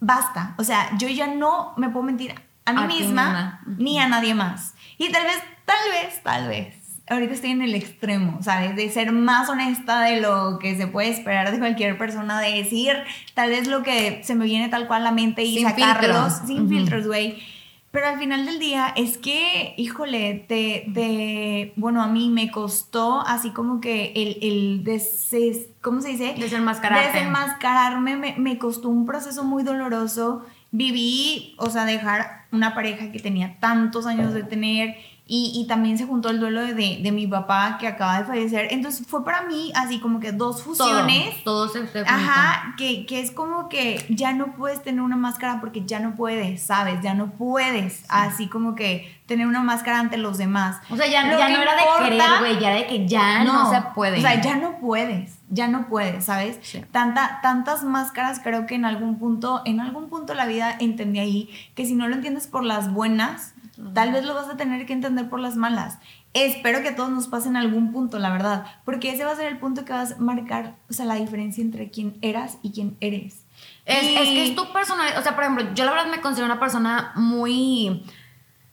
basta, 0.00 0.54
o 0.58 0.64
sea, 0.64 0.96
yo 0.98 1.08
ya 1.08 1.26
no 1.26 1.74
me 1.76 1.88
puedo 1.90 2.04
mentir 2.04 2.34
a 2.66 2.72
mí 2.72 2.82
A 2.82 2.88
ti 2.88 2.94
misma 2.94 3.24
misma. 3.24 3.60
ni 3.78 3.98
a 3.98 4.08
nadie 4.08 4.34
más. 4.34 4.74
Y 4.96 5.10
tal 5.12 5.24
vez, 5.24 5.42
tal 5.64 5.90
vez, 5.90 6.22
tal 6.22 6.48
vez. 6.48 6.83
Ahorita 7.06 7.34
estoy 7.34 7.50
en 7.50 7.60
el 7.62 7.74
extremo, 7.74 8.38
¿sabes? 8.42 8.76
De 8.76 8.88
ser 8.88 9.12
más 9.12 9.48
honesta 9.50 10.00
de 10.02 10.20
lo 10.22 10.58
que 10.58 10.74
se 10.76 10.86
puede 10.86 11.10
esperar 11.10 11.52
de 11.52 11.58
cualquier 11.58 11.98
persona, 11.98 12.40
de 12.40 12.52
decir 12.62 12.94
tal 13.34 13.50
vez 13.50 13.66
lo 13.68 13.82
que 13.82 14.22
se 14.24 14.34
me 14.34 14.46
viene 14.46 14.68
tal 14.70 14.86
cual 14.86 15.02
a 15.02 15.04
la 15.04 15.12
mente 15.12 15.42
y 15.42 15.56
Sin 15.56 15.68
sacarlos 15.68 16.32
filtro. 16.40 16.46
sin 16.46 16.60
Ujú. 16.60 16.68
filtros, 16.70 17.06
güey. 17.06 17.38
Pero 17.90 18.08
al 18.08 18.18
final 18.18 18.44
del 18.46 18.58
día 18.58 18.92
es 18.96 19.18
que, 19.18 19.74
híjole, 19.76 20.44
te, 20.48 20.90
te- 20.94 21.72
bueno, 21.76 22.02
a 22.02 22.08
mí 22.08 22.28
me 22.28 22.50
costó 22.50 23.20
así 23.20 23.50
como 23.50 23.80
que 23.80 24.12
el, 24.16 24.38
el 24.42 24.82
deses- 24.84 25.68
¿cómo 25.80 26.00
se 26.00 26.08
dice? 26.08 26.34
Desenmascararte. 26.36 27.18
Desenmascararme 27.18 28.16
me, 28.16 28.34
me 28.36 28.58
costó 28.58 28.88
un 28.88 29.06
proceso 29.06 29.44
muy 29.44 29.62
doloroso. 29.62 30.44
Viví, 30.72 31.54
o 31.58 31.70
sea, 31.70 31.84
dejar 31.84 32.46
una 32.50 32.74
pareja 32.74 33.12
que 33.12 33.20
tenía 33.20 33.60
tantos 33.60 34.06
años 34.06 34.34
de 34.34 34.42
tener 34.42 34.96
y, 35.26 35.52
y 35.54 35.66
también 35.66 35.96
se 35.96 36.04
juntó 36.04 36.28
el 36.28 36.38
duelo 36.38 36.60
de, 36.60 36.74
de 37.02 37.12
mi 37.12 37.26
papá 37.26 37.78
que 37.80 37.86
acaba 37.86 38.18
de 38.18 38.24
fallecer. 38.26 38.68
Entonces 38.70 39.06
fue 39.06 39.24
para 39.24 39.42
mí 39.42 39.72
así 39.74 39.98
como 39.98 40.20
que 40.20 40.32
dos 40.32 40.62
fusiones. 40.62 41.42
todo 41.44 41.66
se 41.68 41.80
junta. 41.80 42.04
Ajá, 42.06 42.74
que, 42.76 43.06
que 43.06 43.20
es 43.20 43.30
como 43.30 43.70
que 43.70 44.04
ya 44.10 44.34
no 44.34 44.54
puedes 44.54 44.82
tener 44.82 45.00
una 45.00 45.16
máscara 45.16 45.60
porque 45.60 45.82
ya 45.86 45.98
no 45.98 46.14
puedes, 46.14 46.62
¿sabes? 46.62 47.00
Ya 47.02 47.14
no 47.14 47.30
puedes 47.30 48.04
así 48.10 48.48
como 48.48 48.74
que 48.74 49.18
tener 49.24 49.46
una 49.46 49.62
máscara 49.62 49.98
ante 50.00 50.18
los 50.18 50.36
demás. 50.36 50.76
O 50.90 50.96
sea, 50.96 51.06
ya, 51.06 51.24
Lo 51.32 51.38
ya 51.38 51.48
no 51.48 51.62
era 51.62 51.74
de 51.74 51.80
importa- 51.80 52.04
querer, 52.10 52.38
güey, 52.40 52.60
ya 52.60 52.70
de 52.74 52.86
que 52.86 53.08
ya 53.08 53.44
no, 53.44 53.70
se 53.72 53.80
puede. 53.94 54.18
O 54.18 54.20
sea, 54.20 54.42
ya 54.42 54.56
no 54.56 54.78
puedes, 54.78 55.38
ya 55.48 55.68
no 55.68 55.88
puedes, 55.88 56.26
¿sabes? 56.26 56.58
Sí. 56.60 56.84
Tanta, 56.92 57.38
tantas 57.40 57.82
máscaras 57.82 58.40
creo 58.44 58.66
que 58.66 58.74
en 58.74 58.84
algún 58.84 59.18
punto, 59.18 59.62
en 59.64 59.80
algún 59.80 60.10
punto 60.10 60.34
de 60.34 60.36
la 60.36 60.44
vida 60.44 60.76
entendí 60.78 61.18
ahí 61.20 61.48
que 61.74 61.86
si 61.86 61.94
no 61.94 62.06
lo 62.08 62.14
entiendes 62.16 62.46
por 62.46 62.62
las 62.62 62.92
buenas, 62.92 63.53
tal 63.94 64.12
vez 64.12 64.24
lo 64.24 64.34
vas 64.34 64.48
a 64.48 64.56
tener 64.56 64.86
que 64.86 64.92
entender 64.92 65.28
por 65.28 65.40
las 65.40 65.56
malas. 65.56 65.98
Espero 66.32 66.82
que 66.82 66.88
a 66.88 66.96
todos 66.96 67.10
nos 67.10 67.28
pase 67.28 67.48
en 67.48 67.56
algún 67.56 67.92
punto, 67.92 68.18
la 68.18 68.30
verdad, 68.30 68.66
porque 68.84 69.10
ese 69.12 69.24
va 69.24 69.32
a 69.32 69.36
ser 69.36 69.46
el 69.46 69.58
punto 69.58 69.84
que 69.84 69.92
vas 69.92 70.12
a 70.12 70.16
marcar, 70.18 70.76
o 70.90 70.92
sea, 70.92 71.04
la 71.06 71.14
diferencia 71.14 71.62
entre 71.62 71.90
quién 71.90 72.16
eras 72.22 72.58
y 72.62 72.72
quién 72.72 72.96
eres. 73.00 73.44
Es, 73.86 74.02
Y- 74.02 74.14
es 74.16 74.28
que 74.28 74.44
es 74.50 74.56
tu 74.56 74.72
personalidad. 74.72 75.18
O 75.18 75.22
sea, 75.22 75.34
por 75.34 75.44
ejemplo, 75.44 75.72
yo 75.74 75.84
la 75.84 75.92
verdad 75.92 76.06
me 76.10 76.20
considero 76.20 76.46
una 76.46 76.60
persona 76.60 77.12
muy 77.16 78.04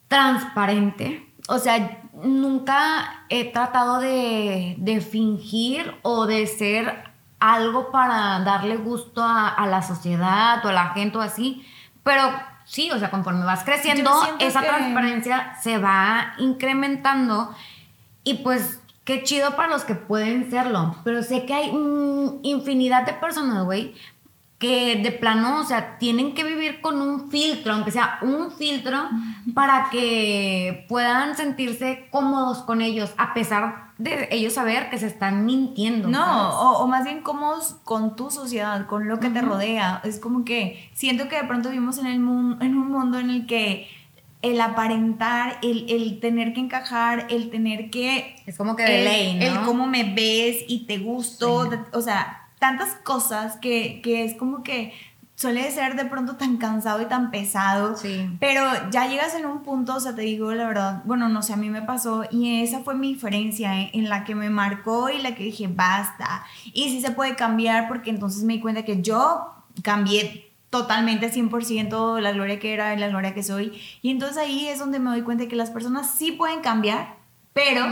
transparente. 0.08 1.28
O 1.48 1.58
sea, 1.60 2.02
nunca 2.24 3.26
he 3.30 3.52
tratado 3.52 4.00
de, 4.00 4.76
de 4.78 5.02
fingir 5.02 5.96
o 6.04 6.26
de 6.28 6.46
ser 6.48 7.10
algo 7.40 7.92
para 7.92 8.40
darle 8.42 8.78
gusto 8.78 9.24
a, 9.24 9.48
a 9.50 9.66
la 9.68 9.82
sociedad 9.82 10.64
o 10.66 10.70
a 10.70 10.74
la 10.74 10.90
gente 10.90 11.18
o 11.18 11.22
así. 11.22 11.66
Pero 12.04 12.22
sí, 12.72 12.90
o 12.90 12.98
sea, 13.00 13.12
conforme 13.12 13.44
vas 13.44 13.66
creciendo, 13.66 14.10
esa 14.40 14.62
que- 14.62 14.68
transparencia 14.68 15.56
se 15.62 15.78
va 15.78 16.36
incrementando. 16.38 17.54
Y 18.24 18.36
pues 18.36 18.80
qué 19.04 19.24
chido 19.24 19.58
para 19.58 19.68
los 19.70 19.84
que 19.84 19.96
pueden 19.96 20.50
serlo, 20.50 20.96
pero 21.04 21.22
sé 21.22 21.46
que 21.46 21.54
hay 21.54 21.70
infinidad 22.44 23.06
de 23.06 23.14
personas, 23.14 23.66
güey, 23.66 23.94
que 24.62 24.98
de 24.98 25.12
plano, 25.12 25.60
o 25.60 25.64
sea, 25.64 25.98
tienen 25.98 26.36
que 26.36 26.44
vivir 26.44 26.82
con 26.82 27.02
un 27.02 27.32
filtro, 27.32 27.74
aunque 27.74 27.90
sea 27.90 28.20
un 28.22 28.52
filtro, 28.52 29.10
para 29.56 29.90
que 29.90 30.86
puedan 30.88 31.36
sentirse 31.36 32.08
cómodos 32.12 32.60
con 32.60 32.80
ellos, 32.80 33.12
a 33.18 33.34
pesar 33.34 33.92
de 33.98 34.28
ellos 34.30 34.54
saber 34.54 34.92
que 34.92 35.00
se 35.00 35.08
están 35.08 35.48
mintiendo. 35.48 36.10
No, 36.10 36.78
o, 36.78 36.86
más 36.86 37.06
bien 37.06 37.24
cómodos 37.24 37.78
con 37.84 38.16
tu 38.16 38.30
sociedad, 38.30 38.86
con 38.86 39.08
lo 39.08 39.20
que 39.20 39.32
te 39.32 39.42
rodea. 39.42 40.00
Es 40.04 40.20
como 40.20 40.46
que 40.46 40.92
siento 40.94 41.28
que 41.28 41.38
de 41.38 41.46
pronto 41.46 41.70
vivimos 41.70 41.98
en, 41.98 42.06
el 42.06 42.20
mundo, 42.20 42.64
en 42.64 42.78
un 42.78 42.92
mundo 42.92 43.18
en 43.18 43.32
el 43.32 43.48
que 43.48 43.90
el 44.44 44.62
aparentar, 44.62 45.58
el, 45.64 46.20
tener 46.20 46.54
que 46.54 46.60
encajar, 46.60 47.26
el 47.32 47.50
tener 47.50 47.90
que... 47.90 48.36
Es 48.46 48.60
como 48.60 48.76
que 48.76 48.84
de 48.84 49.04
ley, 49.04 49.34
¿no? 49.40 49.44
El 49.44 49.66
cómo 49.66 49.88
me 49.88 50.04
ves 50.04 50.66
y 50.68 50.86
te 50.86 51.00
gusto, 51.00 51.68
o 51.94 52.02
sea 52.02 52.41
tantas 52.62 52.94
cosas 52.94 53.58
que, 53.58 54.04
es 54.06 54.36
como 54.36 54.62
que 54.62 54.94
suele 55.34 55.72
ser 55.72 55.96
de 55.96 56.06
pronto 56.06 56.36
tan 56.36 56.58
cansado 56.58 57.02
y 57.02 57.06
tan 57.06 57.32
pesado. 57.32 57.98
Sí. 57.98 58.30
Pero 58.40 58.64
ya 58.92 59.08
llegas 59.08 59.34
en 59.34 59.48
un 59.48 59.64
punto, 59.64 59.96
o 59.96 60.00
sea, 60.00 60.14
te 60.14 60.22
digo 60.22 60.54
la 60.54 60.68
verdad, 60.68 61.02
bueno, 61.06 61.28
no 61.28 61.42
sé, 61.42 61.54
a 61.54 61.56
mí 61.56 61.72
me 61.72 61.82
pasó 61.82 62.24
y 62.30 62.62
esa 62.62 62.82
fue 62.82 62.94
mi 62.94 63.14
diferencia 63.14 63.82
¿eh? 63.82 63.90
en 63.94 64.10
la 64.10 64.26
que 64.26 64.36
me 64.36 64.52
marcó 64.52 65.10
y 65.10 65.18
la 65.18 65.34
que 65.34 65.46
dije, 65.46 65.68
basta. 65.68 66.46
Y 66.66 66.90
sí 66.90 67.02
se 67.02 67.10
puede 67.10 67.36
cambiar 67.36 67.88
porque 67.88 68.12
entonces 68.12 68.44
me 68.44 68.54
di 68.54 68.60
cuenta 68.60 68.86
que 68.86 69.02
yo 69.02 69.56
cambié 69.82 70.54
totalmente 70.70 71.34
100% 71.34 72.20
la 72.20 72.32
gloria 72.32 72.60
que 72.60 72.76
era 72.76 72.94
y 72.94 73.00
la 73.00 73.08
gloria 73.08 73.34
que 73.34 73.42
soy. 73.42 73.82
Y 74.04 74.12
entonces 74.12 74.38
ahí 74.38 74.68
es 74.68 74.78
donde 74.78 75.00
me 75.00 75.10
doy 75.10 75.24
cuenta 75.24 75.48
que 75.48 75.56
las 75.56 75.72
personas 75.72 76.12
sí 76.16 76.32
pueden 76.32 76.62
cambiar, 76.62 77.16
pero, 77.54 77.88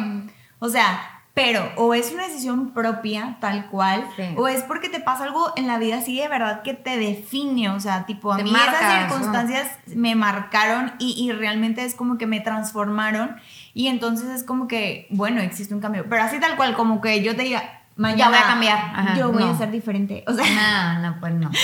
o 0.60 0.70
sea, 0.70 1.19
pero 1.39 1.71
o 1.78 1.93
es 1.93 2.12
una 2.12 2.28
decisión 2.28 2.71
propia, 2.71 3.38
tal 3.39 3.67
cual, 3.67 4.06
o 4.36 4.49
es 4.49 4.63
porque 4.63 4.89
te 4.89 4.99
pasa 4.99 5.23
algo 5.23 5.54
en 5.56 5.67
la 5.67 5.80
vida 5.80 5.99
así 5.99 6.19
de 6.19 6.28
verdad 6.28 6.63
que 6.63 6.73
te 6.73 6.97
define, 6.97 7.69
o 7.69 7.80
sea, 7.80 8.06
tipo, 8.06 8.34
a 8.34 8.39
mí 8.39 8.52
esas 8.54 9.10
circunstancias 9.10 9.71
me 9.88 10.15
marcaron 10.15 10.91
y, 10.99 11.32
realmente 11.32 11.86
es 11.86 11.95
como 11.95 12.17
que 12.17 12.25
me 12.25 12.41
transformaron 12.41 13.38
y 13.73 13.88
entonces 13.88 14.30
es 14.30 14.43
como 14.43 14.67
que, 14.67 15.08
bueno, 15.12 15.41
existe 15.41 15.73
un 15.73 15.80
cambio, 15.80 16.06
pero 16.10 16.23
así 16.23 16.39
tal 16.39 16.58
cual, 16.58 16.75
como 16.75 16.99
que 16.99 17.23
yo 17.23 17.36
te 17.38 17.43
diga, 17.43 17.79
mañana 18.00 18.30
voy 18.30 18.40
a 18.40 18.48
cambiar, 18.48 19.18
yo 19.18 19.32
voy 19.32 19.44
a 19.44 19.58
ser 19.58 19.72
diferente, 19.72 20.24
o 20.28 20.34
sea, 20.34 20.98
no, 21.00 21.10
no, 21.10 21.20
pues 21.20 21.34
no. 21.34 21.52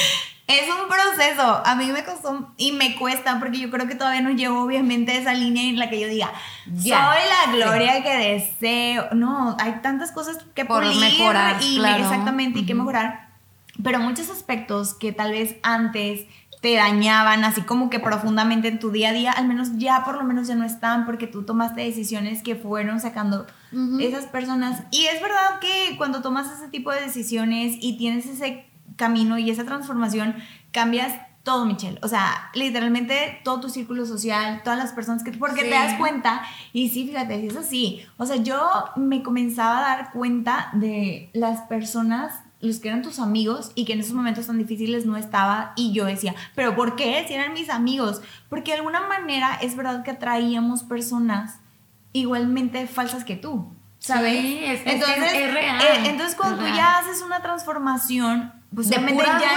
Es 0.48 0.70
un 0.70 0.88
proceso. 0.88 1.64
A 1.66 1.74
mí 1.74 1.88
me 1.88 2.04
costó 2.04 2.54
y 2.58 2.72
me 2.74 2.96
cuesta 2.98 3.40
porque 3.40 3.58
yo 3.60 3.72
creo 3.72 3.88
que 3.88 3.96
todavía 3.96 4.22
no 4.22 4.30
llevo 4.30 4.62
obviamente 4.62 5.18
esa 5.18 5.34
línea 5.34 5.64
en 5.64 5.80
la 5.80 5.90
que 5.90 6.00
yo 6.00 6.08
diga, 6.08 6.32
soy 6.66 6.92
la 6.92 7.52
gloria 7.52 8.04
que 8.04 8.16
deseo. 8.16 9.08
No, 9.14 9.58
hay 9.60 9.80
tantas 9.82 10.12
cosas 10.12 10.38
que 10.54 10.64
por 10.64 10.86
mejorar 10.86 11.58
y 11.64 11.84
exactamente 11.84 12.60
y 12.60 12.66
que 12.68 12.76
mejorar. 12.76 13.30
Pero 13.84 14.00
muchos 14.00 14.30
aspectos 14.30 14.94
que 14.94 15.12
tal 15.12 15.32
vez 15.32 15.56
antes 15.64 16.28
te 16.62 16.76
dañaban 16.76 17.44
así 17.44 17.62
como 17.62 17.90
que 17.90 18.00
profundamente 18.00 18.68
en 18.68 18.80
tu 18.80 18.92
día 18.92 19.10
a 19.10 19.14
día, 19.14 19.32
al 19.32 19.48
menos 19.48 19.78
ya 19.78 20.04
por 20.06 20.16
lo 20.16 20.24
menos 20.24 20.48
ya 20.48 20.56
no 20.56 20.64
están 20.64 21.06
porque 21.06 21.28
tú 21.28 21.44
tomaste 21.44 21.82
decisiones 21.82 22.44
que 22.44 22.56
fueron 22.56 23.00
sacando 23.00 23.48
esas 24.00 24.26
personas. 24.26 24.84
Y 24.92 25.06
es 25.06 25.22
verdad 25.22 25.60
que 25.60 25.96
cuando 25.98 26.22
tomas 26.22 26.52
ese 26.52 26.70
tipo 26.70 26.92
de 26.92 27.02
decisiones 27.02 27.76
y 27.82 27.98
tienes 27.98 28.26
ese 28.26 28.66
camino 28.96 29.38
y 29.38 29.50
esa 29.50 29.66
transformación 29.66 30.36
cambias 30.72 31.14
todo, 31.46 31.66
Michelle. 31.66 32.00
O 32.02 32.08
sea, 32.08 32.50
literalmente 32.56 33.40
todo 33.44 33.62
tu 33.62 33.70
círculo 33.70 34.06
social, 34.06 34.62
todas 34.64 34.80
las 34.80 34.92
personas 34.92 35.24
que... 35.24 35.32
Porque 35.32 35.64
te 35.64 35.70
das 35.70 35.98
cuenta, 35.98 36.42
y 36.74 36.90
sí, 36.90 37.06
fíjate, 37.06 37.46
es 37.46 37.56
así. 37.56 38.02
O 38.18 38.26
sea, 38.26 38.38
yo 38.38 38.60
me 38.96 39.22
comenzaba 39.22 39.78
a 39.78 39.82
dar 39.82 40.12
cuenta 40.12 40.70
de 40.74 41.30
las 41.34 41.62
personas, 41.62 42.34
los 42.62 42.80
que 42.80 42.88
eran 42.88 43.04
tus 43.04 43.20
amigos 43.20 43.72
y 43.76 43.86
que 43.86 43.94
en 43.94 44.00
esos 44.00 44.14
momentos 44.14 44.48
tan 44.48 44.58
difíciles 44.58 45.06
no 45.06 45.18
estaba. 45.18 45.74
Y 45.76 45.94
yo 45.94 46.06
decía, 46.06 46.34
¿pero 46.56 46.76
por 46.76 46.96
qué? 46.96 47.24
Si 47.28 47.36
eran 47.36 47.54
mis 47.54 47.70
amigos. 47.70 48.22
Porque 48.50 48.72
de 48.72 48.78
alguna 48.78 49.02
manera 49.02 49.56
es 49.62 49.76
verdad 49.76 50.04
que 50.04 50.12
atraíamos 50.12 50.82
personas 50.82 51.60
igualmente 52.20 52.88
falsas 52.88 53.24
que 53.24 53.36
tú. 53.36 53.76
¿Sabes? 54.00 54.40
Sí, 54.40 54.60
es, 54.64 54.82
entonces, 54.86 55.34
es, 55.34 55.54
real. 55.54 55.82
Eh, 55.82 56.10
entonces, 56.10 56.36
cuando 56.36 56.64
tú 56.64 56.66
ya 56.66 57.00
haces 57.00 57.22
una 57.22 57.42
transformación, 57.42 58.54
pues 58.74 58.90
de 58.90 59.00
pura, 59.00 59.40
ya 59.40 59.50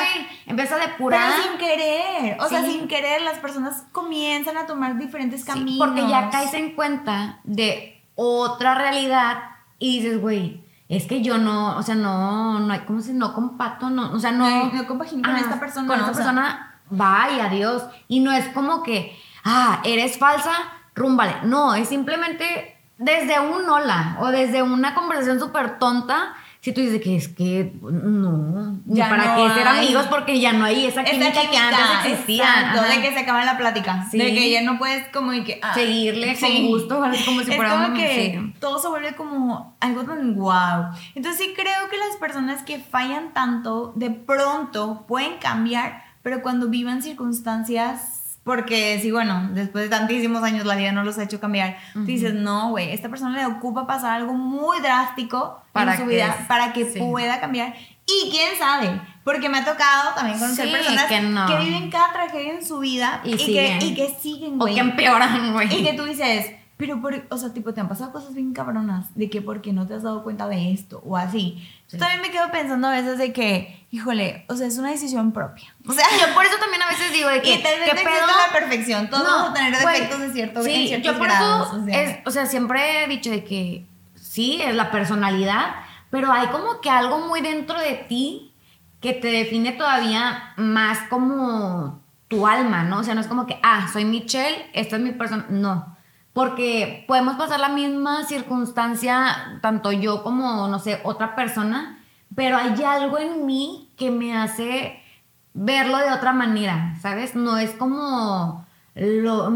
empieza 0.46 0.76
a 0.76 0.86
depurar. 0.86 1.32
Pero 1.36 1.50
sin 1.50 1.58
querer. 1.58 2.40
O 2.40 2.48
sea, 2.48 2.62
sin 2.62 2.88
querer, 2.88 3.22
las 3.22 3.38
personas 3.38 3.84
comienzan 3.92 4.56
a 4.56 4.66
tomar 4.66 4.96
diferentes 4.96 5.44
caminos. 5.44 5.86
porque 5.86 6.08
ya 6.08 6.30
caes 6.30 6.54
en 6.54 6.74
cuenta 6.74 7.40
de 7.44 8.02
otra 8.14 8.74
realidad 8.74 9.38
y 9.78 10.00
dices, 10.00 10.20
güey, 10.20 10.64
es 10.88 11.06
que 11.06 11.20
yo 11.20 11.36
no, 11.36 11.76
o 11.76 11.82
sea, 11.82 11.94
no, 11.94 12.58
no 12.60 12.72
hay, 12.72 12.80
¿cómo 12.80 13.02
se 13.02 13.12
no 13.12 13.34
compacto? 13.34 13.90
No, 13.90 14.12
o 14.12 14.18
sea, 14.18 14.32
no. 14.32 14.72
No, 14.72 14.86
compagino 14.86 15.28
con 15.28 15.36
esta 15.36 15.60
persona. 15.60 15.86
Con 15.86 16.00
esta 16.00 16.12
persona, 16.12 16.80
vaya, 16.88 17.46
adiós. 17.46 17.84
Y 18.08 18.20
no 18.20 18.32
es 18.32 18.48
como 18.48 18.82
que, 18.82 19.14
ah, 19.44 19.82
eres 19.84 20.16
falsa, 20.16 20.52
rúmbale. 20.98 21.34
No, 21.44 21.74
es 21.74 21.88
simplemente 21.88 22.76
desde 22.98 23.38
un 23.40 23.68
hola 23.68 24.18
o 24.20 24.28
desde 24.28 24.62
una 24.62 24.94
conversación 24.94 25.38
súper 25.38 25.78
tonta 25.78 26.34
si 26.60 26.72
tú 26.72 26.80
dices 26.80 27.00
que 27.00 27.16
es 27.16 27.28
que 27.28 27.72
no, 27.80 28.80
ni 28.84 29.00
para 29.00 29.36
qué 29.36 29.54
ser 29.54 29.68
amigos 29.68 30.06
porque 30.10 30.40
ya 30.40 30.52
no 30.52 30.64
hay 30.64 30.86
esa 30.86 31.04
química, 31.04 31.48
que 31.48 31.56
antes 31.56 32.12
existía. 32.12 32.74
de 32.74 33.00
que 33.00 33.12
se 33.12 33.20
acaba 33.20 33.44
la 33.44 33.56
plática. 33.56 34.06
De 34.10 34.34
que 34.34 34.50
ya 34.50 34.62
no 34.62 34.76
puedes 34.76 35.06
como 35.08 35.32
y 35.32 35.44
que... 35.44 35.60
Ah, 35.62 35.72
Seguirle 35.74 36.36
con 36.38 36.66
gusto, 36.66 37.00
como 37.24 37.40
si 37.42 37.52
fuera 37.52 37.70
como 37.70 37.94
que 37.94 38.52
todo 38.58 38.80
se 38.80 38.88
vuelve 38.88 39.14
como 39.14 39.76
algo 39.78 40.02
tan 40.02 40.34
guau. 40.34 40.90
Entonces 41.14 41.46
sí 41.46 41.54
creo 41.54 41.88
que 41.90 41.96
las 41.96 42.16
personas 42.16 42.62
que 42.64 42.80
fallan 42.80 43.32
tanto 43.32 43.92
de 43.94 44.10
pronto 44.10 45.04
pueden 45.06 45.38
cambiar, 45.38 46.02
pero 46.22 46.42
cuando 46.42 46.68
vivan 46.68 47.02
circunstancias 47.02 48.17
porque 48.48 48.98
si, 49.02 49.10
bueno, 49.10 49.50
después 49.52 49.84
de 49.84 49.90
tantísimos 49.90 50.42
años 50.42 50.64
la 50.64 50.74
vida 50.74 50.90
no 50.90 51.04
los 51.04 51.18
ha 51.18 51.24
hecho 51.24 51.38
cambiar, 51.38 51.76
dices, 51.94 52.32
no, 52.32 52.70
güey, 52.70 52.92
esta 52.92 53.10
persona 53.10 53.36
le 53.36 53.44
ocupa 53.44 53.86
pasar 53.86 54.12
algo 54.12 54.32
muy 54.32 54.80
drástico 54.80 55.60
para 55.72 55.92
en 55.92 56.00
su 56.00 56.06
vida 56.06 56.46
para 56.48 56.72
que 56.72 56.86
pueda 56.86 57.40
cambiar. 57.40 57.74
Y 58.06 58.30
quién 58.30 58.56
sabe, 58.58 59.02
porque 59.22 59.50
me 59.50 59.58
ha 59.58 59.66
tocado 59.66 60.14
también 60.14 60.38
conocer 60.38 60.72
personas 60.72 61.04
que, 61.04 61.58
viven 61.58 61.90
cada 61.90 62.10
tragedia 62.10 62.54
en 62.54 62.64
su 62.64 62.78
vida 62.78 63.20
y, 63.22 63.36
que, 63.36 63.78
y 63.82 63.94
que 63.94 64.16
siguen, 64.18 64.58
güey. 64.58 64.72
O 64.72 64.74
que 64.76 64.80
empeoran, 64.80 65.52
güey. 65.52 65.80
Y 65.80 65.84
que 65.84 65.92
tú 65.92 66.04
dices, 66.04 66.46
pero, 66.78 67.02
por, 67.02 67.26
o 67.28 67.36
sea, 67.36 67.52
tipo, 67.52 67.74
te 67.74 67.80
han 67.80 67.88
pasado 67.88 68.12
cosas 68.12 68.34
bien 68.34 68.52
cabronas 68.52 69.12
de 69.16 69.28
que 69.28 69.42
porque 69.42 69.72
no 69.72 69.88
te 69.88 69.94
has 69.94 70.04
dado 70.04 70.22
cuenta 70.22 70.46
de 70.46 70.72
esto 70.72 71.02
o 71.04 71.16
así. 71.16 71.68
Yo 71.90 71.98
también 71.98 72.20
me 72.20 72.30
quedo 72.30 72.52
pensando 72.52 72.86
a 72.86 72.92
veces 72.92 73.18
de 73.18 73.32
que, 73.32 73.84
híjole, 73.90 74.44
o 74.48 74.54
sea, 74.54 74.68
es 74.68 74.78
una 74.78 74.90
decisión 74.90 75.32
propia. 75.32 75.74
O 75.88 75.92
sea, 75.92 76.04
yo 76.20 76.32
por 76.34 76.44
eso 76.44 76.56
también 76.60 76.80
a 76.80 76.88
veces 76.88 77.12
digo 77.12 77.28
de 77.30 77.42
que. 77.42 77.54
Y 77.54 77.62
tal 77.64 77.80
vez 77.80 77.90
¿qué 77.90 77.96
pedo? 77.96 78.26
la 78.28 78.52
perfección. 78.56 79.10
Todos 79.10 79.24
vamos 79.24 79.50
a 79.50 79.54
tener 79.54 79.76
defectos 79.76 80.20
de 80.20 80.32
cierto, 80.32 80.62
sí, 80.62 80.92
en 80.92 81.02
yo 81.02 81.18
por 81.18 81.26
grados. 81.26 81.66
Eso 81.68 81.82
o, 81.82 81.84
sea. 81.84 82.22
o 82.26 82.30
sea, 82.30 82.46
siempre 82.46 83.02
he 83.02 83.08
dicho 83.08 83.30
de 83.30 83.42
que 83.42 83.84
sí, 84.14 84.62
es 84.62 84.76
la 84.76 84.92
personalidad, 84.92 85.74
pero 86.10 86.30
hay 86.30 86.46
como 86.46 86.80
que 86.80 86.90
algo 86.90 87.26
muy 87.26 87.40
dentro 87.40 87.80
de 87.80 87.94
ti 88.08 88.52
que 89.00 89.14
te 89.14 89.32
define 89.32 89.72
todavía 89.72 90.52
más 90.56 91.00
como 91.10 92.00
tu 92.28 92.46
alma, 92.46 92.84
¿no? 92.84 93.00
O 93.00 93.02
sea, 93.02 93.16
no 93.16 93.20
es 93.20 93.26
como 93.26 93.46
que, 93.48 93.58
ah, 93.64 93.88
soy 93.92 94.04
Michelle, 94.04 94.70
esta 94.74 94.94
es 94.94 95.02
mi 95.02 95.10
persona. 95.10 95.46
No 95.48 95.97
porque 96.38 97.04
podemos 97.08 97.34
pasar 97.34 97.58
la 97.58 97.68
misma 97.68 98.22
circunstancia, 98.22 99.58
tanto 99.60 99.90
yo 99.90 100.22
como, 100.22 100.68
no 100.68 100.78
sé, 100.78 101.00
otra 101.02 101.34
persona, 101.34 101.98
pero 102.36 102.56
hay 102.56 102.80
algo 102.84 103.18
en 103.18 103.44
mí 103.44 103.90
que 103.96 104.12
me 104.12 104.36
hace 104.36 105.02
verlo 105.52 105.98
de 105.98 106.12
otra 106.12 106.32
manera, 106.32 106.94
¿sabes? 107.02 107.34
No 107.34 107.58
es 107.58 107.72
como 107.72 108.64
lo, 108.94 109.50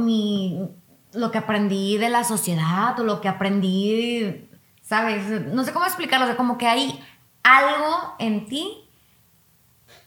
lo 1.13 1.31
que 1.31 1.39
aprendí 1.39 1.99
de 1.99 2.09
la 2.09 2.25
sociedad 2.25 2.99
o 2.99 3.05
lo 3.05 3.21
que 3.21 3.29
aprendí, 3.29 4.49
¿sabes? 4.83 5.23
No 5.55 5.63
sé 5.63 5.73
cómo 5.73 5.87
explicarlo, 5.87 6.25
o 6.25 6.29
sea, 6.29 6.37
como 6.37 6.59
que 6.59 6.67
hay 6.67 6.99
algo 7.45 8.17
en 8.19 8.47
ti 8.47 8.89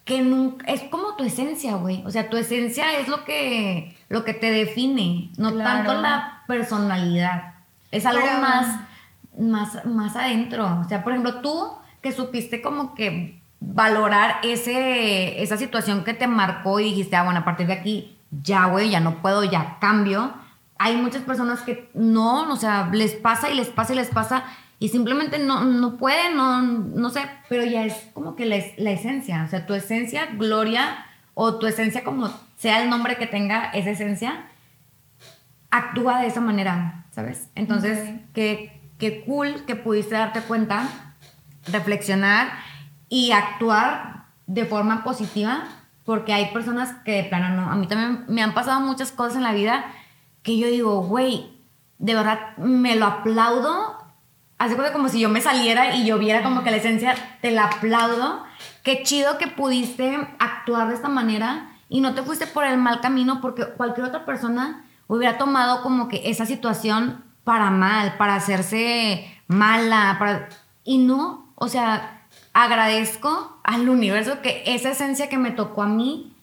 que 0.04 0.20
nunca, 0.20 0.66
es 0.66 0.84
como 0.90 1.16
tu 1.16 1.24
esencia, 1.24 1.76
güey. 1.76 2.04
O 2.06 2.12
sea, 2.12 2.30
tu 2.30 2.36
esencia 2.36 3.00
es 3.00 3.08
lo 3.08 3.24
que, 3.24 3.96
lo 4.10 4.26
que 4.26 4.34
te 4.34 4.52
define, 4.52 5.32
no 5.38 5.54
tanto 5.54 5.94
la 5.94 6.35
personalidad. 6.48 7.54
Es 7.92 8.06
algo 8.06 8.26
más, 8.42 8.80
más, 9.38 9.86
más 9.86 10.16
adentro. 10.16 10.82
O 10.82 10.88
sea, 10.88 11.04
por 11.04 11.14
ejemplo, 11.14 11.42
tú 11.42 11.72
que 12.02 12.12
supiste 12.12 12.62
como 12.62 12.94
que 12.94 13.40
valorar 13.60 14.38
ese, 14.44 15.42
esa 15.42 15.58
situación 15.58 16.04
que 16.04 16.14
te 16.14 16.28
marcó 16.28 16.80
y 16.80 16.86
dijiste, 16.86 17.16
ah, 17.16 17.24
bueno, 17.24 17.40
a 17.40 17.46
partir 17.46 17.68
de 17.68 17.74
aquí, 17.74 18.18
ya, 18.44 18.66
güey, 18.66 18.90
ya 18.90 19.00
no 19.00 19.22
puedo, 19.22 19.44
ya 19.44 19.78
cambio. 19.80 20.34
Hay 20.78 20.98
muchas 20.98 21.24
personas 21.24 21.62
que 21.62 21.90
no, 21.94 22.52
o 22.52 22.56
sea, 22.58 22.90
les 22.92 23.14
pasa 23.14 23.50
y 23.50 23.56
les 23.56 23.70
pasa 23.70 23.94
y 23.94 23.96
les 23.96 24.10
pasa 24.10 24.44
y 24.78 24.90
simplemente 24.90 25.40
no, 25.40 25.64
no 25.64 25.96
pueden, 25.98 26.36
no, 26.36 26.62
no 26.62 27.10
sé, 27.10 27.22
pero 27.48 27.64
ya 27.64 27.86
es 27.86 27.96
como 28.14 28.36
que 28.36 28.46
la, 28.46 28.58
la 28.78 28.92
esencia, 28.92 29.44
o 29.46 29.50
sea, 29.50 29.66
tu 29.66 29.74
esencia, 29.74 30.28
gloria, 30.34 31.06
o 31.34 31.56
tu 31.56 31.68
esencia 31.68 32.04
como 32.04 32.30
sea 32.58 32.82
el 32.82 32.90
nombre 32.90 33.18
que 33.18 33.28
tenga 33.28 33.72
esa 33.72 33.92
esencia, 33.92 34.48
actúa 35.78 36.20
de 36.20 36.28
esa 36.28 36.42
manera, 36.42 37.06
¿sabes? 37.12 37.50
Entonces, 37.56 38.20
qué, 38.34 38.82
qué 38.98 39.24
cool 39.26 39.66
que 39.66 39.76
pudiste 39.76 40.16
darte 40.16 40.42
cuenta, 40.42 40.90
reflexionar 41.68 42.52
y 43.10 43.32
actuar 43.32 44.26
de 44.48 44.66
forma 44.66 45.04
positiva, 45.04 45.64
porque 46.04 46.34
hay 46.34 46.52
personas 46.54 46.94
que 47.04 47.12
de 47.12 47.24
plano 47.24 47.50
no. 47.50 47.72
A 47.72 47.76
mí 47.76 47.88
también 47.88 48.26
me 48.28 48.44
han 48.44 48.54
pasado 48.54 48.80
muchas 48.82 49.12
cosas 49.12 49.38
en 49.38 49.44
la 49.44 49.54
vida 49.54 49.86
que 50.44 50.58
yo 50.58 50.68
digo, 50.68 51.02
güey, 51.02 51.60
de 51.98 52.14
verdad 52.14 52.56
me 52.58 52.96
lo 52.96 53.06
aplaudo. 53.06 53.98
Hace 54.58 54.78
como 54.94 55.10
si 55.10 55.20
yo 55.20 55.28
me 55.28 55.42
saliera 55.42 55.96
y 55.96 56.06
yo 56.06 56.18
viera 56.18 56.44
como 56.44 56.64
que 56.64 56.72
la 56.72 56.78
esencia, 56.78 57.16
te 57.42 57.52
la 57.52 57.66
aplaudo. 57.66 58.44
Qué 58.84 59.04
chido 59.04 59.38
que 59.38 59.48
pudiste 59.48 60.16
actuar 60.40 60.88
de 60.88 60.94
esta 60.94 61.10
manera 61.10 61.72
y 61.90 62.00
no 62.00 62.14
te 62.14 62.24
fuiste 62.24 62.48
por 62.48 62.64
el 62.64 62.78
mal 62.78 63.02
camino 63.02 63.42
porque 63.42 63.66
cualquier 63.66 64.08
otra 64.08 64.26
persona 64.26 64.85
hubiera 65.08 65.38
tomado 65.38 65.82
como 65.82 66.08
que 66.08 66.30
esa 66.30 66.46
situación 66.46 67.24
para 67.44 67.70
mal, 67.70 68.18
para 68.18 68.36
hacerse 68.36 69.28
mala, 69.48 70.16
para... 70.20 70.50
y 70.84 70.98
no, 70.98 71.52
o 71.56 71.68
sea, 71.68 72.24
agradezco 72.54 73.60
al 73.64 73.88
universo 73.90 74.42
que 74.42 74.64
esa 74.66 74.92
esencia 74.92 75.30
que 75.30 75.38
me 75.38 75.52
tocó 75.52 75.84
a 75.84 75.88
mí 75.88 76.34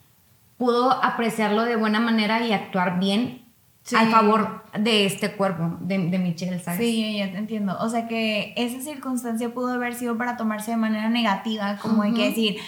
pudo 0.58 0.92
apreciarlo 0.92 1.64
de 1.64 1.76
buena 1.76 2.00
manera 2.00 2.44
y 2.46 2.52
actuar 2.52 2.98
bien 2.98 3.42
al 3.96 4.10
favor 4.10 4.62
de 4.78 5.06
este 5.06 5.32
cuerpo, 5.32 5.76
de, 5.80 5.98
de 6.08 6.18
Michelle, 6.18 6.60
¿sabes? 6.60 6.78
Sí, 6.78 7.18
ya 7.18 7.32
te 7.32 7.38
entiendo. 7.38 7.76
O 7.80 7.88
sea 7.88 8.06
que 8.06 8.54
esa 8.56 8.80
circunstancia 8.80 9.52
pudo 9.52 9.72
haber 9.72 9.94
sido 9.94 10.16
para 10.16 10.36
tomarse 10.36 10.70
de 10.70 10.76
manera 10.76 11.08
negativa, 11.08 11.78
como 11.82 12.02
hay 12.02 12.14
que 12.14 12.28
decir, 12.28 12.58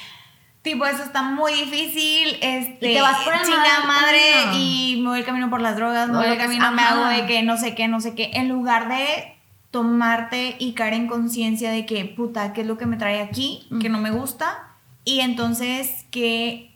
tipo, 0.64 0.86
eso 0.86 1.02
está 1.02 1.22
muy 1.22 1.52
difícil, 1.52 2.38
este, 2.40 2.92
y 2.92 2.94
te 2.94 3.02
vas 3.02 3.18
por 3.22 3.34
el 3.34 3.86
madre 3.86 4.54
y 4.54 4.98
me 5.02 5.10
voy 5.10 5.18
el 5.18 5.24
camino 5.26 5.50
por 5.50 5.60
las 5.60 5.76
drogas, 5.76 6.08
me 6.08 6.16
voy 6.16 6.26
el 6.26 6.38
camino, 6.38 6.72
me 6.72 6.82
hago 6.82 7.04
de 7.04 7.26
que 7.26 7.42
no 7.42 7.58
sé 7.58 7.74
qué, 7.74 7.86
no 7.86 8.00
sé 8.00 8.14
qué, 8.14 8.30
en 8.32 8.48
lugar 8.48 8.88
de 8.88 9.36
tomarte 9.70 10.56
y 10.58 10.72
caer 10.72 10.94
en 10.94 11.06
conciencia 11.06 11.70
de 11.70 11.84
que, 11.84 12.06
puta, 12.06 12.54
¿qué 12.54 12.62
es 12.62 12.66
lo 12.66 12.78
que 12.78 12.86
me 12.86 12.96
trae 12.96 13.20
aquí? 13.20 13.68
Que 13.80 13.90
no 13.90 13.98
me 13.98 14.10
gusta. 14.10 14.68
Y 15.04 15.20
entonces, 15.20 16.06
¿qué 16.10 16.74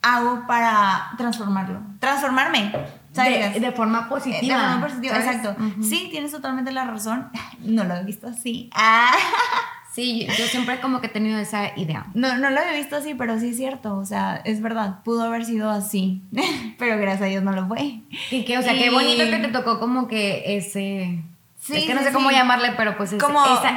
hago 0.00 0.46
para 0.46 1.10
transformarlo? 1.18 1.80
Transformarme. 2.00 2.72
¿sabes? 3.12 3.60
De, 3.60 3.72
forma 3.72 4.08
positiva. 4.08 4.40
De 4.40 4.62
forma 4.62 4.86
positiva, 4.86 5.16
exacto. 5.16 5.56
Sí, 5.82 6.08
tienes 6.10 6.30
totalmente 6.32 6.72
la 6.72 6.84
razón. 6.84 7.30
No 7.60 7.84
lo 7.84 7.96
he 7.96 8.04
visto 8.04 8.28
así. 8.28 8.70
Ah. 8.72 9.12
Sí, 9.96 10.26
yo 10.38 10.44
siempre 10.44 10.78
como 10.80 11.00
que 11.00 11.06
he 11.06 11.08
tenido 11.08 11.38
esa 11.38 11.70
idea. 11.74 12.04
No, 12.12 12.36
no 12.36 12.50
lo 12.50 12.60
había 12.60 12.74
visto 12.74 12.96
así, 12.96 13.14
pero 13.14 13.40
sí 13.40 13.48
es 13.48 13.56
cierto. 13.56 13.96
O 13.96 14.04
sea, 14.04 14.42
es 14.44 14.60
verdad, 14.60 15.02
pudo 15.04 15.22
haber 15.22 15.46
sido 15.46 15.70
así. 15.70 16.20
pero 16.78 16.98
gracias 16.98 17.22
a 17.22 17.24
Dios 17.24 17.42
no 17.42 17.52
lo 17.52 17.66
fue. 17.66 18.00
Y 18.30 18.44
que, 18.44 18.58
o 18.58 18.62
sea, 18.62 18.74
qué 18.74 18.90
bonito 18.90 19.24
que 19.24 19.38
te 19.38 19.48
tocó 19.48 19.80
como 19.80 20.06
que 20.06 20.58
ese. 20.58 21.22
Sí, 21.58 21.78
es 21.78 21.84
que 21.86 21.94
no 21.94 22.02
sé 22.02 22.12
cómo 22.12 22.30
llamarle, 22.30 22.74
pero 22.76 22.98
pues 22.98 23.14
como, 23.18 23.42
esa, 23.42 23.70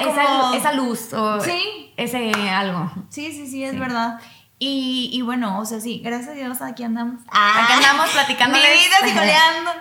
esa, 0.58 0.74
luz 0.74 1.14
o 1.14 1.38
ese 1.96 2.34
algo. 2.50 2.92
Sí, 3.08 3.32
sí, 3.32 3.48
sí, 3.48 3.64
es 3.64 3.80
verdad. 3.80 4.20
Y, 4.62 5.10
y, 5.13 5.22
bueno, 5.22 5.58
o 5.60 5.65
sea, 5.65 5.80
sí, 5.80 6.02
gracias 6.04 6.32
a 6.32 6.34
Dios 6.34 6.62
aquí 6.62 6.84
andamos. 6.84 7.22
Ah, 7.30 7.63
aquí 7.63 7.74
andamos 7.74 8.10
platicando. 8.12 8.58
Mi 8.58 8.62
vida 8.62 9.15
coleando. 9.15 9.72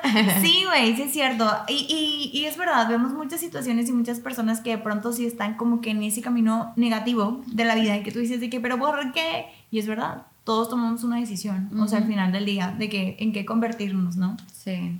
Sí, 0.40 0.64
güey, 0.64 0.94
sí 0.94 1.02
es 1.02 1.12
cierto. 1.12 1.50
Y, 1.66 1.86
y, 1.88 2.38
y, 2.38 2.44
es 2.44 2.56
verdad, 2.56 2.88
vemos 2.88 3.12
muchas 3.12 3.40
situaciones 3.40 3.88
y 3.88 3.92
muchas 3.92 4.20
personas 4.20 4.60
que 4.60 4.70
de 4.70 4.78
pronto 4.78 5.12
sí 5.12 5.26
están 5.26 5.54
como 5.54 5.80
que 5.80 5.90
en 5.90 6.04
ese 6.04 6.22
camino 6.22 6.72
negativo 6.76 7.42
de 7.46 7.64
la 7.64 7.74
vida 7.74 7.96
y 7.96 8.04
que 8.04 8.12
tú 8.12 8.20
dices 8.20 8.40
de 8.40 8.48
que, 8.48 8.60
pero 8.60 8.78
¿por 8.78 9.12
qué? 9.12 9.46
Y 9.72 9.80
es 9.80 9.88
verdad, 9.88 10.22
todos 10.44 10.68
tomamos 10.68 11.02
una 11.02 11.16
decisión, 11.16 11.68
o 11.78 11.88
sea, 11.88 11.98
al 11.98 12.06
final 12.06 12.30
del 12.30 12.46
día, 12.46 12.74
de 12.78 12.88
que 12.88 13.16
en 13.18 13.32
qué 13.32 13.44
convertirnos, 13.44 14.16
¿no? 14.16 14.36
Sí. 14.52 14.98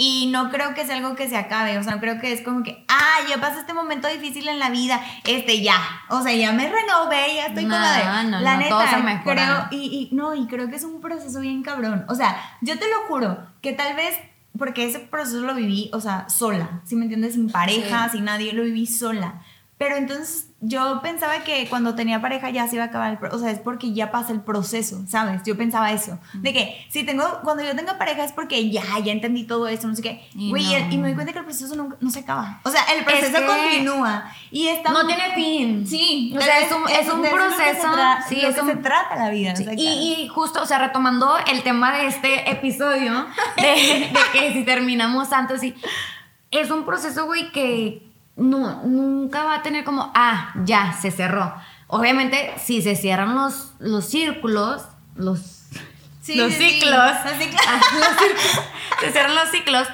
Y 0.00 0.28
no 0.30 0.48
creo 0.50 0.74
que 0.74 0.86
sea 0.86 0.94
algo 0.94 1.16
que 1.16 1.28
se 1.28 1.36
acabe, 1.36 1.76
o 1.76 1.82
sea, 1.82 1.96
no 1.96 2.00
creo 2.00 2.20
que 2.20 2.32
es 2.32 2.42
como 2.42 2.62
que, 2.62 2.84
ah, 2.86 3.16
ya 3.28 3.40
pasé 3.40 3.58
este 3.58 3.74
momento 3.74 4.06
difícil 4.06 4.46
en 4.46 4.60
la 4.60 4.70
vida, 4.70 5.02
este 5.24 5.60
ya, 5.60 5.74
o 6.08 6.22
sea, 6.22 6.32
ya 6.32 6.52
me 6.52 6.70
renové, 6.70 7.34
ya 7.34 7.46
estoy 7.46 7.64
con 7.64 7.72
la 7.72 8.22
de, 8.22 8.30
no, 8.30 8.40
la 8.40 8.54
no, 8.54 8.60
neta, 8.60 9.22
creo, 9.24 9.66
y, 9.72 10.08
y, 10.12 10.14
no, 10.14 10.36
y 10.36 10.46
creo 10.46 10.70
que 10.70 10.76
es 10.76 10.84
un 10.84 11.00
proceso 11.00 11.40
bien 11.40 11.64
cabrón, 11.64 12.04
o 12.08 12.14
sea, 12.14 12.40
yo 12.60 12.78
te 12.78 12.86
lo 12.88 13.08
juro, 13.08 13.44
que 13.60 13.72
tal 13.72 13.96
vez, 13.96 14.16
porque 14.56 14.86
ese 14.86 15.00
proceso 15.00 15.40
lo 15.40 15.56
viví, 15.56 15.90
o 15.92 16.00
sea, 16.00 16.28
sola, 16.28 16.80
si 16.84 16.94
me 16.94 17.06
entiendes, 17.06 17.34
sin 17.34 17.50
pareja, 17.50 18.08
sin 18.08 18.24
nadie, 18.24 18.52
lo 18.52 18.62
viví 18.62 18.86
sola, 18.86 19.42
pero 19.78 19.94
entonces 19.94 20.48
yo 20.60 21.00
pensaba 21.02 21.44
que 21.44 21.68
cuando 21.68 21.94
tenía 21.94 22.20
pareja 22.20 22.50
ya 22.50 22.66
se 22.66 22.74
iba 22.74 22.84
a 22.84 22.88
acabar 22.88 23.16
el 23.22 23.28
o 23.30 23.38
sea, 23.38 23.52
es 23.52 23.60
porque 23.60 23.92
ya 23.92 24.10
pasa 24.10 24.32
el 24.32 24.40
proceso, 24.40 25.04
¿sabes? 25.06 25.42
Yo 25.46 25.56
pensaba 25.56 25.92
eso, 25.92 26.18
de 26.32 26.52
que 26.52 26.84
si 26.90 27.04
tengo, 27.04 27.24
cuando 27.44 27.62
yo 27.62 27.76
tenga 27.76 27.96
pareja 27.96 28.24
es 28.24 28.32
porque 28.32 28.68
ya, 28.70 28.82
ya 29.04 29.12
entendí 29.12 29.44
todo 29.44 29.68
eso, 29.68 29.86
no 29.86 29.94
sé 29.94 30.02
qué. 30.02 30.28
Y, 30.34 30.48
y, 30.48 30.98
me 30.98 31.08
doy 31.08 31.14
cuenta 31.14 31.32
que 31.32 31.38
el 31.38 31.44
proceso 31.44 31.76
no, 31.76 31.96
no, 32.00 32.10
se 32.10 32.20
acaba. 32.20 32.60
O 32.64 32.70
sea, 32.70 32.82
el 32.96 33.04
proceso 33.04 33.38
continúa. 33.46 34.32
Y 34.50 34.66
está 34.66 34.90
no 34.90 35.06
tiene 35.06 35.32
fin. 35.36 35.86
Sí. 35.86 36.34
O 36.36 36.40
sea, 36.40 36.58
es 36.58 36.72
un, 36.72 36.88
es 36.88 37.08
un 37.08 37.20
proceso. 37.22 37.88
sí, 38.28 38.40
es 38.44 38.58
un, 38.60 38.68
se 38.68 38.76
trata 38.76 39.14
la 39.14 39.30
vida. 39.30 39.54
y, 39.76 40.24
y, 40.24 40.28
justo, 40.28 40.60
o 40.60 40.66
sea, 40.66 40.78
retomando 40.78 41.36
el 41.46 41.62
tema 41.62 41.96
de 41.96 42.06
este 42.08 42.50
episodio, 42.50 43.26
de, 43.56 43.62
de 43.62 44.18
que 44.32 44.52
si 44.54 44.64
terminamos 44.64 45.32
antes, 45.32 45.60
sí, 45.60 45.72
es 46.50 46.70
un 46.72 46.84
proceso, 46.84 47.26
güey, 47.26 47.52
que 47.52 48.07
no, 48.38 48.82
nunca 48.84 49.44
va 49.44 49.56
a 49.56 49.62
tener 49.62 49.84
como, 49.84 50.10
ah, 50.14 50.52
ya, 50.64 50.92
se 50.92 51.10
cerró. 51.10 51.54
Obviamente, 51.88 52.54
si 52.58 52.82
se 52.82 52.96
cierran 52.96 53.34
los, 53.34 53.72
los 53.80 54.04
círculos, 54.04 54.82
los, 55.16 55.40
los, 56.28 56.52
ciclos, 56.52 56.94
ah, 56.94 57.24
se 59.00 59.12
cierran 59.12 59.34
los 59.34 59.50
ciclos, 59.50 59.88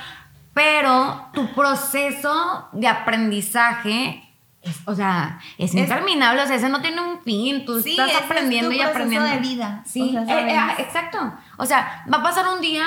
pero 0.52 1.28
tu 1.32 1.52
proceso 1.54 2.68
de 2.72 2.86
aprendizaje 2.86 4.20
es, 4.62 4.76
o 4.86 4.94
sea, 4.94 5.40
es, 5.58 5.74
interminable, 5.74 6.42
o 6.42 6.46
sea, 6.46 6.56
ese 6.56 6.68
no 6.68 6.80
tiene 6.80 7.00
un 7.00 7.20
fin, 7.22 7.64
tú 7.64 7.78
estás 7.78 8.10
aprendiendo 8.22 8.72
y 8.72 8.80
aprendiendo. 8.80 9.28
de 9.28 9.38
vida. 9.38 9.82
Sí, 9.86 10.16
eh, 10.16 10.24
eh, 10.28 10.74
exacto. 10.78 11.34
O 11.56 11.66
sea, 11.66 12.04
va 12.12 12.18
a 12.18 12.22
pasar 12.22 12.46
un 12.48 12.60
día 12.60 12.86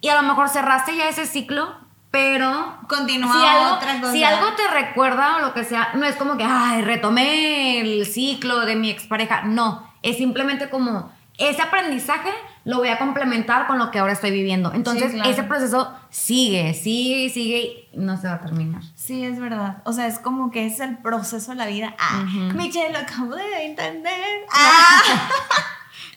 y 0.00 0.08
a 0.08 0.20
lo 0.20 0.22
mejor 0.22 0.48
cerraste 0.48 0.96
ya 0.96 1.08
ese 1.08 1.26
ciclo, 1.26 1.83
pero 2.14 2.78
continúa 2.86 3.32
si 3.32 3.44
algo, 3.44 3.74
otra 3.74 4.00
cosa. 4.00 4.12
Si 4.12 4.22
algo 4.22 4.46
te 4.54 4.68
recuerda 4.68 5.36
o 5.38 5.40
lo 5.40 5.52
que 5.52 5.64
sea, 5.64 5.90
no 5.94 6.06
es 6.06 6.14
como 6.14 6.36
que, 6.36 6.44
ay, 6.44 6.82
retomé 6.82 7.80
el 7.80 8.06
ciclo 8.06 8.60
de 8.60 8.76
mi 8.76 8.88
expareja. 8.88 9.42
No, 9.42 9.84
es 10.00 10.16
simplemente 10.18 10.70
como 10.70 11.10
ese 11.38 11.60
aprendizaje 11.60 12.30
lo 12.64 12.76
voy 12.78 12.86
a 12.86 12.98
complementar 12.98 13.66
con 13.66 13.80
lo 13.80 13.90
que 13.90 13.98
ahora 13.98 14.12
estoy 14.12 14.30
viviendo. 14.30 14.72
Entonces, 14.72 15.12
ese 15.26 15.42
proceso 15.42 15.92
sigue, 16.08 16.72
sigue, 16.74 17.30
sigue 17.30 17.88
y 17.92 17.98
no 17.98 18.16
se 18.16 18.28
va 18.28 18.34
a 18.34 18.40
terminar. 18.40 18.82
Sí, 18.94 19.24
es 19.24 19.40
verdad. 19.40 19.82
O 19.84 19.92
sea, 19.92 20.06
es 20.06 20.20
como 20.20 20.52
que 20.52 20.66
es 20.66 20.78
el 20.78 20.98
proceso 20.98 21.50
de 21.50 21.56
la 21.56 21.66
vida. 21.66 21.96
Ah, 21.98 22.24
Michelle, 22.54 22.92
lo 22.92 22.98
acabo 22.98 23.34
de 23.34 23.66
entender. 23.66 24.46
Ah. 24.54 25.02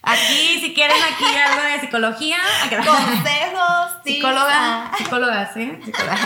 Aquí, 0.07 0.59
si 0.61 0.73
quieren 0.73 0.95
aquí 1.03 1.25
algo 1.25 1.63
de 1.63 1.79
psicología. 1.81 2.37
Consejos, 2.69 3.97
Psicóloga, 4.05 4.91
psicóloga, 4.97 5.53
¿sí? 5.53 5.71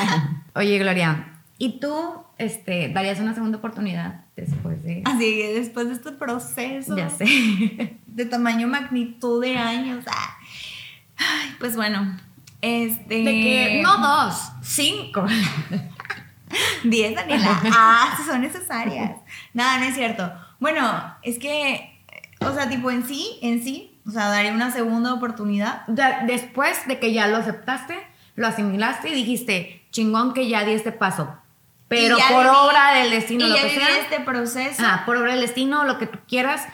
Oye, 0.55 0.77
Gloria, 0.77 1.33
¿y 1.57 1.79
tú 1.79 2.23
este, 2.37 2.89
darías 2.89 3.19
una 3.19 3.33
segunda 3.33 3.57
oportunidad 3.57 4.25
después 4.35 4.83
de... 4.83 5.01
Así, 5.05 5.41
después 5.55 5.87
de 5.87 5.93
este 5.93 6.11
proceso. 6.11 6.95
Ya 6.95 7.09
sé. 7.09 7.25
De 8.05 8.25
tamaño, 8.25 8.67
magnitud 8.67 9.41
de 9.41 9.57
años. 9.57 10.03
Ah. 10.05 10.37
Ay, 11.17 11.55
pues 11.59 11.75
bueno, 11.75 12.17
este... 12.61 13.23
De 13.23 13.23
que, 13.23 13.81
no 13.81 13.97
dos, 13.97 14.51
cinco. 14.61 15.25
Diez, 16.83 17.15
Daniela. 17.15 17.61
Ah, 17.71 18.17
son 18.27 18.41
necesarias. 18.41 19.17
Nada, 19.53 19.79
no 19.79 19.85
es 19.85 19.95
cierto. 19.95 20.31
Bueno, 20.59 21.15
es 21.23 21.39
que 21.39 21.90
o 22.41 22.53
sea, 22.53 22.69
tipo 22.69 22.91
en 22.91 23.05
sí, 23.05 23.37
en 23.41 23.63
sí, 23.63 23.97
o 24.07 24.11
sea, 24.11 24.29
daría 24.29 24.53
una 24.53 24.71
segunda 24.71 25.13
oportunidad. 25.13 25.85
después 26.25 26.87
de 26.87 26.99
que 26.99 27.13
ya 27.13 27.27
lo 27.27 27.37
aceptaste, 27.37 27.97
lo 28.35 28.47
asimilaste 28.47 29.09
y 29.09 29.13
dijiste, 29.13 29.83
chingón 29.91 30.33
que 30.33 30.47
ya 30.47 30.63
di 30.63 30.73
este 30.73 30.91
paso. 30.91 31.35
Pero 31.87 32.17
por 32.29 32.45
obra 32.45 32.93
del 32.93 33.11
destino, 33.11 33.47
lo 33.47 33.55
que 33.55 33.69
sea. 33.69 33.99
este 33.99 34.21
proceso. 34.21 34.81
Ah, 34.85 35.03
por 35.05 35.17
obra 35.17 35.33
del 35.33 35.41
destino, 35.41 35.83
lo 35.83 35.97
que 35.97 36.07
tú 36.07 36.19
quieras, 36.25 36.65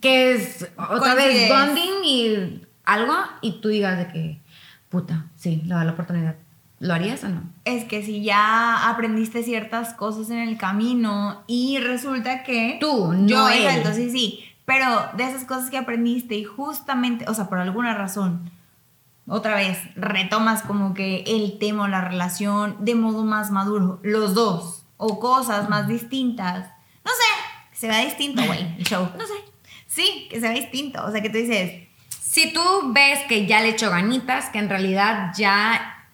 que 0.00 0.32
es 0.32 0.68
otra 0.76 1.14
vez 1.14 1.50
bonding 1.50 2.04
y 2.04 2.62
algo, 2.84 3.14
y 3.42 3.60
tú 3.60 3.68
digas 3.68 3.98
de 3.98 4.08
que, 4.08 4.40
puta, 4.88 5.26
sí, 5.36 5.62
le 5.66 5.74
da 5.74 5.84
la 5.84 5.92
oportunidad. 5.92 6.36
¿Lo 6.78 6.94
harías 6.94 7.24
o 7.24 7.28
no? 7.28 7.42
Es 7.64 7.84
que 7.84 8.02
si 8.02 8.22
ya 8.22 8.88
aprendiste 8.88 9.42
ciertas 9.42 9.94
cosas 9.94 10.30
en 10.30 10.38
el 10.38 10.58
camino 10.58 11.42
y 11.46 11.78
resulta 11.78 12.42
que... 12.42 12.78
Tú, 12.80 13.12
no 13.12 13.26
Yo, 13.26 13.48
entonces 13.50 14.12
sí. 14.12 14.44
Pero 14.66 15.08
de 15.16 15.24
esas 15.24 15.44
cosas 15.44 15.70
que 15.70 15.78
aprendiste 15.78 16.34
y 16.34 16.44
justamente, 16.44 17.24
o 17.28 17.32
sea, 17.34 17.48
por 17.48 17.58
alguna 17.58 17.94
razón, 17.94 18.50
otra 19.28 19.54
vez, 19.54 19.78
retomas 19.96 20.62
como 20.62 20.92
que 20.92 21.24
el 21.26 21.58
tema 21.58 21.84
o 21.84 21.88
la 21.88 22.02
relación 22.02 22.76
de 22.80 22.94
modo 22.94 23.24
más 23.24 23.50
maduro, 23.50 23.98
los 24.02 24.34
dos, 24.34 24.84
o 24.98 25.18
cosas 25.20 25.68
más 25.70 25.88
distintas. 25.88 26.68
No 27.04 27.10
sé, 27.12 27.70
que 27.70 27.76
se 27.78 27.88
vea 27.88 28.04
distinto, 28.04 28.42
güey, 28.44 28.74
el 28.78 28.84
show. 28.84 29.08
No 29.16 29.26
sé. 29.26 29.32
Sí, 29.86 30.26
que 30.28 30.36
se 30.40 30.48
vea 30.48 30.60
distinto. 30.60 31.04
O 31.06 31.10
sea, 31.10 31.22
que 31.22 31.30
tú 31.30 31.38
dices... 31.38 31.86
Si 32.20 32.52
tú 32.52 32.60
ves 32.92 33.20
que 33.28 33.46
ya 33.46 33.62
le 33.62 33.70
echó 33.70 33.88
ganitas, 33.90 34.50
que 34.50 34.58
en 34.58 34.68
realidad 34.68 35.32
ya 35.36 36.06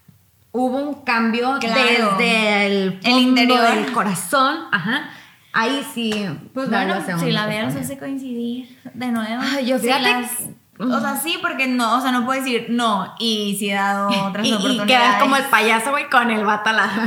hubo 0.52 0.76
un 0.78 1.02
cambio 1.02 1.58
Claro. 1.58 2.16
desde 2.18 2.66
el 2.66 3.00
fondo 3.02 3.18
interior. 3.18 3.74
del 3.74 3.92
corazón. 3.92 4.56
Ajá. 4.70 5.10
Ahí 5.52 5.86
sí. 5.94 6.12
Pues 6.54 6.70
bueno, 6.70 6.94
si 7.02 7.30
la 7.30 7.44
oportunidad. 7.44 7.76
hace 7.76 7.98
coincidir 7.98 8.78
de 8.94 9.06
nuevo. 9.08 9.42
Ay, 9.42 9.66
yo 9.66 9.78
Sí 9.78 9.86
las- 9.88 10.30
O 10.78 11.00
sea, 11.00 11.16
sí, 11.16 11.38
porque 11.42 11.66
no, 11.68 11.98
o 11.98 12.00
sea, 12.00 12.10
no 12.10 12.24
puedo 12.24 12.40
decir 12.42 12.66
no 12.70 13.14
y 13.18 13.56
si 13.58 13.70
he 13.70 13.74
dado 13.74 14.08
otras 14.28 14.46
Y, 14.46 14.50
y 14.50 14.52
oportunidades. 14.54 14.86
quedas 14.86 15.22
como 15.22 15.36
el 15.36 15.44
payaso, 15.44 15.90
güey, 15.90 16.08
con 16.10 16.30
el 16.30 16.44
vato 16.44 16.70
al 16.70 16.76
lado. 16.76 16.90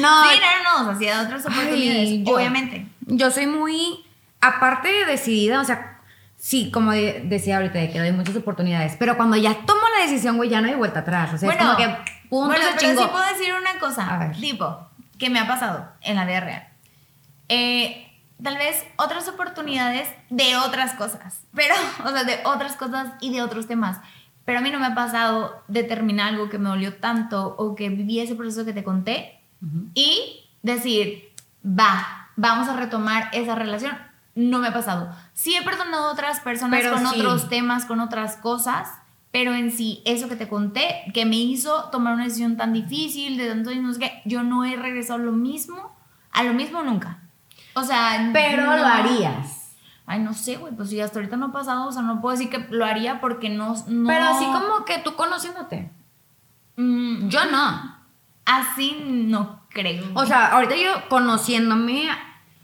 No, 0.00 0.22
Sí, 0.24 0.38
no, 0.40 0.78
no, 0.78 0.82
o 0.82 0.84
sea, 0.90 0.98
sí 0.98 1.04
he 1.06 1.10
dado 1.10 1.24
otras 1.26 1.44
oportunidades, 1.44 2.08
Ay, 2.08 2.22
yo- 2.24 2.34
obviamente. 2.34 2.86
Yo 3.06 3.30
soy 3.30 3.46
muy, 3.46 4.02
aparte 4.40 4.88
de 4.90 5.04
decidida, 5.04 5.60
o 5.60 5.64
sea, 5.64 5.98
sí, 6.38 6.70
como 6.70 6.92
de- 6.92 7.22
decía 7.26 7.56
ahorita, 7.56 7.78
de 7.78 7.90
que 7.90 7.98
doy 7.98 8.12
muchas 8.12 8.36
oportunidades, 8.36 8.96
pero 8.98 9.16
cuando 9.18 9.36
ya 9.36 9.54
tomo 9.66 9.80
la 9.98 10.04
decisión, 10.06 10.36
güey, 10.38 10.48
ya 10.48 10.60
no 10.62 10.68
hay 10.68 10.74
vuelta 10.76 11.00
atrás. 11.00 11.34
O 11.34 11.38
sea, 11.38 11.50
es 11.50 11.56
como 11.58 11.76
que 11.76 11.86
punto 12.30 12.46
bueno, 12.46 12.64
se 12.64 12.68
pero 12.78 12.78
chingó. 12.92 13.02
sí 13.02 13.08
puedo 13.10 13.24
decir 13.32 13.52
una 13.54 13.78
cosa, 13.80 14.14
A 14.14 14.18
ver. 14.18 14.36
tipo, 14.40 14.88
que 15.18 15.28
me 15.28 15.40
ha 15.40 15.46
pasado 15.48 15.88
en 16.02 16.16
la 16.16 16.24
vida 16.24 16.40
real. 16.40 16.68
Eh, 17.48 18.08
tal 18.42 18.56
vez 18.56 18.84
otras 18.96 19.28
oportunidades 19.28 20.08
de 20.30 20.56
otras 20.56 20.94
cosas, 20.94 21.42
pero, 21.54 21.74
o 22.04 22.08
sea, 22.08 22.24
de 22.24 22.40
otras 22.44 22.76
cosas 22.76 23.12
y 23.20 23.32
de 23.32 23.42
otros 23.42 23.66
temas. 23.66 23.98
Pero 24.44 24.58
a 24.58 24.62
mí 24.62 24.70
no 24.70 24.80
me 24.80 24.86
ha 24.86 24.94
pasado 24.94 25.62
determinar 25.68 26.28
algo 26.30 26.48
que 26.48 26.58
me 26.58 26.68
dolió 26.68 26.96
tanto 26.96 27.54
o 27.56 27.76
que 27.76 27.88
viví 27.90 28.18
ese 28.18 28.34
proceso 28.34 28.64
que 28.64 28.72
te 28.72 28.82
conté 28.82 29.40
y 29.94 30.48
decir, 30.62 31.32
va, 31.64 32.30
vamos 32.34 32.68
a 32.68 32.76
retomar 32.76 33.30
esa 33.32 33.54
relación. 33.54 33.96
No 34.34 34.58
me 34.58 34.68
ha 34.68 34.72
pasado. 34.72 35.14
Sí 35.32 35.54
he 35.54 35.62
perdonado 35.62 36.08
a 36.08 36.12
otras 36.12 36.40
personas 36.40 36.80
Pero 36.80 36.94
con 36.94 37.06
sí. 37.06 37.20
otros 37.20 37.48
temas, 37.48 37.84
con 37.84 38.00
otras 38.00 38.36
cosas, 38.36 38.88
pero 39.30 39.54
en 39.54 39.70
sí, 39.70 40.02
eso 40.04 40.28
que 40.28 40.36
te 40.36 40.48
conté, 40.48 41.04
que 41.14 41.24
me 41.24 41.36
hizo 41.36 41.90
tomar 41.90 42.14
una 42.14 42.24
decisión 42.24 42.56
tan 42.56 42.72
difícil, 42.72 43.36
de 43.36 43.48
tanto 43.48 43.74
no 43.74 43.92
sé 43.92 44.00
qué, 44.00 44.22
yo 44.24 44.42
no 44.42 44.64
he 44.64 44.76
regresado 44.76 45.20
a 45.20 45.24
lo 45.24 45.32
mismo, 45.32 45.94
a 46.32 46.42
lo 46.42 46.52
mismo 46.52 46.82
nunca. 46.82 47.21
O 47.74 47.82
sea, 47.82 48.30
Pero 48.32 48.66
no- 48.66 48.76
lo 48.76 48.84
harías. 48.86 49.58
Ay, 50.06 50.20
no 50.20 50.34
sé, 50.34 50.56
güey, 50.56 50.74
pues 50.74 50.90
si 50.90 51.00
hasta 51.00 51.18
ahorita 51.20 51.36
no 51.36 51.46
ha 51.46 51.52
pasado, 51.52 51.86
o 51.88 51.92
sea, 51.92 52.02
no 52.02 52.20
puedo 52.20 52.36
decir 52.36 52.50
que 52.50 52.66
lo 52.70 52.84
haría 52.84 53.20
porque 53.20 53.48
no... 53.48 53.74
no 53.86 54.08
Pero 54.08 54.24
así 54.26 54.44
como 54.44 54.84
que 54.84 54.98
tú 54.98 55.14
conociéndote. 55.14 55.90
Mm, 56.76 57.28
Yo 57.28 57.44
no. 57.46 57.96
Así 58.44 59.00
no 59.06 59.60
creo. 59.70 60.04
O 60.14 60.26
sea, 60.26 60.48
ahorita 60.48 60.74
yo 60.76 61.08
conociéndome, 61.08 62.08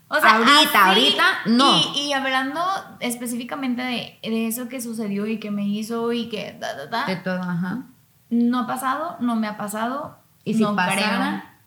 O 0.09 0.17
sea, 0.17 0.37
ahorita, 0.37 0.59
así, 0.63 0.77
ahorita, 0.77 1.25
no. 1.47 1.77
Y, 1.95 2.01
y 2.09 2.13
hablando 2.13 2.61
específicamente 3.01 3.83
de, 3.83 4.19
de 4.23 4.47
eso 4.49 4.69
que 4.69 4.81
sucedió 4.81 5.27
y 5.27 5.39
que 5.39 5.51
me 5.53 5.67
hizo 5.69 6.13
y 6.13 6.29
que 6.29 6.57
da, 6.59 6.75
da, 6.75 6.87
da, 6.87 7.07
de 7.07 7.17
todo, 7.17 7.41
ajá. 7.41 7.83
no 8.31 8.61
ha 8.61 8.67
pasado, 8.67 9.17
no 9.21 9.37
me 9.37 9.47
ha 9.47 9.57
pasado. 9.57 10.19
Y 10.45 10.55
si 10.55 10.63
no 10.63 10.75
pasara. 10.75 11.58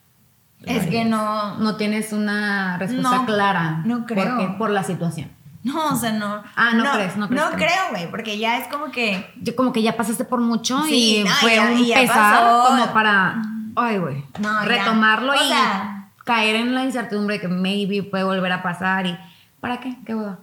Es 0.66 0.88
que 0.88 1.06
no, 1.06 1.58
No 1.58 1.76
tienes 1.76 2.14
una 2.14 2.78
respuesta 2.78 3.16
No, 3.18 3.26
clara. 3.26 3.82
no 3.86 4.06
creo. 4.06 4.24
¿Por 4.26 4.38
qué? 4.38 4.54
Por 4.58 4.70
la 4.70 4.84
situación. 4.84 5.32
no, 5.64 5.94
o 5.94 5.96
sea, 5.96 6.12
no. 6.14 6.44
Ah, 6.56 6.72
no 6.74 6.84
crees, 6.94 7.18
no 7.18 7.28
crees 7.28 7.44
no. 7.44 7.52
creo, 7.56 7.90
güey, 7.92 8.10
porque 8.12 8.38
ya 8.38 8.58
es 8.58 8.68
como 8.68 8.92
que. 8.92 9.32
Yo 9.42 9.56
como 9.56 9.72
que 9.74 9.82
ya 9.82 9.96
pasaste 9.98 10.24
por 10.26 10.40
mucho 10.42 10.82
Sí, 10.84 11.18
y 11.18 11.24
no, 11.24 11.32
fue 11.36 11.56
ya- 11.56 11.64
un 11.72 11.84
ya 11.86 11.96
pesar 11.96 12.34
pasó. 12.44 12.64
como 12.70 12.94
para, 12.94 13.42
ay, 13.76 13.98
güey, 13.98 14.24
No, 14.40 14.62
retomarlo 14.66 15.34
y 15.36 15.48
sea- 15.48 16.10
caer 16.26 16.56
en 16.58 16.74
la 16.76 16.84
incertidumbre 16.84 17.36
de 17.36 17.42
que 17.42 17.48
maybe 17.48 18.04
puede 18.04 18.24
volver 18.24 18.52
a 18.52 18.62
pasar 18.64 19.06
y 19.08 19.18
¿para 19.60 19.80
qué? 19.80 19.98
¿Qué 20.06 20.14
hueva? 20.16 20.40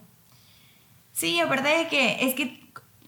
Sí, 1.13 1.41
aparte 1.41 1.69
de 1.69 1.89
que 1.89 2.25
es 2.27 2.35
que 2.35 2.61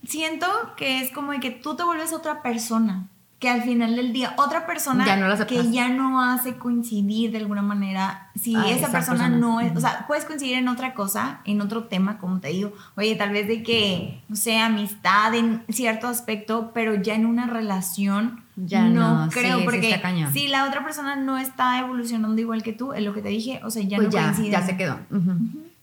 siento 0.07 0.47
que 0.77 1.01
es 1.03 1.11
como 1.13 1.33
de 1.33 1.41
que 1.41 1.51
tú 1.51 1.75
te 1.77 1.83
vuelves 1.85 2.13
otra 2.13 2.43
persona. 2.43 3.07
Que 3.41 3.49
al 3.49 3.63
final 3.63 3.97
del 3.97 4.13
día, 4.13 4.35
otra 4.37 4.67
persona 4.67 5.07
Ya 5.07 5.17
no 5.17 5.47
que 5.47 5.71
ya 5.73 5.89
no 5.89 6.21
hace 6.21 6.57
coincidir 6.57 7.33
de 7.33 7.39
alguna 7.39 7.63
manera. 7.63 8.29
Si 8.39 8.55
Ay, 8.55 8.73
esa 8.73 8.81
esa 8.83 8.93
persona, 8.93 9.19
persona. 9.21 9.39
no 9.39 9.61
es, 9.61 9.75
o 9.75 9.81
sea, 9.81 10.05
puedes 10.07 10.27
coincidir 10.27 10.57
en 10.57 10.69
otra 10.69 10.93
cosa, 10.93 11.41
en 11.47 11.63
otro 11.63 11.85
tema, 11.85 12.19
como 12.19 12.41
te 12.41 12.49
digo. 12.49 12.75
Oye, 12.99 13.17
tal 13.17 13.31
vez 13.31 13.49
de 13.49 13.63
que, 13.63 14.23
no 14.29 14.37
sé, 14.37 14.59
amistad 14.59 15.35
en 15.35 15.65
cierto 15.71 16.07
aspecto, 16.07 16.71
pero 16.75 16.97
ya 16.97 17.15
en 17.15 17.25
una 17.25 17.47
relación. 17.47 18.45
Ya 18.57 18.85
no, 18.85 19.31
creo, 19.33 19.61
sí 19.61 19.65
porque 19.65 20.01
si 20.35 20.49
la 20.49 20.67
otra 20.67 20.85
persona 20.85 21.17
no 21.17 21.39
está 21.39 21.79
evolucionando 21.79 22.39
igual 22.43 22.63
que 22.63 22.75
tú, 22.75 22.93
es 22.93 23.03
lo 23.03 23.15
que 23.15 23.23
te 23.23 23.31
dije, 23.31 23.59
o 23.65 23.71
sea, 23.71 23.83
ya 23.83 23.97
pues 23.97 24.09
no 24.09 24.13
ya, 24.13 24.25
coinciden. 24.25 24.53
ya 24.53 24.63
se 24.63 24.77
quedó. 24.77 24.99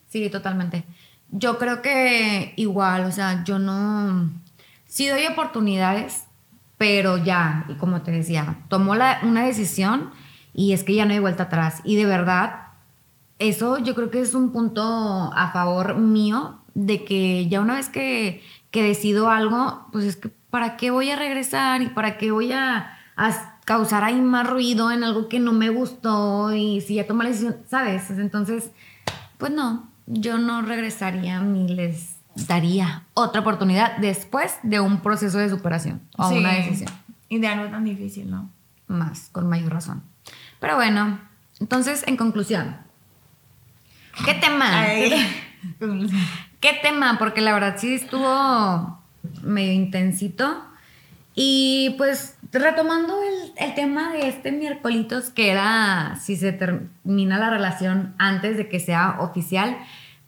Sí, 0.08 0.30
totalmente. 0.30 0.84
Yo 1.32 1.58
creo 1.58 1.82
que 1.82 2.52
igual, 2.54 3.04
o 3.04 3.10
sea, 3.10 3.42
yo 3.42 3.58
no... 3.58 4.30
Sí 4.86 5.08
doy 5.08 5.26
oportunidades, 5.26 6.27
pero 6.78 7.18
ya, 7.18 7.64
y 7.68 7.74
como 7.74 8.02
te 8.02 8.10
decía, 8.12 8.58
tomó 8.68 8.94
la- 8.94 9.18
una 9.24 9.44
decisión 9.44 10.10
y 10.54 10.72
es 10.72 10.84
que 10.84 10.94
ya 10.94 11.04
no 11.04 11.12
hay 11.12 11.18
vuelta 11.18 11.44
atrás. 11.44 11.80
Y 11.84 11.96
de 11.96 12.06
verdad, 12.06 12.68
eso 13.38 13.78
yo 13.78 13.94
creo 13.94 14.10
que 14.10 14.20
es 14.20 14.34
un 14.34 14.52
punto 14.52 14.82
a 15.34 15.50
favor 15.52 15.96
mío 15.96 16.58
de 16.74 17.04
que 17.04 17.48
ya 17.48 17.60
una 17.60 17.74
vez 17.74 17.88
que, 17.88 18.42
que 18.70 18.82
decido 18.82 19.30
algo, 19.30 19.86
pues 19.92 20.04
es 20.04 20.16
que 20.16 20.28
¿para 20.50 20.76
qué 20.76 20.90
voy 20.90 21.10
a 21.10 21.16
regresar 21.16 21.82
y 21.82 21.88
para 21.88 22.16
qué 22.18 22.30
voy 22.30 22.52
a, 22.52 22.96
a 23.16 23.56
causar 23.64 24.02
ahí 24.04 24.20
más 24.20 24.48
ruido 24.48 24.90
en 24.90 25.04
algo 25.04 25.28
que 25.28 25.40
no 25.40 25.52
me 25.52 25.68
gustó 25.68 26.52
y 26.54 26.80
si 26.80 26.94
ya 26.94 27.06
tomé 27.06 27.24
la 27.24 27.30
decisión, 27.30 27.56
¿sabes? 27.68 28.08
Entonces, 28.10 28.70
pues 29.36 29.52
no, 29.52 29.88
yo 30.06 30.38
no 30.38 30.62
regresaría 30.62 31.40
ni 31.40 31.68
les 31.68 32.16
daría 32.46 33.04
otra 33.14 33.40
oportunidad 33.40 33.96
después 33.98 34.54
de 34.62 34.80
un 34.80 35.00
proceso 35.00 35.38
de 35.38 35.48
superación 35.48 36.00
o 36.16 36.28
Sí. 36.28 36.38
una 36.38 36.52
decisión 36.52 36.90
Y 37.28 37.38
de 37.38 37.48
algo 37.48 37.68
tan 37.70 37.84
difícil, 37.84 38.30
¿no? 38.30 38.50
más, 38.86 39.28
con 39.32 39.48
mayor 39.48 39.72
razón. 39.72 40.02
Pero 40.60 40.76
bueno, 40.76 41.20
entonces, 41.60 42.04
en 42.06 42.16
conclusión, 42.16 42.76
¿qué 44.24 44.32
tema? 44.34 44.86
¿Qué 46.60 46.78
tema? 46.82 47.18
Porque 47.18 47.40
la 47.40 47.52
verdad 47.52 47.76
sí 47.78 47.94
estuvo 47.94 48.98
medio 49.42 49.72
intensito. 49.72 50.64
Y 51.34 51.94
pues 51.98 52.36
retomando 52.50 53.14
el, 53.22 53.52
el 53.68 53.74
tema 53.74 54.12
de 54.12 54.28
este 54.28 54.50
miércolitos, 54.50 55.30
que 55.30 55.50
era 55.50 56.18
si 56.20 56.34
se 56.36 56.52
termina 56.52 57.38
la 57.38 57.50
relación 57.50 58.14
antes 58.18 58.56
de 58.56 58.68
que 58.68 58.80
sea 58.80 59.16
oficial, 59.20 59.76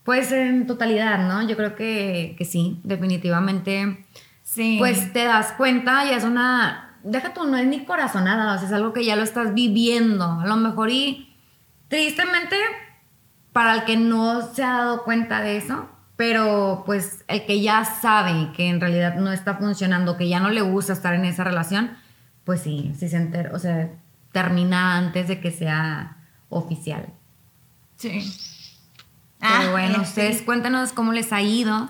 pues 0.04 0.32
en 0.32 0.66
totalidad, 0.66 1.26
¿no? 1.28 1.46
Yo 1.46 1.56
creo 1.56 1.74
que, 1.76 2.34
que 2.38 2.44
sí, 2.44 2.80
definitivamente 2.84 4.04
Sí. 4.42 4.76
pues 4.80 5.12
te 5.12 5.22
das 5.24 5.52
cuenta 5.52 6.04
y 6.06 6.10
es 6.10 6.24
una, 6.24 6.96
deja 7.04 7.32
tú, 7.32 7.44
no 7.44 7.56
es 7.56 7.66
ni 7.68 7.84
corazonada, 7.84 8.54
o 8.54 8.58
sea, 8.58 8.66
es 8.66 8.74
algo 8.74 8.92
que 8.92 9.04
ya 9.04 9.14
lo 9.14 9.22
estás 9.22 9.54
viviendo, 9.54 10.40
a 10.40 10.46
lo 10.46 10.56
mejor 10.56 10.90
y 10.90 11.32
tristemente 11.86 12.56
para 13.52 13.74
el 13.74 13.84
que 13.84 13.96
no 13.96 14.42
se 14.52 14.64
ha 14.64 14.78
dado 14.78 15.04
cuenta 15.04 15.40
de 15.40 15.56
eso, 15.56 15.88
pero 16.16 16.82
pues 16.84 17.24
el 17.28 17.46
que 17.46 17.60
ya 17.60 17.84
sabe 17.84 18.50
que 18.56 18.68
en 18.68 18.80
realidad 18.80 19.14
no 19.14 19.32
está 19.32 19.54
funcionando, 19.54 20.16
que 20.16 20.28
ya 20.28 20.40
no 20.40 20.50
le 20.50 20.62
gusta 20.62 20.94
estar 20.94 21.14
en 21.14 21.24
esa 21.26 21.44
relación, 21.44 21.92
pues 22.44 22.60
sí, 22.60 22.92
sí 22.98 23.08
se 23.08 23.18
enter, 23.18 23.54
o 23.54 23.58
sea, 23.60 23.88
termina 24.32 24.96
antes 24.96 25.28
de 25.28 25.40
que 25.40 25.52
sea 25.52 26.16
oficial. 26.48 27.06
Sí. 27.96 28.28
Pero 29.40 29.52
Ah, 29.54 29.68
bueno, 29.70 30.02
este. 30.02 30.20
ustedes 30.26 30.42
cuéntanos 30.42 30.92
cómo 30.92 31.12
les 31.12 31.32
ha 31.32 31.40
ido. 31.42 31.88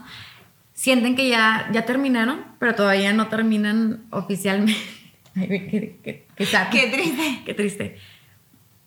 Sienten 0.73 1.15
que 1.17 1.29
ya, 1.29 1.69
ya 1.73 1.85
terminaron, 1.85 2.43
pero 2.59 2.75
todavía 2.75 3.13
no 3.13 3.27
terminan 3.29 4.05
oficialmente. 4.11 4.81
Ay, 5.37 5.49
qué, 5.49 5.69
qué, 5.71 6.01
qué. 6.03 6.27
Qué 6.71 6.87
triste. 6.89 7.43
Qué 7.45 7.55
triste. 7.55 7.99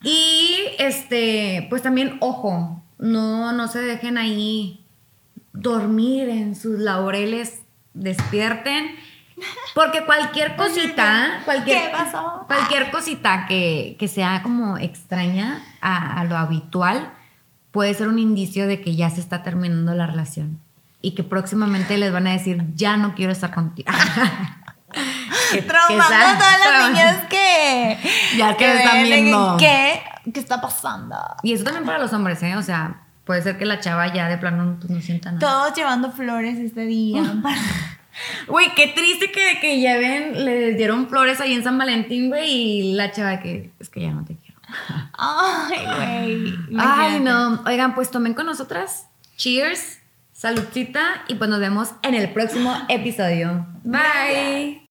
Y 0.02 0.56
este, 0.78 1.66
pues 1.70 1.82
también, 1.82 2.16
ojo, 2.20 2.82
no, 2.98 3.52
no 3.52 3.68
se 3.68 3.80
dejen 3.80 4.18
ahí 4.18 4.84
dormir 5.52 6.28
en 6.28 6.56
sus 6.56 6.78
laureles, 6.78 7.60
despierten. 7.94 8.96
Porque 9.74 10.04
cualquier 10.04 10.56
cosita, 10.56 11.42
cualquier, 11.44 11.82
¿Qué 11.82 11.88
pasó? 11.90 12.44
cualquier 12.46 12.90
cosita 12.90 13.46
que, 13.48 13.96
que 13.98 14.08
sea 14.08 14.42
como 14.42 14.78
extraña 14.78 15.62
a, 15.80 16.20
a 16.20 16.24
lo 16.24 16.36
habitual 16.36 17.12
puede 17.74 17.92
ser 17.92 18.08
un 18.08 18.18
indicio 18.18 18.66
de 18.66 18.80
que 18.80 18.96
ya 18.96 19.10
se 19.10 19.20
está 19.20 19.42
terminando 19.42 19.94
la 19.94 20.06
relación 20.06 20.60
y 21.02 21.10
que 21.14 21.24
próximamente 21.24 21.98
les 21.98 22.10
van 22.12 22.26
a 22.28 22.32
decir, 22.32 22.64
ya 22.74 22.96
no 22.96 23.14
quiero 23.14 23.32
estar 23.32 23.52
contigo. 23.52 23.92
Que- 25.52 25.62
Traumando 25.62 26.04
a 26.14 26.38
todas 26.38 26.58
las 26.60 26.88
niñas 26.90 27.24
que. 27.28 27.98
Ya 28.38 28.56
que 28.56 28.76
están 28.76 29.02
ven 29.02 29.12
en 29.12 29.24
viendo. 29.24 29.56
¿Qué? 29.58 30.00
¿Qué 30.32 30.38
está 30.40 30.60
pasando? 30.60 31.16
Y 31.42 31.52
eso 31.52 31.64
también 31.64 31.84
para 31.84 31.98
los 31.98 32.12
hombres, 32.12 32.40
¿eh? 32.44 32.56
O 32.56 32.62
sea, 32.62 33.02
puede 33.24 33.42
ser 33.42 33.58
que 33.58 33.64
la 33.64 33.80
chava 33.80 34.12
ya 34.12 34.28
de 34.28 34.38
plano 34.38 34.76
pues, 34.80 34.90
no 34.90 35.00
sienta 35.00 35.32
nada. 35.32 35.40
Todos 35.40 35.74
llevando 35.76 36.12
flores 36.12 36.58
este 36.58 36.86
día. 36.86 37.22
Güey, 38.46 38.72
qué 38.76 38.86
triste 38.88 39.32
que, 39.32 39.58
que 39.60 39.80
lleven, 39.80 40.44
les 40.44 40.76
dieron 40.76 41.08
flores 41.08 41.40
ahí 41.40 41.52
en 41.52 41.64
San 41.64 41.76
Valentín, 41.76 42.28
güey, 42.28 42.48
y 42.52 42.92
la 42.94 43.10
chava 43.10 43.40
que 43.40 43.72
es 43.80 43.88
que 43.90 44.02
ya 44.02 44.12
no 44.12 44.24
te 44.24 44.36
quiero. 44.36 44.43
Ay, 45.12 45.86
güey. 45.96 46.54
Ay, 46.78 47.20
no. 47.20 47.62
Oigan, 47.66 47.94
pues 47.94 48.10
tomen 48.10 48.34
con 48.34 48.46
nosotras. 48.46 49.06
Cheers, 49.36 49.98
saludcita, 50.32 51.24
y 51.28 51.34
pues 51.34 51.50
nos 51.50 51.60
vemos 51.60 51.90
en 52.02 52.14
el 52.14 52.32
próximo 52.32 52.76
episodio. 52.88 53.66
Bye. 53.84 54.83